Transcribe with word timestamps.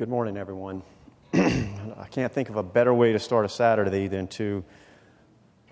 Good 0.00 0.08
morning, 0.08 0.38
everyone. 0.38 0.82
I 1.34 2.06
can't 2.10 2.32
think 2.32 2.48
of 2.48 2.56
a 2.56 2.62
better 2.62 2.94
way 2.94 3.12
to 3.12 3.18
start 3.18 3.44
a 3.44 3.50
Saturday 3.50 4.08
than 4.08 4.28
to 4.28 4.64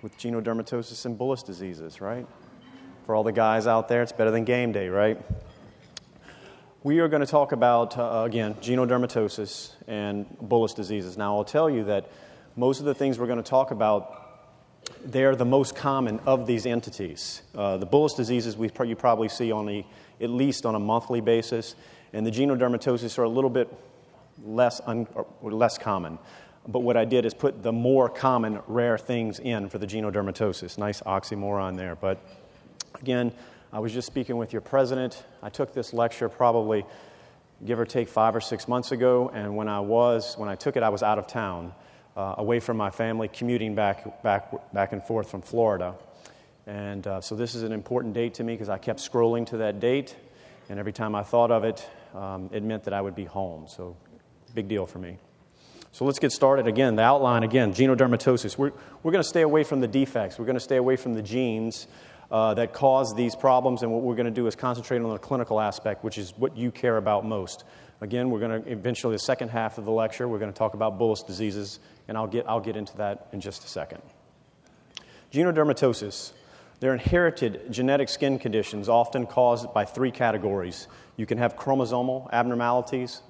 with 0.02 0.18
genodermatosis 0.18 1.06
and 1.06 1.18
bullous 1.18 1.42
diseases, 1.42 2.02
right? 2.02 2.26
For 3.06 3.14
all 3.14 3.25
the 3.25 3.33
guys 3.33 3.67
out 3.67 3.88
there, 3.88 4.02
it's 4.02 4.12
better 4.12 4.30
than 4.30 4.44
game 4.44 4.70
day, 4.70 4.91
right? 4.91 5.18
We 6.83 6.99
are 6.99 7.08
going 7.08 7.22
to 7.22 7.26
talk 7.26 7.52
about, 7.52 7.96
uh, 7.96 8.25
again, 8.27 8.52
genodermatosis 8.56 9.73
and 9.87 10.27
bullous 10.43 10.77
diseases. 10.77 11.17
Now, 11.17 11.35
I'll 11.35 11.43
tell 11.43 11.71
you 11.71 11.85
that 11.85 12.11
most 12.55 12.81
of 12.81 12.85
the 12.85 12.95
things 12.95 13.19
we're 13.19 13.29
going 13.29 13.43
to 13.43 13.51
talk 13.51 13.71
about, 13.71 14.43
they 15.07 15.25
are 15.25 15.37
the 15.37 15.47
most 15.47 15.75
common 15.75 16.21
of 16.27 16.47
these 16.47 16.67
entities. 16.67 17.41
Uh, 17.55 17.79
the 17.79 17.87
bullous 17.87 18.15
diseases 18.15 18.59
we 18.59 18.71
you 18.85 18.95
probably 18.95 19.31
see 19.31 19.51
on 19.51 19.71
a, 19.71 19.87
at 20.21 20.29
least 20.29 20.67
on 20.67 20.75
a 20.75 20.79
monthly 20.79 21.23
basis, 21.23 21.75
and 22.13 22.27
the 22.27 22.31
genodermatosis 22.31 23.19
are 23.19 23.23
a 23.23 23.29
little 23.31 23.49
bit 23.49 23.75
less, 24.45 24.80
un, 24.86 25.07
less 25.43 25.79
common. 25.79 26.18
But 26.67 26.81
what 26.81 26.96
I 26.96 27.04
did 27.04 27.25
is 27.25 27.32
put 27.32 27.63
the 27.63 27.72
more 27.72 28.08
common 28.08 28.61
rare 28.67 28.99
things 28.99 29.39
in 29.39 29.68
for 29.68 29.79
the 29.79 29.86
genodermatosis. 29.86 30.76
Nice 30.76 31.00
oxymoron 31.03 31.76
there. 31.76 31.96
But 31.96 32.18
again, 33.00 33.32
I 33.72 33.80
was 33.80 33.92
just 33.92 34.06
speaking 34.06 34.36
with 34.36 34.52
your 34.52 34.62
president. 34.62 35.24
I 35.42 35.48
took 35.48 35.72
this 35.72 35.92
lecture 35.92 36.28
probably 36.28 36.84
give 37.64 37.78
or 37.78 37.84
take 37.84 38.08
five 38.08 38.36
or 38.36 38.40
six 38.40 38.68
months 38.68 38.92
ago, 38.92 39.30
and 39.34 39.56
when 39.56 39.68
I 39.68 39.80
was 39.80 40.36
when 40.38 40.48
I 40.48 40.55
took 40.55 40.77
it, 40.77 40.82
I 40.82 40.88
was 40.88 41.02
out 41.02 41.18
of 41.18 41.27
town, 41.27 41.72
uh, 42.16 42.36
away 42.38 42.60
from 42.60 42.77
my 42.77 42.91
family, 42.91 43.28
commuting 43.28 43.74
back 43.74 44.22
back 44.22 44.72
back 44.72 44.92
and 44.92 45.02
forth 45.02 45.30
from 45.30 45.42
Florida. 45.42 45.94
And 46.66 47.06
uh, 47.06 47.20
so 47.20 47.34
this 47.34 47.55
is 47.55 47.62
an 47.62 47.72
important 47.72 48.14
date 48.14 48.34
to 48.34 48.44
me 48.44 48.55
because 48.55 48.68
I 48.68 48.78
kept 48.78 49.00
scrolling 49.00 49.46
to 49.46 49.56
that 49.58 49.80
date, 49.80 50.16
and 50.68 50.78
every 50.78 50.92
time 50.92 51.14
I 51.14 51.22
thought 51.22 51.50
of 51.50 51.64
it, 51.64 51.88
um, 52.14 52.50
it 52.52 52.62
meant 52.62 52.84
that 52.84 52.94
I 52.94 53.00
would 53.00 53.14
be 53.14 53.24
home. 53.24 53.66
So 53.66 53.96
Big 54.54 54.68
deal 54.68 54.86
for 54.86 54.98
me. 54.98 55.18
So 55.92 56.04
let's 56.04 56.18
get 56.18 56.32
started 56.32 56.66
again. 56.66 56.96
The 56.96 57.02
outline 57.02 57.42
again 57.42 57.72
genodermatosis. 57.72 58.58
We're, 58.58 58.72
we're 59.02 59.12
going 59.12 59.22
to 59.22 59.28
stay 59.28 59.42
away 59.42 59.64
from 59.64 59.80
the 59.80 59.88
defects, 59.88 60.38
we're 60.38 60.44
going 60.46 60.55
to 60.55 60.60
stay 60.60 60.77
away 60.77 60.96
from 60.96 61.14
the 61.14 61.22
genes. 61.22 61.86
Uh, 62.30 62.52
that 62.52 62.74
cause 62.74 63.14
these 63.16 63.34
problems, 63.34 63.82
and 63.82 63.90
what 63.90 64.02
we're 64.02 64.14
going 64.14 64.27
to 64.27 64.30
do 64.30 64.46
is 64.46 64.55
concentrate 64.55 65.00
on 65.00 65.08
the 65.08 65.16
clinical 65.16 65.58
aspect, 65.58 66.05
which 66.05 66.18
is 66.18 66.34
what 66.36 66.55
you 66.58 66.70
care 66.70 66.98
about 66.98 67.24
most. 67.24 67.64
Again, 68.02 68.28
we're 68.28 68.38
going 68.38 68.62
to 68.62 68.70
eventually, 68.70 69.14
the 69.14 69.18
second 69.18 69.48
half 69.48 69.78
of 69.78 69.86
the 69.86 69.90
lecture, 69.90 70.28
we're 70.28 70.38
going 70.38 70.52
to 70.52 70.58
talk 70.58 70.74
about 70.74 70.98
bullous 70.98 71.27
diseases, 71.27 71.80
and 72.06 72.18
I'll 72.18 72.27
get, 72.27 72.46
I'll 72.46 72.60
get 72.60 72.77
into 72.77 72.94
that 72.98 73.28
in 73.33 73.40
just 73.40 73.64
a 73.64 73.68
second. 73.68 74.02
Genodermatosis. 75.33 76.33
They're 76.80 76.92
inherited 76.92 77.72
genetic 77.72 78.08
skin 78.08 78.38
conditions 78.38 78.88
often 78.88 79.27
caused 79.27 79.72
by 79.72 79.84
three 79.84 80.10
categories. 80.10 80.86
You 81.16 81.27
can 81.27 81.38
have 81.38 81.56
chromosomal 81.56 82.30
abnormalities, 82.30 83.22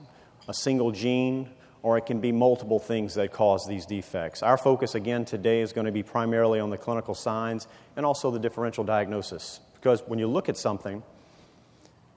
a 0.49 0.55
single 0.55 0.91
gene, 0.91 1.51
or 1.83 1.97
it 1.97 2.07
can 2.07 2.21
be 2.21 2.33
multiple 2.33 2.79
things 2.79 3.15
that 3.15 3.33
cause 3.33 3.67
these 3.69 3.87
defects. 3.87 4.43
Our 4.43 4.59
focus 4.59 4.95
again 4.95 5.25
today 5.25 5.61
is 5.61 5.73
going 5.73 5.87
to 5.87 5.93
be 5.93 6.03
primarily 6.03 6.59
on 6.59 6.71
the 6.71 6.79
clinical 6.79 7.15
signs 7.15 7.69
and 7.97 8.05
also 8.05 8.31
the 8.31 8.39
differential 8.39 8.83
diagnosis. 8.83 9.61
Because 9.75 10.03
when 10.07 10.19
you 10.19 10.27
look 10.27 10.49
at 10.49 10.57
something, 10.57 11.03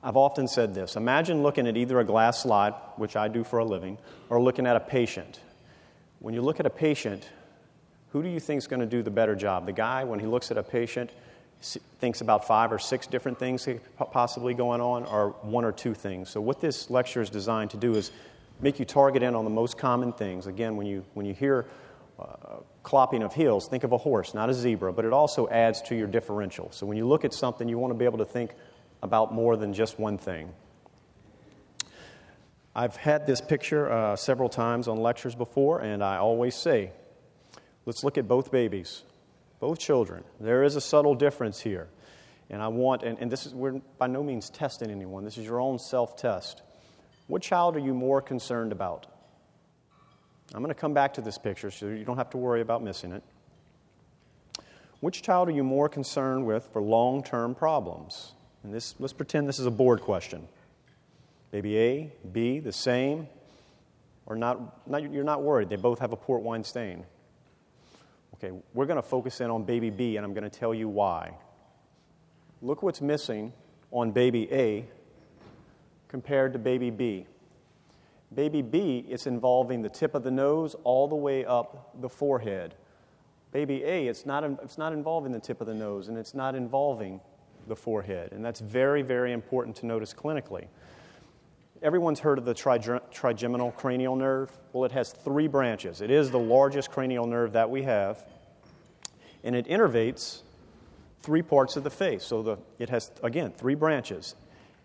I've 0.03 0.17
often 0.17 0.47
said 0.47 0.73
this 0.73 0.95
imagine 0.95 1.43
looking 1.43 1.67
at 1.67 1.77
either 1.77 1.99
a 1.99 2.03
glass 2.03 2.41
slide, 2.41 2.73
which 2.95 3.15
I 3.15 3.27
do 3.27 3.43
for 3.43 3.59
a 3.59 3.65
living, 3.65 3.99
or 4.29 4.41
looking 4.41 4.65
at 4.65 4.75
a 4.75 4.79
patient. 4.79 5.39
When 6.19 6.33
you 6.33 6.41
look 6.41 6.59
at 6.59 6.65
a 6.65 6.71
patient, 6.71 7.29
who 8.11 8.23
do 8.23 8.29
you 8.29 8.39
think 8.39 8.59
is 8.59 8.67
going 8.67 8.79
to 8.79 8.85
do 8.85 9.03
the 9.03 9.11
better 9.11 9.35
job? 9.35 9.65
The 9.65 9.73
guy, 9.73 10.03
when 10.03 10.19
he 10.19 10.25
looks 10.25 10.51
at 10.51 10.57
a 10.57 10.63
patient, 10.63 11.11
thinks 11.61 12.21
about 12.21 12.47
five 12.47 12.71
or 12.71 12.79
six 12.79 13.07
different 13.07 13.37
things 13.37 13.67
possibly 14.11 14.53
going 14.53 14.81
on, 14.81 15.05
or 15.05 15.29
one 15.41 15.63
or 15.63 15.71
two 15.71 15.93
things. 15.93 16.29
So, 16.29 16.41
what 16.41 16.59
this 16.59 16.89
lecture 16.89 17.21
is 17.21 17.29
designed 17.29 17.69
to 17.71 17.77
do 17.77 17.95
is 17.95 18.11
make 18.59 18.79
you 18.79 18.85
target 18.85 19.23
in 19.23 19.35
on 19.35 19.43
the 19.43 19.51
most 19.51 19.77
common 19.77 20.11
things. 20.11 20.47
Again, 20.47 20.75
when 20.75 20.87
you, 20.87 21.05
when 21.13 21.25
you 21.25 21.33
hear 21.33 21.65
uh, 22.19 22.57
clopping 22.83 23.23
of 23.23 23.33
heels, 23.33 23.67
think 23.67 23.83
of 23.83 23.91
a 23.91 23.97
horse, 23.97 24.33
not 24.33 24.49
a 24.49 24.53
zebra, 24.53 24.93
but 24.93 25.05
it 25.05 25.13
also 25.13 25.47
adds 25.49 25.81
to 25.83 25.95
your 25.95 26.07
differential. 26.07 26.71
So, 26.71 26.85
when 26.85 26.97
you 26.97 27.07
look 27.07 27.23
at 27.25 27.33
something, 27.33 27.67
you 27.67 27.77
want 27.77 27.93
to 27.93 27.97
be 27.97 28.05
able 28.05 28.19
to 28.19 28.25
think 28.25 28.51
about 29.03 29.33
more 29.33 29.55
than 29.55 29.73
just 29.73 29.99
one 29.99 30.17
thing. 30.17 30.51
I've 32.73 32.95
had 32.95 33.27
this 33.27 33.41
picture 33.41 33.91
uh, 33.91 34.15
several 34.15 34.47
times 34.47 34.87
on 34.87 34.97
lectures 34.97 35.35
before, 35.35 35.79
and 35.79 36.03
I 36.03 36.17
always 36.17 36.55
say, 36.55 36.91
let's 37.85 38.03
look 38.03 38.17
at 38.17 38.27
both 38.27 38.51
babies 38.51 39.03
both 39.61 39.79
children. 39.79 40.25
There 40.41 40.63
is 40.63 40.75
a 40.75 40.81
subtle 40.81 41.15
difference 41.15 41.61
here. 41.61 41.87
And 42.49 42.61
I 42.61 42.67
want, 42.67 43.03
and, 43.03 43.17
and 43.19 43.31
this 43.31 43.45
is, 43.45 43.53
we're 43.53 43.79
by 43.97 44.07
no 44.07 44.21
means 44.21 44.49
testing 44.49 44.91
anyone, 44.91 45.23
this 45.23 45.37
is 45.37 45.45
your 45.45 45.61
own 45.61 45.79
self 45.79 46.17
test. 46.17 46.63
What 47.27 47.41
child 47.41 47.77
are 47.77 47.79
you 47.79 47.93
more 47.93 48.21
concerned 48.21 48.73
about? 48.73 49.07
I'm 50.53 50.61
going 50.61 50.73
to 50.73 50.79
come 50.79 50.93
back 50.93 51.13
to 51.13 51.21
this 51.21 51.37
picture 51.37 51.71
so 51.71 51.85
you 51.85 52.03
don't 52.03 52.17
have 52.17 52.31
to 52.31 52.37
worry 52.37 52.59
about 52.59 52.83
missing 52.83 53.13
it. 53.13 53.23
Which 54.99 55.21
child 55.21 55.47
are 55.47 55.53
you 55.53 55.63
more 55.63 55.87
concerned 55.87 56.45
with 56.45 56.67
for 56.73 56.81
long 56.81 57.23
term 57.23 57.55
problems? 57.55 58.33
And 58.63 58.73
this, 58.73 58.95
let's 58.99 59.13
pretend 59.13 59.47
this 59.47 59.59
is 59.59 59.65
a 59.65 59.71
board 59.71 60.01
question. 60.01 60.47
Baby 61.51 61.77
A, 61.77 62.13
B, 62.33 62.59
the 62.59 62.73
same, 62.73 63.27
or 64.25 64.35
not, 64.35 64.89
not, 64.89 65.09
you're 65.09 65.23
not 65.23 65.43
worried. 65.43 65.69
They 65.69 65.75
both 65.77 65.99
have 65.99 66.11
a 66.11 66.17
port 66.17 66.41
wine 66.41 66.63
stain. 66.63 67.05
Okay, 68.43 68.57
we're 68.73 68.87
going 68.87 68.97
to 68.97 69.07
focus 69.07 69.39
in 69.39 69.51
on 69.51 69.65
baby 69.65 69.91
B, 69.91 70.17
and 70.17 70.25
I'm 70.25 70.33
going 70.33 70.49
to 70.49 70.49
tell 70.49 70.73
you 70.73 70.89
why. 70.89 71.37
Look 72.63 72.81
what's 72.81 72.99
missing 72.99 73.53
on 73.91 74.11
baby 74.11 74.51
A 74.51 74.87
compared 76.07 76.53
to 76.53 76.59
baby 76.59 76.89
B. 76.89 77.27
Baby 78.33 78.63
B, 78.63 79.05
it's 79.07 79.27
involving 79.27 79.83
the 79.83 79.89
tip 79.89 80.15
of 80.15 80.23
the 80.23 80.31
nose 80.31 80.75
all 80.83 81.07
the 81.07 81.15
way 81.15 81.45
up 81.45 82.01
the 82.01 82.09
forehead. 82.09 82.73
Baby 83.51 83.83
A, 83.83 84.07
it's 84.07 84.25
not, 84.25 84.43
it's 84.63 84.77
not 84.77 84.91
involving 84.91 85.31
the 85.31 85.39
tip 85.39 85.61
of 85.61 85.67
the 85.67 85.75
nose, 85.75 86.07
and 86.07 86.17
it's 86.17 86.33
not 86.33 86.55
involving 86.55 87.19
the 87.67 87.75
forehead. 87.75 88.31
And 88.31 88.43
that's 88.43 88.59
very, 88.59 89.03
very 89.03 89.33
important 89.33 89.75
to 89.77 89.85
notice 89.85 90.15
clinically. 90.15 90.65
Everyone's 91.83 92.19
heard 92.19 92.37
of 92.37 92.45
the 92.45 92.53
trigeminal 92.53 93.71
cranial 93.71 94.15
nerve. 94.15 94.51
Well, 94.71 94.85
it 94.85 94.91
has 94.91 95.11
three 95.11 95.47
branches. 95.47 96.01
It 96.01 96.11
is 96.11 96.29
the 96.29 96.37
largest 96.37 96.91
cranial 96.91 97.25
nerve 97.25 97.53
that 97.53 97.71
we 97.71 97.81
have, 97.83 98.23
and 99.43 99.55
it 99.55 99.67
innervates 99.67 100.41
three 101.23 101.41
parts 101.41 101.77
of 101.77 101.83
the 101.83 101.89
face. 101.89 102.23
So 102.23 102.43
the, 102.43 102.57
it 102.77 102.89
has, 102.89 103.11
again, 103.23 103.51
three 103.51 103.73
branches. 103.73 104.35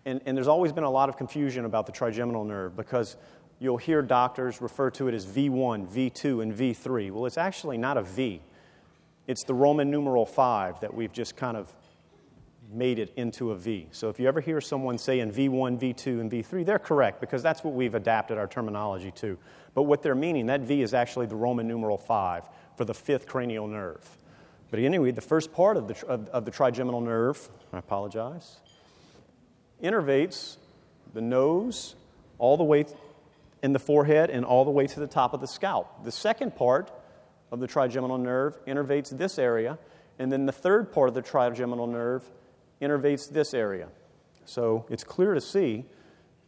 And, 0.05 0.21
and 0.25 0.35
there's 0.35 0.47
always 0.47 0.71
been 0.71 0.85
a 0.85 0.89
lot 0.89 1.07
of 1.07 1.17
confusion 1.17 1.65
about 1.65 1.85
the 1.85 1.91
trigeminal 1.91 2.43
nerve 2.43 2.75
because 2.75 3.15
you'll 3.59 3.77
hear 3.77 4.01
doctors 4.01 4.59
refer 4.59 4.89
to 4.91 5.07
it 5.07 5.13
as 5.13 5.23
V1, 5.23 5.87
V2, 5.87 6.41
and 6.41 6.51
V3. 6.51 7.11
Well, 7.11 7.27
it's 7.27 7.37
actually 7.37 7.77
not 7.77 7.97
a 7.97 8.01
V, 8.01 8.41
it's 9.27 9.43
the 9.43 9.53
Roman 9.53 9.91
numeral 9.91 10.25
5 10.25 10.79
that 10.79 10.91
we've 10.91 11.11
just 11.11 11.35
kind 11.35 11.57
of 11.57 11.71
made 12.71 12.99
it 12.99 13.13
into 13.15 13.51
a 13.51 13.55
V. 13.55 13.87
So 13.91 14.09
if 14.09 14.19
you 14.19 14.27
ever 14.27 14.41
hear 14.41 14.59
someone 14.59 14.97
say 14.97 15.19
in 15.19 15.31
V1, 15.31 15.79
V2, 15.79 16.19
and 16.19 16.31
V3, 16.31 16.65
they're 16.65 16.79
correct 16.79 17.21
because 17.21 17.41
that's 17.41 17.63
what 17.63 17.73
we've 17.73 17.95
adapted 17.95 18.37
our 18.37 18.47
terminology 18.47 19.11
to. 19.11 19.37
But 19.73 19.83
what 19.83 20.01
they're 20.01 20.15
meaning, 20.15 20.47
that 20.47 20.61
V 20.61 20.81
is 20.81 20.93
actually 20.93 21.27
the 21.27 21.35
Roman 21.35 21.67
numeral 21.67 21.97
5 21.97 22.43
for 22.75 22.85
the 22.85 22.93
fifth 22.93 23.25
cranial 23.25 23.67
nerve. 23.67 24.05
But 24.69 24.79
anyway, 24.79 25.11
the 25.11 25.21
first 25.21 25.53
part 25.53 25.77
of 25.77 25.87
the, 25.87 26.07
of, 26.07 26.27
of 26.29 26.45
the 26.45 26.51
trigeminal 26.51 26.99
nerve, 26.99 27.49
I 27.71 27.77
apologize, 27.77 28.57
innervates 29.81 30.57
the 31.13 31.21
nose 31.21 31.95
all 32.37 32.57
the 32.57 32.63
way 32.63 32.85
in 33.63 33.73
the 33.73 33.79
forehead 33.79 34.29
and 34.29 34.43
all 34.43 34.65
the 34.65 34.71
way 34.71 34.87
to 34.87 34.99
the 34.99 35.07
top 35.07 35.33
of 35.33 35.39
the 35.39 35.47
scalp. 35.47 36.03
The 36.03 36.11
second 36.11 36.55
part 36.55 36.91
of 37.51 37.59
the 37.59 37.67
trigeminal 37.67 38.17
nerve 38.17 38.57
innervates 38.65 39.15
this 39.17 39.39
area, 39.39 39.77
and 40.19 40.31
then 40.31 40.45
the 40.45 40.51
third 40.51 40.91
part 40.91 41.07
of 41.07 41.15
the 41.15 41.21
trigeminal 41.21 41.87
nerve 41.87 42.23
innervates 42.81 43.29
this 43.29 43.53
area. 43.53 43.89
So 44.45 44.85
it's 44.89 45.03
clear 45.03 45.33
to 45.33 45.41
see 45.41 45.85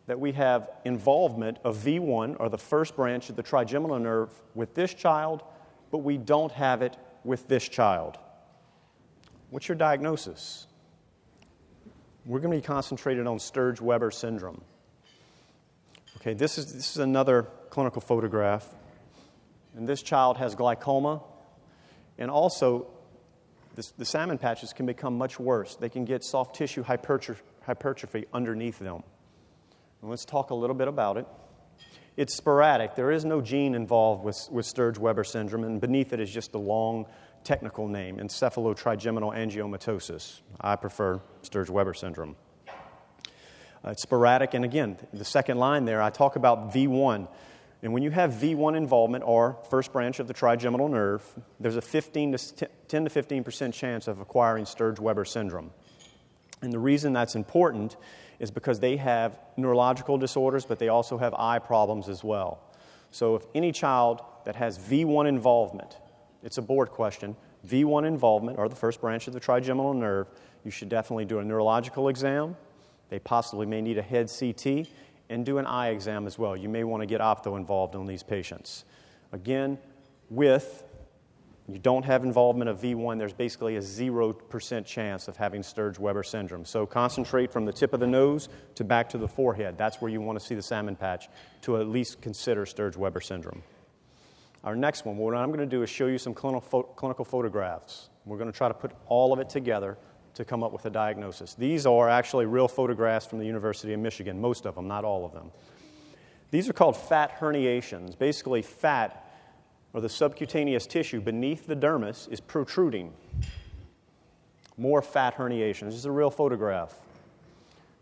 that 0.08 0.20
we 0.20 0.32
have 0.32 0.70
involvement 0.86 1.60
of 1.64 1.78
V1, 1.78 2.38
or 2.40 2.50
the 2.50 2.58
first 2.58 2.96
branch 2.96 3.30
of 3.30 3.36
the 3.36 3.44
trigeminal 3.44 4.00
nerve, 4.00 4.32
with 4.56 4.74
this 4.74 4.94
child, 4.94 5.44
but 5.92 6.00
we 6.00 6.18
don't 6.18 6.52
have 6.52 6.82
it 6.82 6.98
with 7.24 7.48
this 7.48 7.68
child. 7.68 8.18
What's 9.50 9.68
your 9.68 9.78
diagnosis? 9.78 10.68
We're 12.26 12.40
going 12.40 12.52
to 12.52 12.58
be 12.58 12.66
concentrated 12.66 13.28
on 13.28 13.40
Sturge 13.40 13.82
Weber 13.82 14.12
syndrome. 14.12 14.62
Okay, 16.18 16.34
this 16.34 16.58
is, 16.58 16.74
this 16.74 16.92
is 16.92 16.98
another 16.98 17.48
clinical 17.70 18.02
photograph. 18.02 18.68
And 19.76 19.88
this 19.88 20.02
child 20.02 20.38
has 20.38 20.56
glaucoma 20.56 21.22
and 22.18 22.30
also 22.30 22.88
the 23.98 24.06
salmon 24.06 24.38
patches 24.38 24.74
can 24.74 24.86
become 24.86 25.18
much 25.18 25.40
worse. 25.40 25.76
They 25.76 25.90
can 25.90 26.06
get 26.06 26.24
soft 26.24 26.56
tissue 26.56 26.84
hypertrophy, 26.84 28.26
underneath 28.34 28.80
them. 28.80 29.04
And 30.02 30.10
let's 30.10 30.26
talk 30.26 30.50
a 30.50 30.56
little 30.56 30.76
bit 30.76 30.88
about 30.88 31.18
it. 31.18 31.28
It's 32.18 32.36
sporadic. 32.36 32.96
There 32.96 33.12
is 33.12 33.24
no 33.24 33.42
gene 33.42 33.76
involved 33.76 34.24
with, 34.24 34.38
with 34.52 34.66
Sturge 34.66 34.98
Weber 34.98 35.24
syndrome, 35.24 35.64
and 35.64 35.80
beneath 35.80 36.12
it 36.12 36.20
is 36.20 36.30
just 36.30 36.54
a 36.54 36.58
long 36.58 37.06
technical 37.44 37.88
name 37.88 38.18
encephalotrigeminal 38.18 39.34
angiomatosis. 39.34 40.42
I 40.60 40.76
prefer 40.76 41.22
Sturge 41.44 41.70
Weber 41.70 41.94
syndrome. 41.94 42.36
Uh, 42.68 43.92
it's 43.92 44.02
sporadic, 44.02 44.54
and 44.54 44.66
again, 44.66 44.98
the 45.14 45.24
second 45.24 45.58
line 45.58 45.86
there, 45.86 46.02
I 46.02 46.10
talk 46.10 46.36
about 46.36 46.74
V1. 46.74 47.30
And 47.82 47.94
when 47.94 48.04
you 48.04 48.12
have 48.12 48.34
V1 48.34 48.76
involvement, 48.76 49.24
or 49.26 49.58
first 49.70 49.94
branch 49.94 50.20
of 50.20 50.28
the 50.28 50.34
trigeminal 50.34 50.90
nerve, 50.90 51.24
there's 51.60 51.78
a 51.78 51.82
15 51.82 52.38
to 52.38 52.70
10 52.88 53.04
to 53.06 53.10
15 53.10 53.44
percent 53.44 53.74
chance 53.74 54.08
of 54.08 54.20
acquiring 54.20 54.66
Sturge 54.66 55.00
Weber 55.00 55.26
syndrome. 55.26 55.72
And 56.62 56.74
the 56.74 56.80
reason 56.80 57.14
that's 57.14 57.36
important 57.36 57.96
is 58.40 58.52
because 58.52 58.80
they 58.80 58.98
have 58.98 59.40
neurological 59.56 60.18
disorders, 60.18 60.66
but 60.66 60.78
they 60.80 60.90
also 60.90 61.18
have 61.18 61.34
eye 61.34 61.60
problems 61.60 62.10
as 62.10 62.24
well. 62.24 62.62
So 63.12 63.36
if 63.36 63.46
any 63.56 63.72
child 63.72 64.22
that 64.46 64.56
has 64.56 64.78
V1 64.78 65.28
involvement, 65.28 65.98
it's 66.44 66.58
a 66.58 66.62
board 66.62 66.90
question, 66.90 67.36
V1 67.68 68.06
involvement, 68.06 68.58
or 68.58 68.70
the 68.70 68.76
first 68.76 69.02
branch 69.02 69.28
of 69.28 69.34
the 69.34 69.40
trigeminal 69.40 69.94
nerve, 69.94 70.28
you 70.64 70.72
should 70.72 70.90
definitely 70.90 71.26
do 71.26 71.40
a 71.40 71.44
neurological 71.44 72.10
exam. 72.10 72.56
They 73.10 73.20
possibly 73.20 73.66
may 73.66 73.82
need 73.82 73.98
a 73.98 74.02
head 74.02 74.30
CT 74.30 74.88
and 75.30 75.46
do 75.46 75.58
an 75.58 75.66
eye 75.66 75.90
exam 75.90 76.26
as 76.28 76.38
well. 76.40 76.58
You 76.58 76.70
may 76.70 76.84
want 76.84 77.02
to 77.02 77.08
get 77.08 77.22
opto 77.22 77.58
involved 77.58 77.96
on 77.96 78.06
these 78.06 78.24
patients. 78.24 78.86
Again, 79.32 79.78
with 80.30 80.84
you 81.68 81.78
don't 81.78 82.04
have 82.04 82.24
involvement 82.24 82.68
of 82.68 82.82
V1, 82.82 83.20
there's 83.20 83.34
basically 83.34 83.76
a 83.76 83.80
0% 83.80 84.86
chance 84.86 85.28
of 85.28 85.38
having 85.38 85.62
Sturge 85.62 86.00
Weber 86.00 86.24
syndrome. 86.24 86.66
So 86.66 86.88
concentrate 86.88 87.52
from 87.52 87.64
the 87.66 87.72
tip 87.72 87.94
of 87.94 88.00
the 88.00 88.08
nose 88.08 88.50
to 88.74 88.84
back 88.84 89.08
to 89.10 89.20
the 89.20 89.28
forehead. 89.28 89.78
That's 89.78 90.02
where 90.02 90.10
you 90.10 90.20
want 90.20 90.40
to 90.40 90.44
see 90.44 90.56
the 90.56 90.64
salmon 90.64 90.96
patch 90.96 91.30
to 91.62 91.78
at 91.78 91.88
least 91.88 92.22
consider 92.22 92.66
Sturge 92.66 92.98
Weber 92.98 93.22
syndrome. 93.22 93.62
Our 94.64 94.76
next 94.76 95.06
one, 95.06 95.18
what 95.18 95.36
I'm 95.36 95.50
going 95.50 95.60
to 95.60 95.66
do 95.68 95.84
is 95.84 95.92
show 95.92 96.08
you 96.08 96.18
some 96.18 96.34
clinical, 96.34 96.84
clinical 96.84 97.24
photographs. 97.24 98.10
We're 98.26 98.38
going 98.38 98.52
to 98.52 98.58
try 98.58 98.68
to 98.68 98.74
put 98.74 98.92
all 99.08 99.32
of 99.32 99.40
it 99.40 99.50
together 99.50 99.98
to 100.34 100.46
come 100.46 100.64
up 100.64 100.72
with 100.72 100.86
a 100.86 100.90
diagnosis. 100.90 101.54
These 101.54 101.86
are 101.86 102.10
actually 102.10 102.46
real 102.46 102.68
photographs 102.68 103.26
from 103.26 103.40
the 103.40 103.46
University 103.46 103.94
of 103.94 104.00
Michigan, 104.00 104.40
most 104.40 104.66
of 104.66 104.76
them, 104.76 104.88
not 104.88 105.04
all 105.04 105.26
of 105.26 105.34
them. 105.34 105.52
These 106.52 106.70
are 106.70 106.74
called 106.74 106.98
fat 106.98 107.40
herniations. 107.40 108.18
Basically, 108.18 108.62
fat 108.62 109.26
or 109.94 110.02
the 110.02 110.10
subcutaneous 110.10 110.86
tissue 110.88 111.20
beneath 111.20 111.68
the 111.68 111.76
dermis 111.76 112.32
is 112.32 112.40
protruding. 112.40 113.14
More 114.78 115.02
fat 115.02 115.36
herniations. 115.36 115.86
This 115.86 115.96
is 115.96 116.06
a 116.06 116.12
real 116.12 116.32
photograph, 116.32 117.00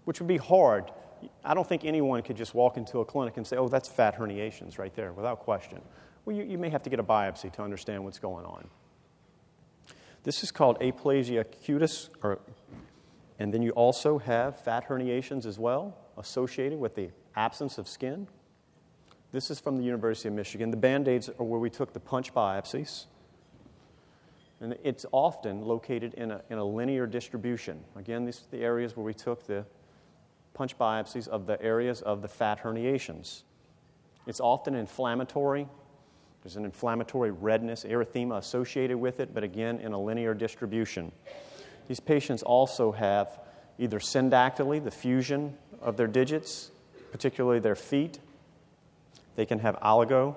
which 0.05 0.19
would 0.19 0.27
be 0.27 0.37
hard. 0.37 0.91
I 1.43 1.53
don't 1.53 1.67
think 1.67 1.85
anyone 1.85 2.21
could 2.21 2.37
just 2.37 2.53
walk 2.53 2.77
into 2.77 2.99
a 2.99 3.05
clinic 3.05 3.37
and 3.37 3.47
say, 3.47 3.57
oh, 3.57 3.67
that's 3.67 3.89
fat 3.89 4.17
herniations 4.17 4.77
right 4.77 4.93
there, 4.93 5.11
without 5.13 5.39
question. 5.39 5.81
Well, 6.25 6.35
you, 6.35 6.43
you 6.43 6.57
may 6.57 6.69
have 6.69 6.83
to 6.83 6.89
get 6.89 6.99
a 6.99 7.03
biopsy 7.03 7.51
to 7.53 7.63
understand 7.63 8.03
what's 8.03 8.19
going 8.19 8.45
on. 8.45 8.67
This 10.23 10.43
is 10.43 10.51
called 10.51 10.79
aplasia 10.79 11.45
cutis, 11.45 12.09
or, 12.21 12.39
and 13.39 13.53
then 13.53 13.61
you 13.61 13.71
also 13.71 14.17
have 14.17 14.59
fat 14.59 14.87
herniations 14.87 15.45
as 15.45 15.57
well, 15.57 15.97
associated 16.17 16.79
with 16.79 16.95
the 16.95 17.09
absence 17.35 17.77
of 17.77 17.87
skin. 17.87 18.27
This 19.31 19.51
is 19.51 19.59
from 19.59 19.77
the 19.77 19.83
University 19.83 20.29
of 20.29 20.35
Michigan. 20.35 20.71
The 20.71 20.77
band 20.77 21.07
aids 21.07 21.29
are 21.29 21.45
where 21.45 21.59
we 21.59 21.69
took 21.69 21.93
the 21.93 21.99
punch 21.99 22.33
biopsies. 22.33 23.05
And 24.59 24.75
it's 24.83 25.05
often 25.11 25.61
located 25.61 26.15
in 26.15 26.31
a, 26.31 26.41
in 26.49 26.57
a 26.57 26.65
linear 26.65 27.05
distribution. 27.05 27.83
Again, 27.95 28.25
these 28.25 28.39
are 28.39 28.57
the 28.57 28.63
areas 28.63 28.97
where 28.97 29.05
we 29.05 29.13
took 29.13 29.45
the 29.45 29.65
punch 30.53 30.77
biopsies 30.77 31.27
of 31.27 31.45
the 31.45 31.61
areas 31.61 32.01
of 32.01 32.21
the 32.21 32.27
fat 32.27 32.63
herniations. 32.63 33.43
It's 34.25 34.39
often 34.39 34.73
inflammatory, 34.73 35.67
there's 36.47 36.55
an 36.55 36.63
inflammatory 36.63 37.31
redness, 37.31 37.83
erythema 37.83 38.37
associated 38.37 38.95
with 38.95 39.19
it, 39.19 39.33
but 39.33 39.43
again, 39.43 39.79
in 39.79 39.91
a 39.91 39.99
linear 39.99 40.33
distribution. 40.33 41.11
These 41.89 41.99
patients 41.99 42.41
also 42.41 42.93
have 42.93 43.41
either 43.77 43.99
syndactyly, 43.99 44.81
the 44.81 44.89
fusion 44.89 45.57
of 45.81 45.97
their 45.97 46.07
digits, 46.07 46.71
particularly 47.11 47.59
their 47.59 47.75
feet. 47.75 48.19
They 49.35 49.45
can 49.45 49.59
have 49.59 49.75
oligo, 49.81 50.35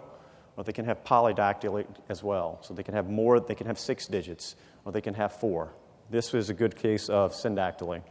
or 0.57 0.65
they 0.65 0.73
can 0.73 0.85
have 0.85 1.05
polydactyly 1.05 1.87
as 2.09 2.25
well. 2.25 2.59
So 2.63 2.75
they 2.75 2.83
can 2.83 2.95
have 2.95 3.09
more, 3.09 3.39
they 3.39 3.55
can 3.55 3.69
have 3.69 3.79
six 3.79 4.09
digits, 4.09 4.57
or 4.85 4.91
they 4.91 5.01
can 5.01 5.15
have 5.15 5.35
four. 5.35 5.75
This 6.11 6.35
is 6.35 6.51
a 6.51 6.55
good 6.55 6.75
case 6.75 7.09
of 7.09 7.35
syndactyly. 7.35 8.03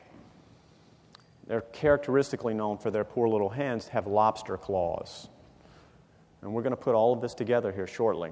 They're 1.47 1.59
characteristically 1.73 2.53
known 2.53 2.77
for 2.77 2.91
their 2.91 3.03
poor 3.03 3.27
little 3.27 3.49
hands 3.49 3.87
to 3.87 3.91
have 3.91 4.07
lobster 4.07 4.55
claws. 4.55 5.27
And 6.41 6.53
we're 6.53 6.61
going 6.61 6.71
to 6.71 6.77
put 6.77 6.95
all 6.95 7.13
of 7.13 7.21
this 7.21 7.33
together 7.33 7.71
here 7.71 7.87
shortly. 7.87 8.31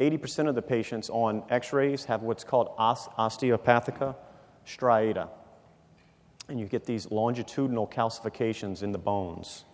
80% 0.00 0.48
of 0.48 0.54
the 0.54 0.62
patients 0.62 1.10
on 1.10 1.44
x 1.50 1.72
rays 1.72 2.04
have 2.04 2.22
what's 2.22 2.44
called 2.44 2.76
osteopathia 2.76 4.16
striata. 4.66 5.28
And 6.48 6.58
you 6.58 6.66
get 6.66 6.84
these 6.84 7.10
longitudinal 7.10 7.86
calcifications 7.86 8.82
in 8.82 8.92
the 8.92 8.98
bones. 8.98 9.64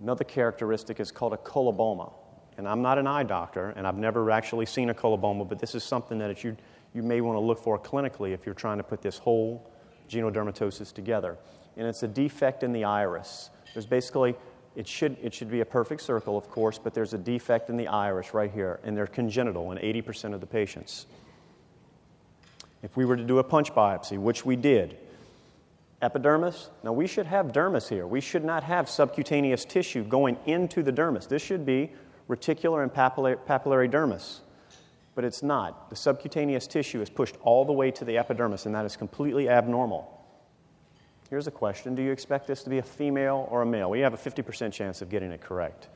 Another 0.00 0.24
characteristic 0.24 1.00
is 1.00 1.10
called 1.10 1.32
a 1.32 1.36
coloboma. 1.36 2.12
And 2.56 2.68
I'm 2.68 2.82
not 2.82 2.98
an 2.98 3.06
eye 3.06 3.22
doctor, 3.22 3.72
and 3.76 3.86
I've 3.86 3.96
never 3.96 4.30
actually 4.30 4.66
seen 4.66 4.90
a 4.90 4.94
coloboma, 4.94 5.48
but 5.48 5.60
this 5.60 5.76
is 5.76 5.84
something 5.84 6.18
that 6.18 6.42
you, 6.42 6.56
you 6.92 7.02
may 7.04 7.20
want 7.20 7.36
to 7.36 7.40
look 7.40 7.60
for 7.60 7.78
clinically 7.78 8.32
if 8.32 8.44
you're 8.44 8.54
trying 8.54 8.78
to 8.78 8.84
put 8.84 9.00
this 9.00 9.16
whole 9.18 9.70
genodermatosis 10.10 10.92
together. 10.92 11.38
And 11.76 11.86
it's 11.86 12.02
a 12.02 12.08
defect 12.08 12.64
in 12.64 12.72
the 12.72 12.82
iris. 12.82 13.50
There's 13.72 13.86
basically 13.86 14.34
it 14.78 14.86
should, 14.86 15.16
it 15.20 15.34
should 15.34 15.50
be 15.50 15.60
a 15.60 15.64
perfect 15.64 16.02
circle, 16.02 16.38
of 16.38 16.48
course, 16.48 16.78
but 16.78 16.94
there's 16.94 17.12
a 17.12 17.18
defect 17.18 17.68
in 17.68 17.76
the 17.76 17.88
iris 17.88 18.32
right 18.32 18.48
here, 18.48 18.78
and 18.84 18.96
they're 18.96 19.08
congenital 19.08 19.72
in 19.72 19.78
80% 19.78 20.34
of 20.34 20.40
the 20.40 20.46
patients. 20.46 21.06
If 22.84 22.96
we 22.96 23.04
were 23.04 23.16
to 23.16 23.24
do 23.24 23.40
a 23.40 23.44
punch 23.44 23.72
biopsy, 23.74 24.16
which 24.16 24.46
we 24.46 24.54
did, 24.54 24.96
epidermis, 26.00 26.70
now 26.84 26.92
we 26.92 27.08
should 27.08 27.26
have 27.26 27.46
dermis 27.46 27.88
here. 27.88 28.06
We 28.06 28.20
should 28.20 28.44
not 28.44 28.62
have 28.62 28.88
subcutaneous 28.88 29.64
tissue 29.64 30.04
going 30.04 30.38
into 30.46 30.84
the 30.84 30.92
dermis. 30.92 31.26
This 31.26 31.42
should 31.42 31.66
be 31.66 31.90
reticular 32.30 32.84
and 32.84 32.92
papillary, 32.92 33.36
papillary 33.36 33.90
dermis, 33.90 34.42
but 35.16 35.24
it's 35.24 35.42
not. 35.42 35.90
The 35.90 35.96
subcutaneous 35.96 36.68
tissue 36.68 37.02
is 37.02 37.10
pushed 37.10 37.34
all 37.42 37.64
the 37.64 37.72
way 37.72 37.90
to 37.90 38.04
the 38.04 38.16
epidermis, 38.16 38.64
and 38.64 38.76
that 38.76 38.84
is 38.84 38.96
completely 38.96 39.48
abnormal. 39.48 40.17
Here's 41.30 41.46
a 41.46 41.50
question 41.52 41.94
Do 41.94 42.02
you 42.02 42.12
expect 42.12 42.46
this 42.46 42.62
to 42.62 42.70
be 42.70 42.78
a 42.78 42.82
female 42.82 43.46
or 43.50 43.62
a 43.62 43.66
male? 43.66 43.90
We 43.90 44.00
have 44.00 44.14
a 44.14 44.16
50% 44.16 44.72
chance 44.72 45.02
of 45.02 45.10
getting 45.10 45.30
it 45.30 45.40
correct. 45.40 45.88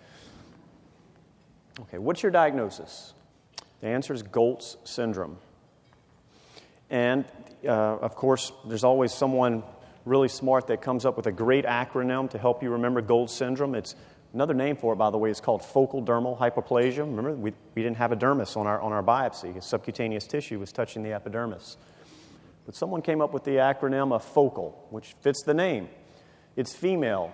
Okay, 1.81 1.99
what's 1.99 2.23
your 2.23 2.33
diagnosis? 2.33 3.15
The 3.81 3.89
answer 3.89 4.13
is 4.13 4.23
Goltz 4.23 4.77
syndrome. 4.85 5.39
And 6.91 7.25
uh, 7.65 7.71
of 7.71 8.15
course, 8.15 8.53
there's 8.67 8.85
always 8.85 9.13
someone 9.13 9.63
really 10.05 10.29
smart 10.29 10.67
that 10.67 10.83
comes 10.83 11.07
up 11.07 11.17
with 11.17 11.27
a 11.27 11.33
great 11.33 11.65
acronym 11.65 12.29
to 12.31 12.39
help 12.39 12.63
you 12.63 12.71
remember 12.71 13.01
Goltz 13.01 13.33
syndrome. 13.33 13.75
It's 13.75 13.95
another 14.35 14.53
name 14.53 14.77
for 14.77 14.93
it, 14.93 14.97
by 14.97 15.11
the 15.11 15.17
way, 15.17 15.31
is 15.31 15.41
called 15.41 15.65
focal 15.65 16.03
dermal 16.03 16.39
hypoplasia. 16.39 16.99
Remember, 16.99 17.33
we, 17.33 17.55
we 17.75 17.83
didn't 17.83 17.97
have 17.97 18.13
a 18.13 18.17
dermis 18.17 18.57
on 18.57 18.67
our, 18.67 18.81
on 18.81 18.93
our 18.93 19.03
biopsy, 19.03 19.63
subcutaneous 19.63 20.27
tissue 20.27 20.59
was 20.59 20.73
touching 20.73 21.03
the 21.03 21.13
epidermis. 21.13 21.79
But 22.67 22.75
someone 22.75 23.03
came 23.03 23.21
up 23.21 23.33
with 23.33 23.45
the 23.45 23.57
acronym 23.57 24.13
of 24.13 24.25
focal, 24.25 24.87
which 24.91 25.15
fits 25.21 25.43
the 25.43 25.55
name. 25.55 25.89
It's 26.57 26.75
female. 26.75 27.33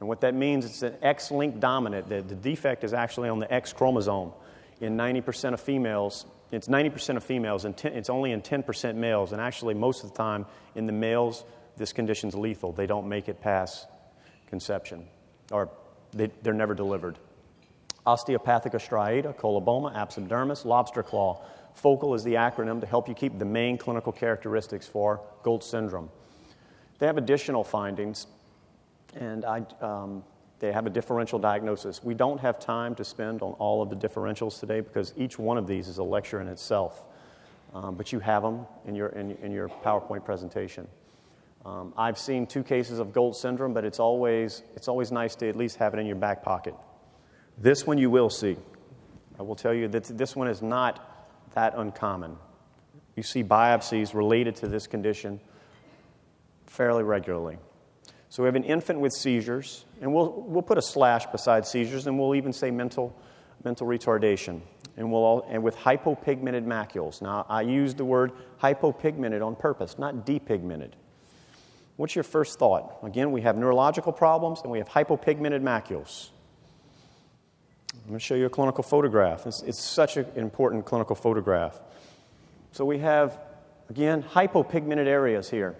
And 0.00 0.08
what 0.08 0.20
that 0.22 0.34
means, 0.34 0.64
it's 0.64 0.82
an 0.82 0.96
X 1.02 1.30
linked 1.30 1.60
dominant. 1.60 2.08
The, 2.08 2.22
the 2.22 2.34
defect 2.34 2.84
is 2.84 2.92
actually 2.92 3.28
on 3.28 3.38
the 3.38 3.52
X 3.52 3.72
chromosome. 3.72 4.32
In 4.80 4.96
90% 4.96 5.54
of 5.54 5.60
females, 5.60 6.26
it's 6.50 6.68
90% 6.68 7.16
of 7.16 7.24
females, 7.24 7.64
and 7.64 7.76
10, 7.76 7.92
it's 7.94 8.10
only 8.10 8.32
in 8.32 8.42
10% 8.42 8.96
males. 8.96 9.32
And 9.32 9.40
actually, 9.40 9.74
most 9.74 10.04
of 10.04 10.10
the 10.10 10.16
time, 10.16 10.46
in 10.74 10.86
the 10.86 10.92
males, 10.92 11.44
this 11.76 11.92
condition 11.92 12.28
is 12.28 12.34
lethal. 12.34 12.72
They 12.72 12.86
don't 12.86 13.08
make 13.08 13.28
it 13.28 13.40
past 13.40 13.86
conception, 14.46 15.06
or 15.50 15.68
they, 16.12 16.30
they're 16.42 16.54
never 16.54 16.74
delivered. 16.74 17.18
Osteopathia 18.06 18.74
striata, 18.74 19.34
coloboma, 19.34 19.94
absdermis, 19.94 20.64
lobster 20.64 21.02
claw. 21.02 21.40
FOCAL 21.74 22.14
is 22.14 22.22
the 22.22 22.34
acronym 22.34 22.80
to 22.80 22.86
help 22.86 23.08
you 23.08 23.14
keep 23.14 23.38
the 23.38 23.44
main 23.44 23.78
clinical 23.78 24.12
characteristics 24.12 24.86
for 24.86 25.20
Goltz 25.42 25.66
syndrome. 25.66 26.10
They 26.98 27.06
have 27.06 27.16
additional 27.16 27.64
findings, 27.64 28.26
and 29.14 29.44
I, 29.44 29.64
um, 29.80 30.22
they 30.60 30.70
have 30.70 30.86
a 30.86 30.90
differential 30.90 31.38
diagnosis. 31.38 32.04
We 32.04 32.14
don't 32.14 32.38
have 32.40 32.60
time 32.60 32.94
to 32.96 33.04
spend 33.04 33.42
on 33.42 33.52
all 33.54 33.82
of 33.82 33.90
the 33.90 33.96
differentials 33.96 34.60
today 34.60 34.80
because 34.80 35.12
each 35.16 35.38
one 35.38 35.58
of 35.58 35.66
these 35.66 35.88
is 35.88 35.98
a 35.98 36.04
lecture 36.04 36.40
in 36.40 36.46
itself, 36.48 37.04
um, 37.74 37.96
but 37.96 38.12
you 38.12 38.20
have 38.20 38.42
them 38.42 38.66
in 38.86 38.94
your, 38.94 39.08
in, 39.08 39.32
in 39.42 39.50
your 39.50 39.68
PowerPoint 39.68 40.24
presentation. 40.24 40.86
Um, 41.64 41.94
I've 41.96 42.18
seen 42.18 42.46
two 42.46 42.62
cases 42.62 42.98
of 42.98 43.12
Goltz 43.12 43.40
syndrome, 43.40 43.72
but 43.72 43.84
it's 43.84 43.98
always, 43.98 44.62
it's 44.76 44.86
always 44.86 45.10
nice 45.10 45.34
to 45.36 45.48
at 45.48 45.56
least 45.56 45.76
have 45.78 45.94
it 45.94 45.98
in 45.98 46.06
your 46.06 46.16
back 46.16 46.42
pocket. 46.42 46.74
This 47.58 47.86
one 47.86 47.98
you 47.98 48.10
will 48.10 48.30
see. 48.30 48.56
I 49.38 49.42
will 49.42 49.56
tell 49.56 49.74
you 49.74 49.88
that 49.88 50.04
this 50.04 50.36
one 50.36 50.48
is 50.48 50.62
not 50.62 51.52
that 51.54 51.74
uncommon. 51.76 52.36
You 53.16 53.22
see 53.22 53.44
biopsies 53.44 54.14
related 54.14 54.56
to 54.56 54.68
this 54.68 54.86
condition 54.86 55.40
fairly 56.66 57.02
regularly. 57.02 57.58
So 58.28 58.42
we 58.42 58.48
have 58.48 58.56
an 58.56 58.64
infant 58.64 58.98
with 58.98 59.12
seizures, 59.12 59.84
and 60.00 60.12
we'll, 60.12 60.32
we'll 60.46 60.62
put 60.62 60.76
a 60.76 60.82
slash 60.82 61.26
beside 61.26 61.66
seizures, 61.66 62.08
and 62.08 62.18
we'll 62.18 62.34
even 62.34 62.52
say 62.52 62.72
mental, 62.72 63.16
mental 63.62 63.86
retardation. 63.86 64.60
And, 64.96 65.10
we'll 65.12 65.22
all, 65.22 65.46
and 65.48 65.62
with 65.62 65.76
hypopigmented 65.76 66.64
macules. 66.64 67.22
Now, 67.22 67.46
I 67.48 67.62
use 67.62 67.94
the 67.94 68.04
word 68.04 68.32
hypopigmented 68.60 69.44
on 69.44 69.54
purpose, 69.54 69.98
not 69.98 70.26
depigmented. 70.26 70.92
What's 71.96 72.16
your 72.16 72.24
first 72.24 72.58
thought? 72.58 72.98
Again, 73.04 73.30
we 73.30 73.42
have 73.42 73.56
neurological 73.56 74.12
problems 74.12 74.62
and 74.62 74.70
we 74.70 74.78
have 74.78 74.88
hypopigmented 74.88 75.62
macules. 75.62 76.30
I'm 78.04 78.10
going 78.10 78.18
to 78.18 78.24
show 78.24 78.34
you 78.34 78.44
a 78.44 78.50
clinical 78.50 78.84
photograph. 78.84 79.46
It's, 79.46 79.62
it's 79.62 79.80
such 79.80 80.18
an 80.18 80.26
important 80.36 80.84
clinical 80.84 81.16
photograph. 81.16 81.80
So 82.72 82.84
we 82.84 82.98
have, 82.98 83.38
again, 83.88 84.22
hypopigmented 84.22 85.06
areas 85.06 85.48
here. 85.48 85.74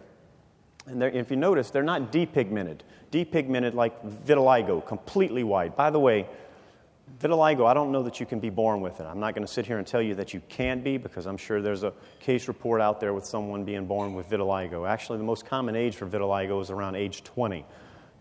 And 0.86 1.02
if 1.02 1.30
you 1.30 1.36
notice, 1.36 1.70
they're 1.70 1.82
not 1.82 2.10
depigmented. 2.10 2.78
Depigmented 3.12 3.74
like 3.74 4.02
vitiligo, 4.02 4.86
completely 4.86 5.44
white. 5.44 5.76
By 5.76 5.90
the 5.90 6.00
way, 6.00 6.26
vitiligo, 7.20 7.66
I 7.66 7.74
don't 7.74 7.92
know 7.92 8.02
that 8.04 8.20
you 8.20 8.26
can 8.26 8.40
be 8.40 8.48
born 8.48 8.80
with 8.80 9.00
it. 9.00 9.04
I'm 9.04 9.20
not 9.20 9.34
going 9.34 9.46
to 9.46 9.52
sit 9.52 9.66
here 9.66 9.76
and 9.76 9.86
tell 9.86 10.00
you 10.00 10.14
that 10.14 10.32
you 10.32 10.40
can 10.48 10.80
be 10.80 10.96
because 10.96 11.26
I'm 11.26 11.36
sure 11.36 11.60
there's 11.60 11.82
a 11.82 11.92
case 12.20 12.48
report 12.48 12.80
out 12.80 13.00
there 13.00 13.12
with 13.12 13.26
someone 13.26 13.64
being 13.64 13.84
born 13.84 14.14
with 14.14 14.30
vitiligo. 14.30 14.88
Actually, 14.88 15.18
the 15.18 15.24
most 15.24 15.44
common 15.44 15.76
age 15.76 15.94
for 15.94 16.06
vitiligo 16.06 16.62
is 16.62 16.70
around 16.70 16.96
age 16.96 17.22
20. 17.22 17.66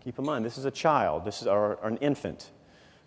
Keep 0.04 0.18
in 0.18 0.26
mind, 0.26 0.44
this 0.44 0.58
is 0.58 0.66
a 0.66 0.70
child, 0.70 1.24
this 1.24 1.40
is 1.40 1.48
or 1.48 1.78
an 1.82 1.96
infant. 1.98 2.50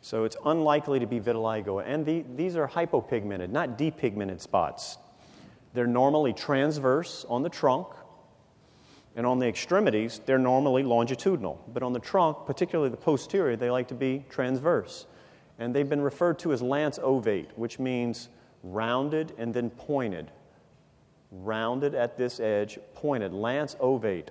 So 0.01 0.23
it's 0.23 0.37
unlikely 0.45 0.99
to 0.99 1.07
be 1.07 1.19
vitiligo. 1.19 1.83
And 1.85 2.05
the, 2.05 2.23
these 2.35 2.55
are 2.55 2.67
hypopigmented, 2.67 3.49
not 3.49 3.77
depigmented 3.77 4.39
spots. 4.39 4.97
They're 5.73 5.87
normally 5.87 6.33
transverse 6.33 7.25
on 7.27 7.43
the 7.43 7.49
trunk, 7.49 7.87
and 9.17 9.25
on 9.25 9.39
the 9.39 9.47
extremities, 9.47 10.21
they're 10.27 10.37
normally 10.37 10.83
longitudinal. 10.83 11.63
But 11.73 11.81
on 11.81 11.91
the 11.91 11.99
trunk, 11.99 12.45
particularly 12.45 12.91
the 12.91 12.97
posterior, 12.97 13.55
they 13.55 13.71
like 13.71 13.87
to 13.87 13.95
be 13.95 14.23
transverse. 14.29 15.07
And 15.57 15.73
they've 15.73 15.89
been 15.89 16.01
referred 16.01 16.37
to 16.39 16.53
as 16.53 16.61
lance 16.61 16.99
ovate, 16.99 17.49
which 17.55 17.79
means 17.79 18.29
rounded 18.61 19.33
and 19.39 19.51
then 19.51 19.71
pointed. 19.71 20.31
Rounded 21.31 21.95
at 21.95 22.15
this 22.15 22.39
edge, 22.39 22.77
pointed, 22.93 23.33
lance 23.33 23.75
ovate. 23.79 24.29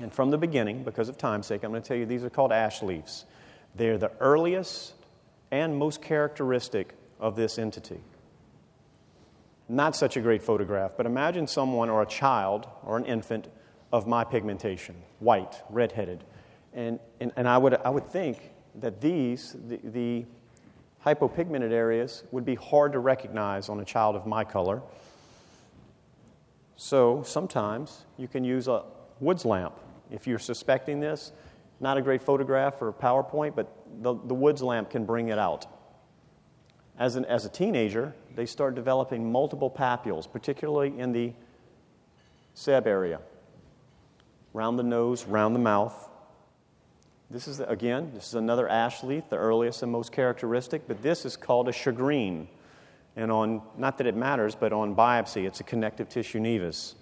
And 0.00 0.10
from 0.10 0.30
the 0.30 0.38
beginning, 0.38 0.82
because 0.82 1.10
of 1.10 1.18
time's 1.18 1.46
sake, 1.46 1.62
I'm 1.62 1.70
going 1.70 1.82
to 1.82 1.86
tell 1.86 1.96
you 1.96 2.06
these 2.06 2.24
are 2.24 2.30
called 2.30 2.52
ash 2.52 2.82
leaves. 2.82 3.26
They're 3.74 3.98
the 3.98 4.12
earliest 4.20 4.94
and 5.50 5.76
most 5.76 6.02
characteristic 6.02 6.94
of 7.18 7.36
this 7.36 7.58
entity. 7.58 8.00
Not 9.68 9.94
such 9.94 10.16
a 10.16 10.20
great 10.20 10.42
photograph, 10.42 10.92
but 10.96 11.06
imagine 11.06 11.46
someone 11.46 11.90
or 11.90 12.02
a 12.02 12.06
child 12.06 12.66
or 12.84 12.96
an 12.96 13.04
infant 13.04 13.48
of 13.92 14.06
my 14.06 14.24
pigmentation, 14.24 14.96
white, 15.18 15.62
redheaded. 15.68 16.24
And, 16.72 16.98
and, 17.20 17.32
and 17.36 17.48
I, 17.48 17.58
would, 17.58 17.74
I 17.74 17.90
would 17.90 18.06
think 18.06 18.50
that 18.76 19.00
these, 19.00 19.56
the, 19.68 19.80
the 19.82 20.24
hypopigmented 21.04 21.72
areas, 21.72 22.24
would 22.30 22.44
be 22.44 22.54
hard 22.54 22.92
to 22.92 22.98
recognize 22.98 23.68
on 23.68 23.80
a 23.80 23.84
child 23.84 24.16
of 24.16 24.26
my 24.26 24.44
color. 24.44 24.82
So 26.76 27.22
sometimes 27.24 28.04
you 28.18 28.28
can 28.28 28.44
use 28.44 28.68
a 28.68 28.84
Wood's 29.18 29.44
lamp. 29.44 29.74
If 30.10 30.26
you're 30.26 30.38
suspecting 30.38 31.00
this, 31.00 31.32
not 31.80 31.96
a 31.96 32.02
great 32.02 32.22
photograph 32.22 32.80
or 32.80 32.92
PowerPoint, 32.92 33.54
but 33.56 33.74
the, 34.02 34.14
the 34.14 34.34
Wood's 34.34 34.62
lamp 34.62 34.90
can 34.90 35.04
bring 35.04 35.28
it 35.28 35.38
out. 35.38 35.66
As, 36.98 37.16
an, 37.16 37.24
as 37.24 37.46
a 37.46 37.48
teenager, 37.48 38.14
they 38.36 38.44
start 38.44 38.74
developing 38.74 39.32
multiple 39.32 39.70
papules, 39.70 40.30
particularly 40.30 40.98
in 40.98 41.12
the 41.12 41.32
seb 42.52 42.86
area, 42.86 43.20
round 44.52 44.78
the 44.78 44.82
nose, 44.82 45.24
round 45.24 45.54
the 45.54 45.60
mouth. 45.60 46.08
This 47.30 47.48
is, 47.48 47.60
again, 47.60 48.10
this 48.14 48.28
is 48.28 48.34
another 48.34 48.68
ash 48.68 49.02
leaf, 49.02 49.30
the 49.30 49.36
earliest 49.36 49.82
and 49.82 49.90
most 49.90 50.12
characteristic, 50.12 50.86
but 50.86 51.02
this 51.02 51.24
is 51.24 51.36
called 51.36 51.68
a 51.68 51.72
shagreen. 51.72 52.48
And 53.16 53.32
on, 53.32 53.62
not 53.78 53.98
that 53.98 54.06
it 54.06 54.14
matters, 54.14 54.54
but 54.54 54.72
on 54.72 54.94
biopsy, 54.94 55.46
it's 55.46 55.60
a 55.60 55.64
connective 55.64 56.08
tissue 56.08 56.40
nevus. 56.40 56.94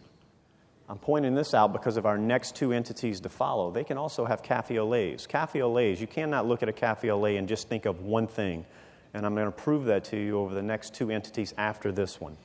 I'm 0.91 0.99
pointing 0.99 1.35
this 1.35 1.53
out 1.53 1.73
because 1.73 1.99
of 1.99 2.07
our 2.07 2.17
next 2.17 2.57
two 2.57 2.73
entities 2.73 3.21
to 3.21 3.29
follow. 3.29 3.71
They 3.71 3.85
can 3.85 3.99
also 3.99 4.25
have 4.25 4.43
café 4.43 4.79
au 4.79 4.89
laits. 4.89 5.27
Caveolés, 5.27 6.01
you 6.01 6.07
cannot 6.07 6.47
look 6.47 6.63
at 6.63 6.69
a 6.69 6.73
café 6.73 7.11
au 7.11 7.19
lait 7.19 7.37
and 7.37 7.47
just 7.47 7.69
think 7.69 7.85
of 7.85 8.01
one 8.01 8.27
thing. 8.27 8.65
And 9.13 9.27
I'm 9.27 9.35
going 9.35 9.47
to 9.47 9.53
prove 9.53 9.85
that 9.87 10.05
to 10.05 10.17
you 10.17 10.39
over 10.39 10.55
the 10.55 10.63
next 10.63 10.95
two 10.95 11.11
entities 11.11 11.53
after 11.59 11.93
this 11.93 12.21
one. 12.21 12.39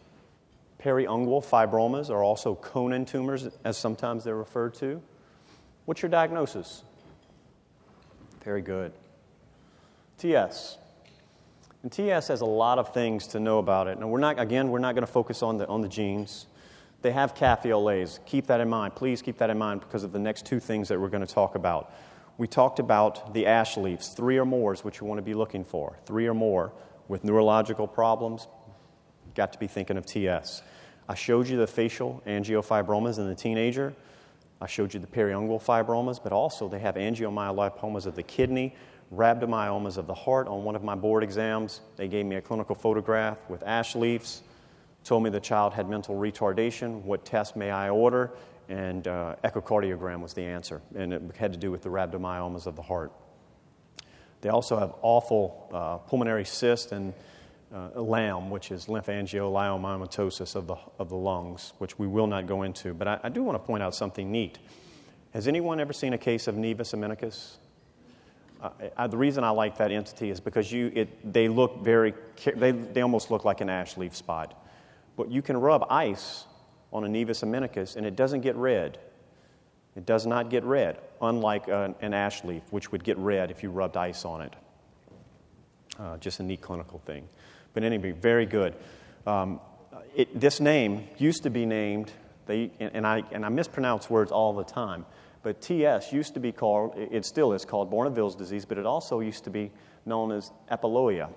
Periungual 0.82 1.46
fibromas 1.46 2.10
are 2.10 2.22
also 2.22 2.56
Koenen 2.56 3.08
tumors, 3.08 3.48
as 3.64 3.78
sometimes 3.78 4.26
they're 4.26 4.36
referred 4.36 4.74
to. 4.76 5.02
What's 5.86 6.02
your 6.02 6.10
diagnosis? 6.10 6.84
Very 8.44 8.62
good. 8.62 8.92
TS. 10.18 10.78
And 11.84 11.92
TS 11.92 12.28
has 12.28 12.42
a 12.42 12.46
lot 12.46 12.80
of 12.80 12.94
things 12.94 13.28
to 13.28 13.40
know 13.40 13.60
about 13.60 13.88
it. 13.88 13.98
And 13.98 14.12
we're 14.12 14.20
not, 14.20 14.38
again, 14.38 14.70
we're 14.70 14.80
not 14.80 14.96
going 14.96 15.06
to 15.06 15.12
focus 15.12 15.42
on 15.42 15.58
the, 15.58 15.68
on 15.68 15.82
the 15.82 15.88
genes. 15.88 16.48
They 17.04 17.12
have 17.12 17.36
café 17.36 17.72
au 17.72 17.84
laits. 17.84 18.20
Keep 18.26 18.48
that 18.48 18.62
in 18.62 18.70
mind. 18.70 18.96
Please 18.96 19.22
keep 19.22 19.38
that 19.38 19.50
in 19.50 19.58
mind 19.58 19.82
because 19.82 20.06
of 20.06 20.14
the 20.14 20.20
next 20.20 20.46
two 20.46 20.62
things 20.62 20.88
that 20.88 21.00
we're 21.00 21.10
going 21.10 21.26
to 21.26 21.32
talk 21.32 21.56
about. 21.56 21.94
We 22.38 22.48
talked 22.48 22.80
about 22.80 23.34
the 23.34 23.46
ash 23.46 23.76
leaves, 23.76 24.08
three 24.08 24.38
or 24.38 24.46
more 24.46 24.74
is 24.74 24.86
what 24.86 25.00
you 25.00 25.06
want 25.06 25.18
to 25.18 25.24
be 25.24 25.34
looking 25.34 25.66
for. 25.66 26.00
Three 26.06 26.28
or 26.28 26.34
more 26.34 26.72
with 27.10 27.26
neurological 27.26 27.88
problems, 27.88 28.48
got 29.36 29.52
to 29.52 29.60
be 29.60 29.68
thinking 29.68 29.98
of 29.98 30.06
TS. 30.06 30.64
I 31.10 31.16
showed 31.16 31.50
you 31.50 31.58
the 31.58 31.68
facial 31.68 32.24
angiofibromas 32.26 33.20
in 33.20 33.28
the 33.28 33.36
teenager. 33.36 33.94
I 34.62 34.68
showed 34.68 34.94
you 34.94 35.02
the 35.02 35.08
periungual 35.08 35.62
fibromas, 35.62 36.24
but 36.24 36.32
also 36.32 36.70
they 36.70 36.80
have 36.80 36.96
angiomyolipomas 36.96 38.06
of 38.06 38.16
the 38.16 38.24
kidney, 38.24 38.76
rhabdomyomas 39.14 39.98
of 39.98 40.08
the 40.08 40.14
heart. 40.14 40.48
On 40.48 40.64
one 40.64 40.78
of 40.78 40.84
my 40.84 40.96
board 40.96 41.22
exams, 41.22 41.82
they 41.98 42.08
gave 42.08 42.26
me 42.26 42.38
a 42.38 42.42
clinical 42.42 42.76
photograph 42.76 43.38
with 43.50 43.62
ash 43.64 43.94
leaves, 43.94 44.42
told 45.04 45.24
me 45.24 45.30
the 45.30 45.40
child 45.40 45.74
had 45.74 45.90
mental 45.90 46.16
retardation. 46.16 47.02
What 47.04 47.26
test 47.26 47.56
may 47.56 47.72
I 47.72 47.90
order? 47.90 48.32
And 48.70 49.08
uh, 49.08 49.36
echocardiogram 49.44 50.22
was 50.22 50.34
the 50.34 50.44
answer, 50.44 50.82
and 50.96 51.14
it 51.14 51.22
had 51.36 51.52
to 51.52 51.60
do 51.60 51.70
with 51.70 51.82
the 51.82 51.90
rhabdomyomas 51.90 52.66
of 52.66 52.76
the 52.76 52.82
heart. 52.82 53.12
They 54.42 54.50
also 54.50 54.78
have 54.78 54.94
awful 55.02 55.70
uh, 55.74 55.98
pulmonary 55.98 56.46
cyst 56.46 56.92
and 56.92 57.14
uh, 57.74 58.02
LAM, 58.02 58.50
which 58.50 58.72
is 58.72 58.86
lymphangioliomyomatosis 58.86 60.56
of 60.56 60.68
the, 60.68 60.76
of 61.00 61.10
the 61.10 61.16
lungs, 61.16 61.74
which 61.80 61.98
we 61.98 62.08
will 62.08 62.28
not 62.28 62.46
go 62.46 62.64
into. 62.64 62.94
But 62.94 63.08
I, 63.08 63.20
I 63.24 63.30
do 63.30 63.44
want 63.44 63.56
to 63.56 63.66
point 63.66 63.84
out 63.84 63.96
something 63.96 64.32
neat. 64.32 64.60
Has 65.34 65.48
anyone 65.48 65.80
ever 65.80 65.94
seen 65.94 66.14
a 66.14 66.18
case 66.18 66.48
of 66.48 66.56
nevus 66.56 66.94
anemicus? 66.94 67.56
Uh, 68.62 68.70
I, 68.96 69.08
the 69.08 69.18
reason 69.18 69.44
I 69.44 69.50
like 69.50 69.78
that 69.78 69.92
entity 69.92 70.30
is 70.30 70.40
because 70.40 70.72
you, 70.72 70.92
it, 70.94 71.34
they 71.34 71.48
look 71.48 71.84
very, 71.84 72.14
they, 72.56 72.72
they 72.72 73.02
almost 73.02 73.32
look 73.32 73.44
like 73.44 73.60
an 73.60 73.70
ash 73.70 73.98
leaf 73.98 74.16
spot. 74.16 74.63
But 75.16 75.32
you 75.32 75.42
can 75.42 75.58
rub 75.58 75.86
ice 75.90 76.46
on 76.92 77.04
a 77.04 77.08
nevus 77.08 77.44
anemicus 77.44 77.96
and 77.96 78.06
it 78.06 78.16
doesn't 78.16 78.42
get 78.42 78.56
red. 78.56 79.00
It 79.96 80.06
does 80.06 80.26
not 80.26 80.50
get 80.50 80.64
red, 80.64 81.00
unlike 81.22 81.68
an, 81.68 81.96
an 82.02 82.14
ash 82.14 82.44
leaf, 82.44 82.64
which 82.72 82.92
would 82.92 83.04
get 83.04 83.18
red 83.18 83.52
if 83.52 83.62
you 83.62 83.70
rubbed 83.70 83.96
ice 83.96 84.26
on 84.26 84.42
it. 84.42 84.54
Uh, 86.00 86.18
just 86.18 86.40
a 86.40 86.44
neat 86.44 86.62
clinical 86.62 87.00
thing. 87.00 87.28
But 87.74 87.84
anyway, 87.84 88.12
very 88.12 88.46
good. 88.46 88.76
Um, 89.28 89.60
it, 90.16 90.40
this 90.40 90.60
name 90.60 91.08
used 91.18 91.44
to 91.44 91.50
be 91.50 91.66
named, 91.66 92.12
they, 92.48 92.72
and, 92.80 93.06
I, 93.06 93.24
and 93.32 93.46
I 93.46 93.50
mispronounce 93.50 94.10
words 94.10 94.32
all 94.32 94.54
the 94.54 94.64
time, 94.64 95.06
but 95.44 95.62
TS 95.62 96.12
used 96.14 96.34
to 96.36 96.40
be 96.40 96.52
called, 96.52 96.96
it 96.98 97.26
still 97.26 97.54
is 97.54 97.66
called 97.66 97.92
Bourneville's 97.92 98.36
disease, 98.36 98.66
but 98.66 98.78
it 98.78 98.86
also 98.86 99.20
used 99.20 99.44
to 99.44 99.50
be 99.50 99.72
known 100.06 100.32
as 100.32 100.52
epiloia. 100.72 101.30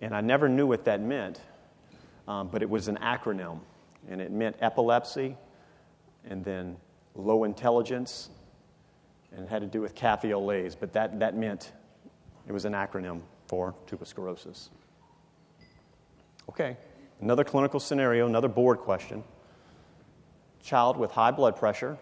And 0.00 0.14
I 0.14 0.20
never 0.20 0.48
knew 0.48 0.66
what 0.66 0.84
that 0.86 1.00
meant, 1.00 1.40
um, 2.28 2.48
but 2.48 2.62
it 2.62 2.70
was 2.70 2.88
an 2.88 2.96
acronym. 2.98 3.60
And 4.08 4.20
it 4.20 4.32
meant 4.32 4.56
epilepsy, 4.60 5.36
and 6.28 6.44
then 6.44 6.76
low 7.14 7.44
intelligence, 7.44 8.30
and 9.32 9.44
it 9.44 9.48
had 9.48 9.62
to 9.62 9.68
do 9.68 9.80
with 9.80 9.94
café 9.94 10.32
au 10.32 10.40
laits, 10.40 10.74
but 10.74 10.92
that, 10.92 11.20
that 11.20 11.36
meant 11.36 11.72
it 12.48 12.52
was 12.52 12.64
an 12.64 12.72
acronym 12.72 13.20
for 13.46 13.74
tuberous 13.86 14.10
sclerosis. 14.10 14.70
Okay, 16.48 16.76
another 17.20 17.44
clinical 17.44 17.78
scenario, 17.78 18.26
another 18.26 18.48
board 18.48 18.78
question. 18.78 19.22
Child 20.62 20.96
with 20.96 21.10
high 21.10 21.30
blood 21.30 21.56
pressure. 21.56 21.96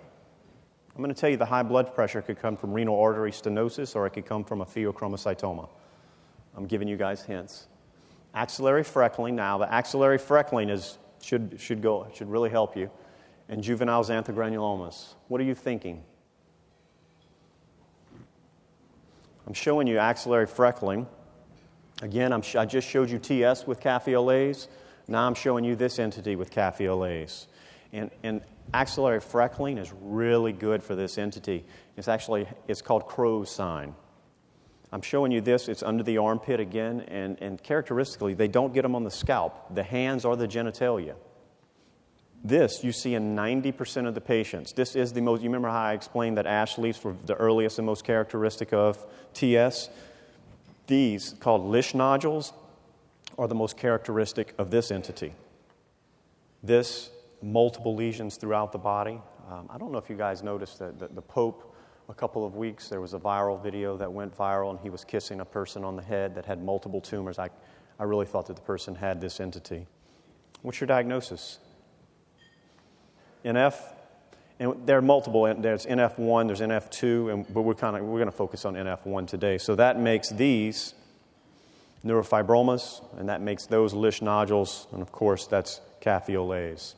I'm 0.94 1.02
going 1.02 1.14
to 1.14 1.18
tell 1.18 1.30
you 1.30 1.36
the 1.36 1.46
high 1.46 1.62
blood 1.62 1.94
pressure 1.94 2.20
could 2.20 2.38
come 2.38 2.56
from 2.56 2.72
renal 2.72 2.98
artery 2.98 3.30
stenosis 3.30 3.94
or 3.94 4.06
it 4.06 4.10
could 4.10 4.26
come 4.26 4.44
from 4.44 4.60
a 4.60 4.66
pheochromocytoma. 4.66 5.68
I'm 6.56 6.66
giving 6.66 6.88
you 6.88 6.96
guys 6.96 7.22
hints. 7.22 7.68
Axillary 8.34 8.82
freckling. 8.82 9.34
Now, 9.34 9.58
the 9.58 9.72
axillary 9.72 10.18
freckling 10.18 10.70
is, 10.70 10.98
should, 11.20 11.56
should, 11.58 11.82
go, 11.82 12.06
should 12.14 12.30
really 12.30 12.50
help 12.50 12.76
you. 12.76 12.90
And 13.48 13.62
juvenile 13.62 14.04
xanthogranulomas. 14.04 15.14
What 15.28 15.40
are 15.40 15.44
you 15.44 15.54
thinking? 15.54 16.04
I'm 19.46 19.54
showing 19.54 19.88
you 19.88 19.98
axillary 19.98 20.46
freckling. 20.46 21.06
Again, 22.02 22.32
I'm, 22.32 22.42
i 22.56 22.64
just 22.64 22.88
showed 22.88 23.10
you 23.10 23.18
TS 23.18 23.66
with 23.66 23.80
café 23.80 24.14
au 24.14 24.22
laits. 24.22 24.68
Now 25.08 25.26
I'm 25.26 25.34
showing 25.34 25.64
you 25.64 25.74
this 25.74 25.98
entity 25.98 26.36
with 26.36 26.52
café 26.52 26.88
au 26.88 26.96
laits. 26.96 27.48
And, 27.92 28.10
and 28.22 28.42
axillary 28.72 29.20
freckling 29.20 29.78
is 29.78 29.92
really 30.00 30.52
good 30.52 30.82
for 30.82 30.94
this 30.94 31.18
entity. 31.18 31.64
It's 31.96 32.06
actually 32.06 32.46
it's 32.68 32.80
called 32.80 33.06
Crowe's 33.06 33.50
sign. 33.50 33.94
I'm 34.92 35.02
showing 35.02 35.30
you 35.30 35.40
this. 35.40 35.68
It's 35.68 35.82
under 35.82 36.02
the 36.02 36.18
armpit 36.18 36.58
again, 36.58 37.02
and, 37.08 37.38
and 37.40 37.62
characteristically, 37.62 38.34
they 38.34 38.48
don't 38.48 38.74
get 38.74 38.82
them 38.82 38.94
on 38.94 39.04
the 39.04 39.10
scalp, 39.10 39.74
the 39.74 39.82
hands 39.82 40.24
or 40.24 40.36
the 40.36 40.48
genitalia. 40.48 41.14
This 42.42 42.82
you 42.82 42.90
see 42.90 43.14
in 43.14 43.36
90% 43.36 44.08
of 44.08 44.14
the 44.14 44.20
patients. 44.20 44.72
This 44.72 44.96
is 44.96 45.12
the 45.12 45.20
most, 45.20 45.42
you 45.42 45.48
remember 45.48 45.68
how 45.68 45.82
I 45.82 45.92
explained 45.92 46.38
that 46.38 46.46
ash 46.46 46.78
leaves 46.78 47.02
were 47.04 47.14
the 47.26 47.34
earliest 47.34 47.78
and 47.78 47.86
most 47.86 48.04
characteristic 48.04 48.72
of 48.72 49.04
TS? 49.34 49.90
These, 50.86 51.34
called 51.38 51.66
Lisch 51.66 51.94
nodules, 51.94 52.52
are 53.38 53.46
the 53.46 53.54
most 53.54 53.76
characteristic 53.76 54.54
of 54.58 54.70
this 54.70 54.90
entity. 54.90 55.34
This, 56.62 57.10
multiple 57.42 57.94
lesions 57.94 58.36
throughout 58.36 58.72
the 58.72 58.78
body. 58.78 59.20
Um, 59.50 59.68
I 59.70 59.78
don't 59.78 59.92
know 59.92 59.98
if 59.98 60.10
you 60.10 60.16
guys 60.16 60.42
noticed 60.42 60.78
that 60.78 60.98
the, 60.98 61.08
the 61.08 61.22
Pope, 61.22 61.69
a 62.10 62.14
couple 62.14 62.44
of 62.44 62.56
weeks, 62.56 62.88
there 62.88 63.00
was 63.00 63.14
a 63.14 63.18
viral 63.18 63.62
video 63.62 63.96
that 63.96 64.12
went 64.12 64.36
viral, 64.36 64.70
and 64.70 64.80
he 64.80 64.90
was 64.90 65.04
kissing 65.04 65.40
a 65.40 65.44
person 65.44 65.84
on 65.84 65.94
the 65.94 66.02
head 66.02 66.34
that 66.34 66.44
had 66.44 66.62
multiple 66.62 67.00
tumors. 67.00 67.38
I, 67.38 67.50
I 68.00 68.04
really 68.04 68.26
thought 68.26 68.46
that 68.48 68.56
the 68.56 68.62
person 68.62 68.96
had 68.96 69.20
this 69.20 69.38
entity. 69.38 69.86
What's 70.62 70.80
your 70.80 70.88
diagnosis? 70.88 71.58
NF, 73.44 73.74
and 74.58 74.74
there 74.86 74.98
are 74.98 75.02
multiple. 75.02 75.54
There's 75.54 75.86
NF1, 75.86 76.48
there's 76.48 76.60
NF2, 76.60 77.32
and, 77.32 77.54
but 77.54 77.62
we're 77.62 77.74
kind 77.74 77.96
of 77.96 78.02
we're 78.02 78.18
going 78.18 78.30
to 78.30 78.36
focus 78.36 78.64
on 78.64 78.74
NF1 78.74 79.28
today. 79.28 79.56
So 79.56 79.76
that 79.76 79.98
makes 79.98 80.30
these 80.30 80.94
neurofibromas, 82.04 83.02
and 83.18 83.28
that 83.28 83.40
makes 83.40 83.66
those 83.66 83.94
Lisch 83.94 84.20
nodules, 84.20 84.88
and 84.92 85.00
of 85.00 85.12
course 85.12 85.46
that's 85.46 85.80
café 86.02 86.36
au 86.36 86.44
laits. 86.44 86.96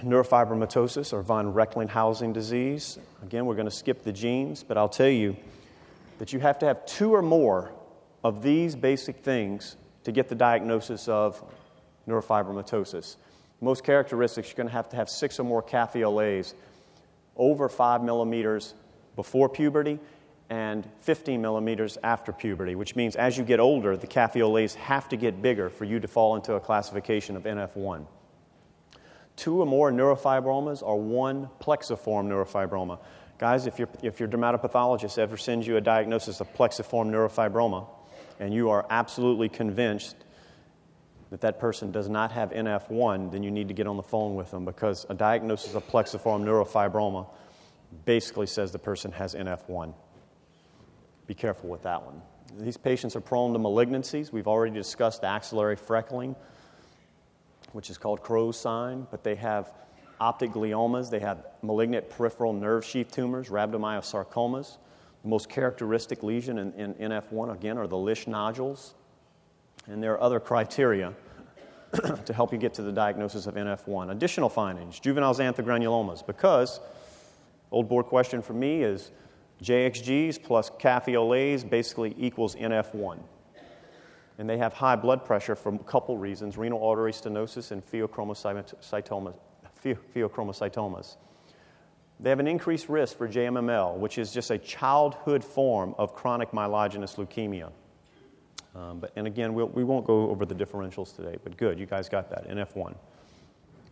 Neurofibromatosis 0.00 1.12
or 1.12 1.22
von 1.22 1.52
Recklinghausen 1.52 2.32
disease. 2.32 2.98
Again, 3.22 3.46
we're 3.46 3.54
going 3.54 3.68
to 3.68 3.70
skip 3.70 4.02
the 4.02 4.12
genes, 4.12 4.62
but 4.62 4.76
I'll 4.76 4.88
tell 4.88 5.08
you 5.08 5.36
that 6.18 6.32
you 6.32 6.40
have 6.40 6.58
to 6.60 6.66
have 6.66 6.84
two 6.86 7.14
or 7.14 7.22
more 7.22 7.72
of 8.24 8.42
these 8.42 8.74
basic 8.74 9.18
things 9.18 9.76
to 10.04 10.12
get 10.12 10.28
the 10.28 10.34
diagnosis 10.34 11.08
of 11.08 11.42
neurofibromatosis. 12.08 13.16
Most 13.60 13.84
characteristics, 13.84 14.48
you're 14.48 14.56
going 14.56 14.68
to 14.68 14.72
have 14.72 14.88
to 14.90 14.96
have 14.96 15.08
six 15.08 15.38
or 15.38 15.44
more 15.44 15.62
café 15.62 16.04
au 16.04 16.12
laits 16.12 16.54
over 17.36 17.68
five 17.68 18.02
millimeters 18.02 18.74
before 19.16 19.48
puberty 19.48 19.98
and 20.50 20.88
15 21.00 21.40
millimeters 21.40 21.96
after 22.02 22.32
puberty, 22.32 22.74
which 22.74 22.96
means 22.96 23.16
as 23.16 23.38
you 23.38 23.44
get 23.44 23.60
older, 23.60 23.96
the 23.96 24.06
café 24.06 24.42
au 24.42 24.50
laits 24.50 24.74
have 24.74 25.08
to 25.08 25.16
get 25.16 25.40
bigger 25.40 25.70
for 25.70 25.84
you 25.84 26.00
to 26.00 26.08
fall 26.08 26.36
into 26.36 26.54
a 26.54 26.60
classification 26.60 27.36
of 27.36 27.44
NF1. 27.44 28.06
Two 29.36 29.60
or 29.60 29.66
more 29.66 29.90
neurofibromas 29.90 30.82
or 30.82 31.00
one 31.00 31.48
plexiform 31.60 32.26
neurofibroma. 32.28 32.98
Guys, 33.38 33.66
if, 33.66 33.78
you 33.78 33.88
if 34.02 34.20
your 34.20 34.28
dermatopathologist 34.28 35.18
ever 35.18 35.36
sends 35.36 35.66
you 35.66 35.76
a 35.76 35.80
diagnosis 35.80 36.40
of 36.40 36.52
plexiform 36.54 37.10
neurofibroma, 37.10 37.88
and 38.38 38.54
you 38.54 38.70
are 38.70 38.86
absolutely 38.90 39.48
convinced 39.48 40.16
that 41.30 41.40
that 41.40 41.58
person 41.58 41.90
does 41.90 42.08
not 42.08 42.30
have 42.32 42.50
NF1, 42.50 43.32
then 43.32 43.42
you 43.42 43.50
need 43.50 43.68
to 43.68 43.74
get 43.74 43.86
on 43.86 43.96
the 43.96 44.02
phone 44.02 44.34
with 44.34 44.50
them 44.50 44.64
because 44.66 45.06
a 45.08 45.14
diagnosis 45.14 45.74
of 45.74 45.86
plexiform 45.88 46.42
neurofibroma 46.44 47.26
basically 48.04 48.46
says 48.46 48.70
the 48.70 48.78
person 48.78 49.10
has 49.12 49.34
NF1. 49.34 49.94
Be 51.26 51.34
careful 51.34 51.70
with 51.70 51.82
that 51.84 52.04
one. 52.04 52.20
These 52.58 52.76
patients 52.76 53.16
are 53.16 53.20
prone 53.20 53.54
to 53.54 53.58
malignancies. 53.58 54.30
We've 54.30 54.46
already 54.46 54.74
discussed 54.74 55.24
axillary 55.24 55.76
freckling, 55.76 56.36
which 57.72 57.90
is 57.90 57.98
called 57.98 58.22
Crowe's 58.22 58.58
sign, 58.58 59.06
but 59.10 59.24
they 59.24 59.34
have 59.34 59.72
optic 60.20 60.52
gliomas, 60.52 61.10
they 61.10 61.18
have 61.18 61.46
malignant 61.62 62.08
peripheral 62.08 62.52
nerve 62.52 62.84
sheath 62.84 63.10
tumors, 63.10 63.48
rhabdomyosarcomas. 63.48 64.78
The 65.22 65.28
most 65.28 65.48
characteristic 65.48 66.22
lesion 66.22 66.58
in, 66.58 66.72
in 66.74 66.94
NF1, 66.94 67.52
again, 67.54 67.78
are 67.78 67.86
the 67.86 67.96
Lisch 67.96 68.26
nodules. 68.26 68.94
And 69.86 70.02
there 70.02 70.12
are 70.12 70.20
other 70.20 70.40
criteria 70.40 71.12
to 72.24 72.32
help 72.32 72.52
you 72.52 72.58
get 72.58 72.74
to 72.74 72.82
the 72.82 72.92
diagnosis 72.92 73.46
of 73.46 73.54
NF1. 73.54 74.10
Additional 74.10 74.48
findings 74.48 74.98
juvenile 74.98 75.34
xanthogranulomas, 75.34 76.26
because, 76.26 76.80
old 77.70 77.88
board 77.88 78.06
question 78.06 78.42
for 78.42 78.52
me 78.52 78.82
is 78.82 79.10
JXGs 79.62 80.42
plus 80.42 80.70
café 80.70 81.16
au 81.16 81.26
laits 81.26 81.64
basically 81.64 82.14
equals 82.18 82.54
NF1. 82.56 83.18
And 84.42 84.50
they 84.50 84.58
have 84.58 84.72
high 84.72 84.96
blood 84.96 85.24
pressure 85.24 85.54
for 85.54 85.72
a 85.72 85.78
couple 85.78 86.18
reasons 86.18 86.56
renal 86.56 86.84
artery 86.84 87.12
stenosis 87.12 87.70
and 87.70 87.80
pheochromocytomas. 87.86 89.36
They 92.18 92.28
have 92.28 92.40
an 92.40 92.48
increased 92.48 92.88
risk 92.88 93.16
for 93.16 93.28
JMML, 93.28 93.98
which 93.98 94.18
is 94.18 94.32
just 94.32 94.50
a 94.50 94.58
childhood 94.58 95.44
form 95.44 95.94
of 95.96 96.12
chronic 96.16 96.50
myelogenous 96.50 97.24
leukemia. 97.24 97.70
Um, 98.74 98.98
but, 98.98 99.12
and 99.14 99.28
again, 99.28 99.54
we'll, 99.54 99.68
we 99.68 99.84
will 99.84 99.94
not 99.94 100.06
go 100.06 100.28
over 100.28 100.44
the 100.44 100.56
differentials 100.56 101.14
today, 101.14 101.36
but 101.44 101.56
good, 101.56 101.78
you 101.78 101.86
guys 101.86 102.08
got 102.08 102.28
that, 102.30 102.48
NF1. 102.48 102.96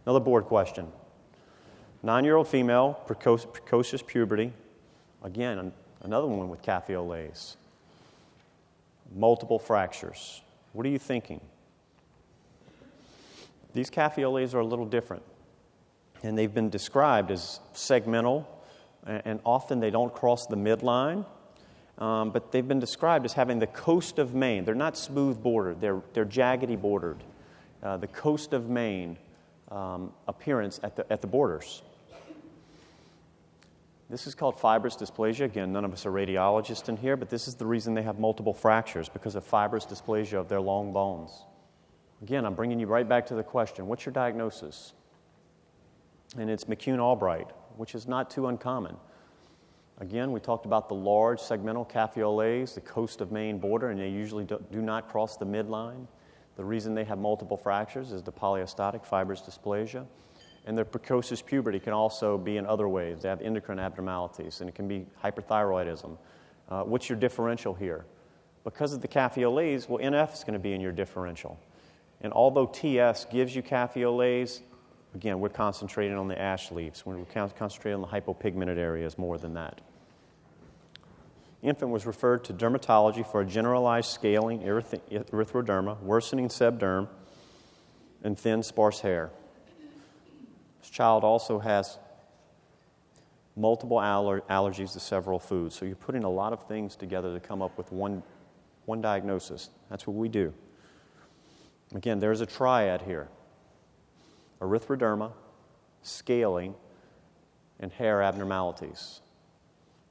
Another 0.04 0.18
board 0.18 0.46
question. 0.46 0.88
Nine 2.02 2.24
year 2.24 2.34
old 2.34 2.48
female, 2.48 2.94
precocious 3.06 4.02
puberty. 4.02 4.52
Again, 5.22 5.70
another 6.00 6.26
one 6.26 6.48
with 6.48 6.60
café 6.60 6.96
au 6.96 7.06
laits. 7.06 7.56
Multiple 9.14 9.58
fractures. 9.58 10.42
What 10.72 10.86
are 10.86 10.90
you 10.90 10.98
thinking? 10.98 11.40
These 13.72 13.90
café 13.90 14.24
au 14.24 14.32
laits 14.32 14.54
are 14.54 14.60
a 14.60 14.66
little 14.66 14.86
different 14.86 15.22
and 16.22 16.36
they've 16.36 16.52
been 16.52 16.70
described 16.70 17.30
as 17.30 17.60
segmental, 17.74 18.44
and 19.06 19.40
often 19.44 19.80
they 19.80 19.90
don't 19.90 20.12
cross 20.12 20.46
the 20.46 20.56
midline. 20.56 21.24
Um, 21.98 22.30
but 22.30 22.50
they've 22.50 22.66
been 22.66 22.80
described 22.80 23.26
as 23.26 23.34
having 23.34 23.58
the 23.58 23.66
coast 23.66 24.18
of 24.18 24.34
Maine. 24.34 24.64
They're 24.64 24.74
not 24.74 24.96
smooth 24.96 25.42
bordered, 25.42 25.80
they're, 25.80 26.00
they're 26.14 26.26
jaggedy 26.26 26.80
bordered. 26.80 27.22
Uh, 27.82 27.98
the 27.98 28.06
coast 28.06 28.52
of 28.52 28.70
Maine 28.70 29.18
um, 29.70 30.12
appearance 30.26 30.80
at 30.82 30.96
the, 30.96 31.10
at 31.12 31.20
the 31.20 31.26
borders. 31.26 31.82
This 34.10 34.26
is 34.26 34.34
called 34.34 34.58
fibrous 34.58 34.96
dysplasia. 34.96 35.44
Again, 35.44 35.72
none 35.72 35.84
of 35.84 35.92
us 35.92 36.04
are 36.04 36.10
radiologists 36.10 36.88
in 36.88 36.96
here, 36.96 37.16
but 37.16 37.30
this 37.30 37.46
is 37.46 37.54
the 37.54 37.64
reason 37.64 37.94
they 37.94 38.02
have 38.02 38.18
multiple 38.18 38.52
fractures 38.52 39.08
because 39.08 39.36
of 39.36 39.44
fibrous 39.44 39.86
dysplasia 39.86 40.34
of 40.34 40.48
their 40.48 40.60
long 40.60 40.92
bones. 40.92 41.44
Again, 42.20 42.44
I'm 42.44 42.54
bringing 42.54 42.80
you 42.80 42.86
right 42.86 43.08
back 43.08 43.24
to 43.26 43.34
the 43.34 43.44
question 43.44 43.86
what's 43.86 44.04
your 44.04 44.12
diagnosis? 44.12 44.94
and 46.38 46.50
it's 46.50 46.64
McCune 46.64 46.98
Albright, 46.98 47.48
which 47.76 47.94
is 47.94 48.06
not 48.06 48.30
too 48.30 48.46
uncommon. 48.46 48.96
Again, 49.98 50.32
we 50.32 50.40
talked 50.40 50.64
about 50.64 50.88
the 50.88 50.94
large 50.94 51.38
segmental 51.38 51.88
café 51.88 52.22
au 52.22 52.34
laits, 52.34 52.74
the 52.74 52.80
coast 52.80 53.20
of 53.20 53.32
Maine 53.32 53.58
border, 53.58 53.90
and 53.90 54.00
they 54.00 54.08
usually 54.08 54.44
do, 54.44 54.62
do 54.72 54.80
not 54.80 55.08
cross 55.08 55.36
the 55.36 55.44
midline. 55.44 56.06
The 56.56 56.64
reason 56.64 56.94
they 56.94 57.04
have 57.04 57.18
multiple 57.18 57.56
fractures 57.56 58.12
is 58.12 58.22
the 58.22 58.32
polyostotic 58.32 59.04
fibrous 59.04 59.42
dysplasia. 59.42 60.06
And 60.66 60.76
their 60.76 60.84
precocious 60.84 61.40
puberty 61.42 61.80
can 61.80 61.92
also 61.92 62.36
be 62.36 62.56
in 62.56 62.66
other 62.66 62.88
ways. 62.88 63.22
They 63.22 63.28
have 63.28 63.40
endocrine 63.40 63.78
abnormalities, 63.78 64.60
and 64.60 64.68
it 64.68 64.74
can 64.74 64.86
be 64.86 65.06
hyperthyroidism. 65.22 66.16
Uh, 66.68 66.82
what's 66.82 67.08
your 67.08 67.18
differential 67.18 67.74
here? 67.74 68.04
Because 68.62 68.92
of 68.92 69.00
the 69.00 69.08
café 69.08 69.44
au 69.44 69.52
laits, 69.52 69.88
well, 69.88 70.04
NF 70.04 70.34
is 70.34 70.44
going 70.44 70.52
to 70.52 70.58
be 70.58 70.74
in 70.74 70.80
your 70.80 70.92
differential. 70.92 71.58
And 72.20 72.32
although 72.32 72.66
TS 72.66 73.24
gives 73.24 73.56
you 73.56 73.62
café 73.62 74.04
au 74.04 74.14
laits, 74.14 74.60
Again, 75.14 75.40
we're 75.40 75.48
concentrating 75.48 76.16
on 76.16 76.28
the 76.28 76.40
ash 76.40 76.70
leaves. 76.70 77.04
We're 77.04 77.24
concentrating 77.24 77.94
on 77.94 78.00
the 78.02 78.06
hypopigmented 78.06 78.76
areas 78.76 79.18
more 79.18 79.38
than 79.38 79.54
that. 79.54 79.80
infant 81.62 81.90
was 81.90 82.06
referred 82.06 82.44
to 82.44 82.54
dermatology 82.54 83.26
for 83.26 83.40
a 83.40 83.44
generalized 83.44 84.10
scaling 84.10 84.60
erythroderma, 84.60 86.00
worsening 86.00 86.48
sebderm, 86.48 87.08
and 88.22 88.38
thin, 88.38 88.62
sparse 88.62 89.00
hair. 89.00 89.30
Child 90.90 91.24
also 91.24 91.58
has 91.58 91.98
multiple 93.56 93.98
aller- 93.98 94.42
allergies 94.48 94.92
to 94.92 95.00
several 95.00 95.38
foods. 95.38 95.74
So 95.74 95.84
you're 95.84 95.94
putting 95.94 96.24
a 96.24 96.30
lot 96.30 96.52
of 96.52 96.66
things 96.66 96.96
together 96.96 97.32
to 97.32 97.40
come 97.40 97.62
up 97.62 97.76
with 97.78 97.92
one, 97.92 98.22
one 98.86 99.00
diagnosis. 99.00 99.70
That's 99.88 100.06
what 100.06 100.16
we 100.16 100.28
do. 100.28 100.52
Again, 101.94 102.18
there's 102.18 102.40
a 102.40 102.46
triad 102.46 103.02
here 103.02 103.28
erythroderma, 104.60 105.32
scaling, 106.02 106.74
and 107.78 107.92
hair 107.92 108.22
abnormalities. 108.22 109.20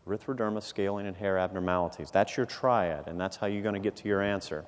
Erythroderma, 0.07 0.63
scaling, 0.63 1.05
and 1.05 1.15
hair 1.15 1.37
abnormalities. 1.37 2.09
That's 2.09 2.35
your 2.35 2.47
triad, 2.47 3.07
and 3.07 3.19
that's 3.19 3.37
how 3.37 3.45
you're 3.45 3.61
going 3.61 3.75
to 3.75 3.79
get 3.79 3.95
to 3.97 4.07
your 4.07 4.23
answer. 4.23 4.65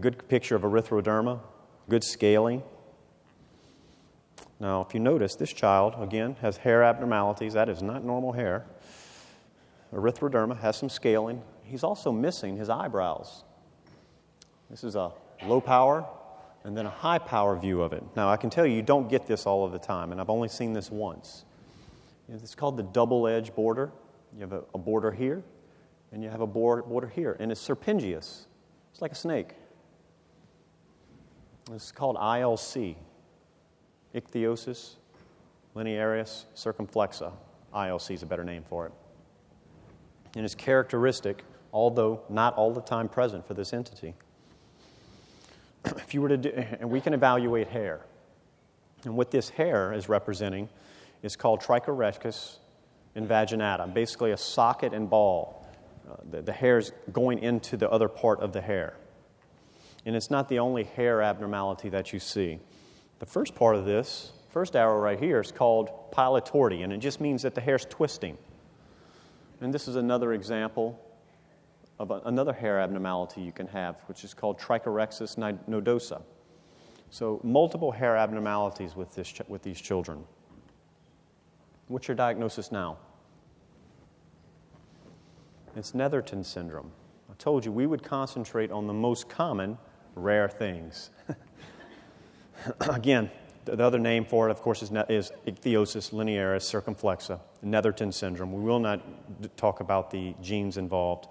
Good 0.00 0.28
picture 0.28 0.54
of 0.54 0.62
erythroderma, 0.62 1.40
good 1.88 2.04
scaling. 2.04 2.62
Now, 4.62 4.80
if 4.80 4.94
you 4.94 5.00
notice, 5.00 5.34
this 5.34 5.52
child, 5.52 5.96
again, 5.98 6.36
has 6.40 6.56
hair 6.56 6.84
abnormalities. 6.84 7.54
That 7.54 7.68
is 7.68 7.82
not 7.82 8.04
normal 8.04 8.30
hair. 8.30 8.64
Erythroderma 9.92 10.60
has 10.60 10.76
some 10.76 10.88
scaling. 10.88 11.42
He's 11.64 11.82
also 11.82 12.12
missing 12.12 12.56
his 12.56 12.70
eyebrows. 12.70 13.42
This 14.70 14.84
is 14.84 14.94
a 14.94 15.10
low 15.44 15.60
power 15.60 16.06
and 16.62 16.76
then 16.76 16.86
a 16.86 16.90
high 16.90 17.18
power 17.18 17.58
view 17.58 17.82
of 17.82 17.92
it. 17.92 18.04
Now, 18.14 18.30
I 18.30 18.36
can 18.36 18.50
tell 18.50 18.64
you, 18.64 18.76
you 18.76 18.82
don't 18.82 19.08
get 19.08 19.26
this 19.26 19.46
all 19.46 19.64
of 19.66 19.72
the 19.72 19.80
time, 19.80 20.12
and 20.12 20.20
I've 20.20 20.30
only 20.30 20.48
seen 20.48 20.72
this 20.72 20.92
once. 20.92 21.44
It's 22.28 22.54
called 22.54 22.76
the 22.76 22.84
double 22.84 23.26
edge 23.26 23.52
border. 23.56 23.90
You 24.32 24.42
have 24.42 24.52
a, 24.52 24.78
border 24.78 25.10
here, 25.10 25.42
and 26.12 26.22
you 26.22 26.30
have 26.30 26.40
a 26.40 26.46
border, 26.46 27.08
here, 27.08 27.36
and 27.40 27.50
it's 27.50 27.60
serpingeous. 27.60 28.46
It's 28.92 29.02
like 29.02 29.10
a 29.10 29.16
snake. 29.16 29.54
This 31.68 31.86
is 31.86 31.92
called 31.92 32.14
ILC, 32.14 32.94
ichthyosis 34.14 34.94
linearis 35.74 36.44
circumflexa. 36.54 37.32
ILC 37.74 38.14
is 38.14 38.22
a 38.22 38.26
better 38.26 38.44
name 38.44 38.64
for 38.68 38.86
it. 38.86 38.92
And 40.36 40.44
it's 40.44 40.54
characteristic, 40.54 41.44
although 41.72 42.22
not 42.28 42.54
all 42.54 42.72
the 42.72 42.80
time 42.80 43.08
present 43.08 43.46
for 43.46 43.54
this 43.54 43.72
entity. 43.72 44.14
if 45.84 46.14
you 46.14 46.22
were 46.22 46.28
to 46.28 46.36
do, 46.36 46.50
and 46.50 46.90
we 46.90 47.00
can 47.00 47.14
evaluate 47.14 47.68
hair. 47.68 48.00
And 49.04 49.16
what 49.16 49.30
this 49.30 49.48
hair 49.48 49.92
is 49.92 50.08
representing 50.08 50.68
is 51.22 51.36
called 51.36 51.60
trichorrhexis 51.60 52.58
invaginata, 53.16 53.92
basically 53.92 54.30
a 54.30 54.36
socket 54.36 54.92
and 54.92 55.08
ball. 55.08 55.66
Uh, 56.10 56.16
the, 56.30 56.42
the 56.42 56.52
hair 56.52 56.78
is 56.78 56.92
going 57.12 57.38
into 57.38 57.76
the 57.76 57.90
other 57.90 58.08
part 58.08 58.40
of 58.40 58.52
the 58.52 58.60
hair. 58.60 58.94
And 60.04 60.16
it's 60.16 60.30
not 60.30 60.48
the 60.48 60.58
only 60.58 60.84
hair 60.84 61.22
abnormality 61.22 61.88
that 61.90 62.12
you 62.12 62.18
see. 62.18 62.58
The 63.22 63.26
first 63.26 63.54
part 63.54 63.76
of 63.76 63.84
this, 63.84 64.32
first 64.48 64.74
arrow 64.74 64.98
right 64.98 65.16
here, 65.16 65.40
is 65.40 65.52
called 65.52 66.10
pili 66.10 66.44
torti, 66.44 66.82
and 66.82 66.92
it 66.92 66.98
just 66.98 67.20
means 67.20 67.42
that 67.42 67.54
the 67.54 67.60
hair's 67.60 67.84
twisting. 67.84 68.36
And 69.60 69.72
this 69.72 69.86
is 69.86 69.94
another 69.94 70.32
example 70.32 70.98
of 72.00 72.10
a, 72.10 72.20
another 72.24 72.52
hair 72.52 72.80
abnormality 72.80 73.40
you 73.40 73.52
can 73.52 73.68
have, 73.68 73.94
which 74.06 74.24
is 74.24 74.34
called 74.34 74.58
trichorrhexis 74.58 75.36
nodosa. 75.68 76.20
So, 77.10 77.40
multiple 77.44 77.92
hair 77.92 78.16
abnormalities 78.16 78.96
with, 78.96 79.14
this, 79.14 79.32
with 79.46 79.62
these 79.62 79.80
children. 79.80 80.24
What's 81.86 82.08
your 82.08 82.16
diagnosis 82.16 82.72
now? 82.72 82.98
It's 85.76 85.94
Netherton 85.94 86.42
syndrome. 86.42 86.90
I 87.30 87.34
told 87.38 87.64
you 87.64 87.70
we 87.70 87.86
would 87.86 88.02
concentrate 88.02 88.72
on 88.72 88.88
the 88.88 88.92
most 88.92 89.28
common 89.28 89.78
rare 90.16 90.48
things. 90.48 91.10
Again, 92.90 93.30
the 93.64 93.84
other 93.84 93.98
name 93.98 94.24
for 94.24 94.48
it, 94.48 94.50
of 94.50 94.60
course, 94.60 94.82
is, 94.82 94.90
is 95.08 95.32
ichthyosis 95.46 96.12
linearis 96.12 96.62
circumflexa, 96.62 97.40
Netherton 97.62 98.12
syndrome. 98.12 98.52
We 98.52 98.60
will 98.60 98.80
not 98.80 99.00
talk 99.56 99.80
about 99.80 100.10
the 100.10 100.34
genes 100.42 100.76
involved. 100.76 101.28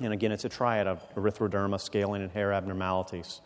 And 0.00 0.12
again, 0.12 0.32
it's 0.32 0.44
a 0.44 0.48
triad 0.48 0.88
of 0.88 1.02
erythroderma, 1.14 1.80
scaling, 1.80 2.22
and 2.22 2.30
hair 2.32 2.52
abnormalities. 2.52 3.40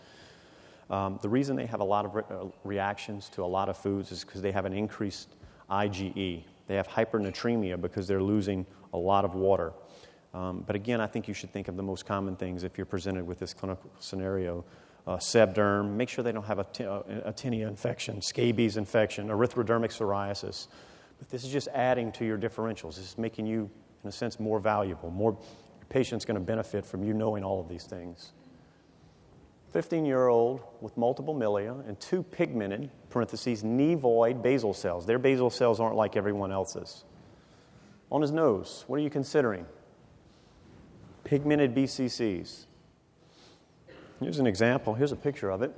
Um, 0.88 1.18
the 1.20 1.28
reason 1.28 1.56
they 1.56 1.66
have 1.66 1.80
a 1.80 1.84
lot 1.84 2.06
of 2.06 2.14
re- 2.14 2.22
uh, 2.30 2.46
reactions 2.64 3.28
to 3.30 3.42
a 3.42 3.46
lot 3.46 3.68
of 3.68 3.76
foods 3.76 4.10
is 4.10 4.24
because 4.24 4.40
they 4.40 4.52
have 4.52 4.64
an 4.64 4.72
increased 4.72 5.36
IgE. 5.70 6.44
They 6.66 6.74
have 6.74 6.88
hypernatremia 6.88 7.78
because 7.78 8.08
they're 8.08 8.22
losing 8.22 8.64
a 8.94 8.96
lot 8.96 9.26
of 9.26 9.34
water. 9.34 9.72
Um, 10.32 10.64
but 10.66 10.76
again, 10.76 11.00
I 11.00 11.06
think 11.06 11.28
you 11.28 11.34
should 11.34 11.52
think 11.52 11.68
of 11.68 11.76
the 11.76 11.82
most 11.82 12.06
common 12.06 12.36
things 12.36 12.64
if 12.64 12.78
you're 12.78 12.86
presented 12.86 13.26
with 13.26 13.38
this 13.38 13.52
clinical 13.52 13.90
scenario. 14.00 14.64
Uh, 15.08 15.16
sebderm, 15.16 15.92
make 15.94 16.06
sure 16.06 16.22
they 16.22 16.32
don't 16.32 16.44
have 16.44 16.58
a, 16.58 16.64
t- 16.64 16.84
uh, 16.84 17.00
a 17.24 17.32
tinea 17.32 17.66
infection, 17.66 18.20
scabies 18.20 18.76
infection, 18.76 19.28
erythrodermic 19.28 19.88
psoriasis. 19.88 20.68
But 21.18 21.30
this 21.30 21.44
is 21.44 21.50
just 21.50 21.68
adding 21.68 22.12
to 22.12 22.26
your 22.26 22.36
differentials. 22.36 22.96
This 22.96 23.12
is 23.12 23.16
making 23.16 23.46
you, 23.46 23.70
in 24.02 24.08
a 24.10 24.12
sense, 24.12 24.38
more 24.38 24.60
valuable, 24.60 25.10
more 25.10 25.32
your 25.32 25.86
patient's 25.88 26.26
going 26.26 26.34
to 26.34 26.44
benefit 26.44 26.84
from 26.84 27.02
you 27.02 27.14
knowing 27.14 27.42
all 27.42 27.58
of 27.58 27.70
these 27.70 27.84
things. 27.84 28.32
15 29.72 30.04
year 30.04 30.28
old 30.28 30.60
with 30.82 30.94
multiple 30.98 31.34
milia 31.34 31.88
and 31.88 31.98
two 31.98 32.22
pigmented, 32.22 32.90
parentheses, 33.08 33.64
nevoid 33.64 34.42
basal 34.42 34.74
cells. 34.74 35.06
Their 35.06 35.18
basal 35.18 35.48
cells 35.48 35.80
aren't 35.80 35.96
like 35.96 36.18
everyone 36.18 36.52
else's. 36.52 37.06
On 38.12 38.20
his 38.20 38.30
nose, 38.30 38.84
what 38.88 39.00
are 39.00 39.02
you 39.02 39.08
considering? 39.08 39.64
Pigmented 41.24 41.74
BCCs. 41.74 42.66
Here's 44.20 44.38
an 44.38 44.46
example. 44.46 44.94
Here's 44.94 45.12
a 45.12 45.16
picture 45.16 45.50
of 45.50 45.62
it. 45.62 45.72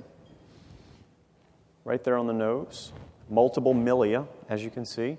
Right 1.85 2.03
there 2.03 2.17
on 2.17 2.27
the 2.27 2.33
nose. 2.33 2.91
Multiple 3.29 3.73
milia, 3.73 4.27
as 4.49 4.63
you 4.63 4.69
can 4.69 4.85
see. 4.85 5.17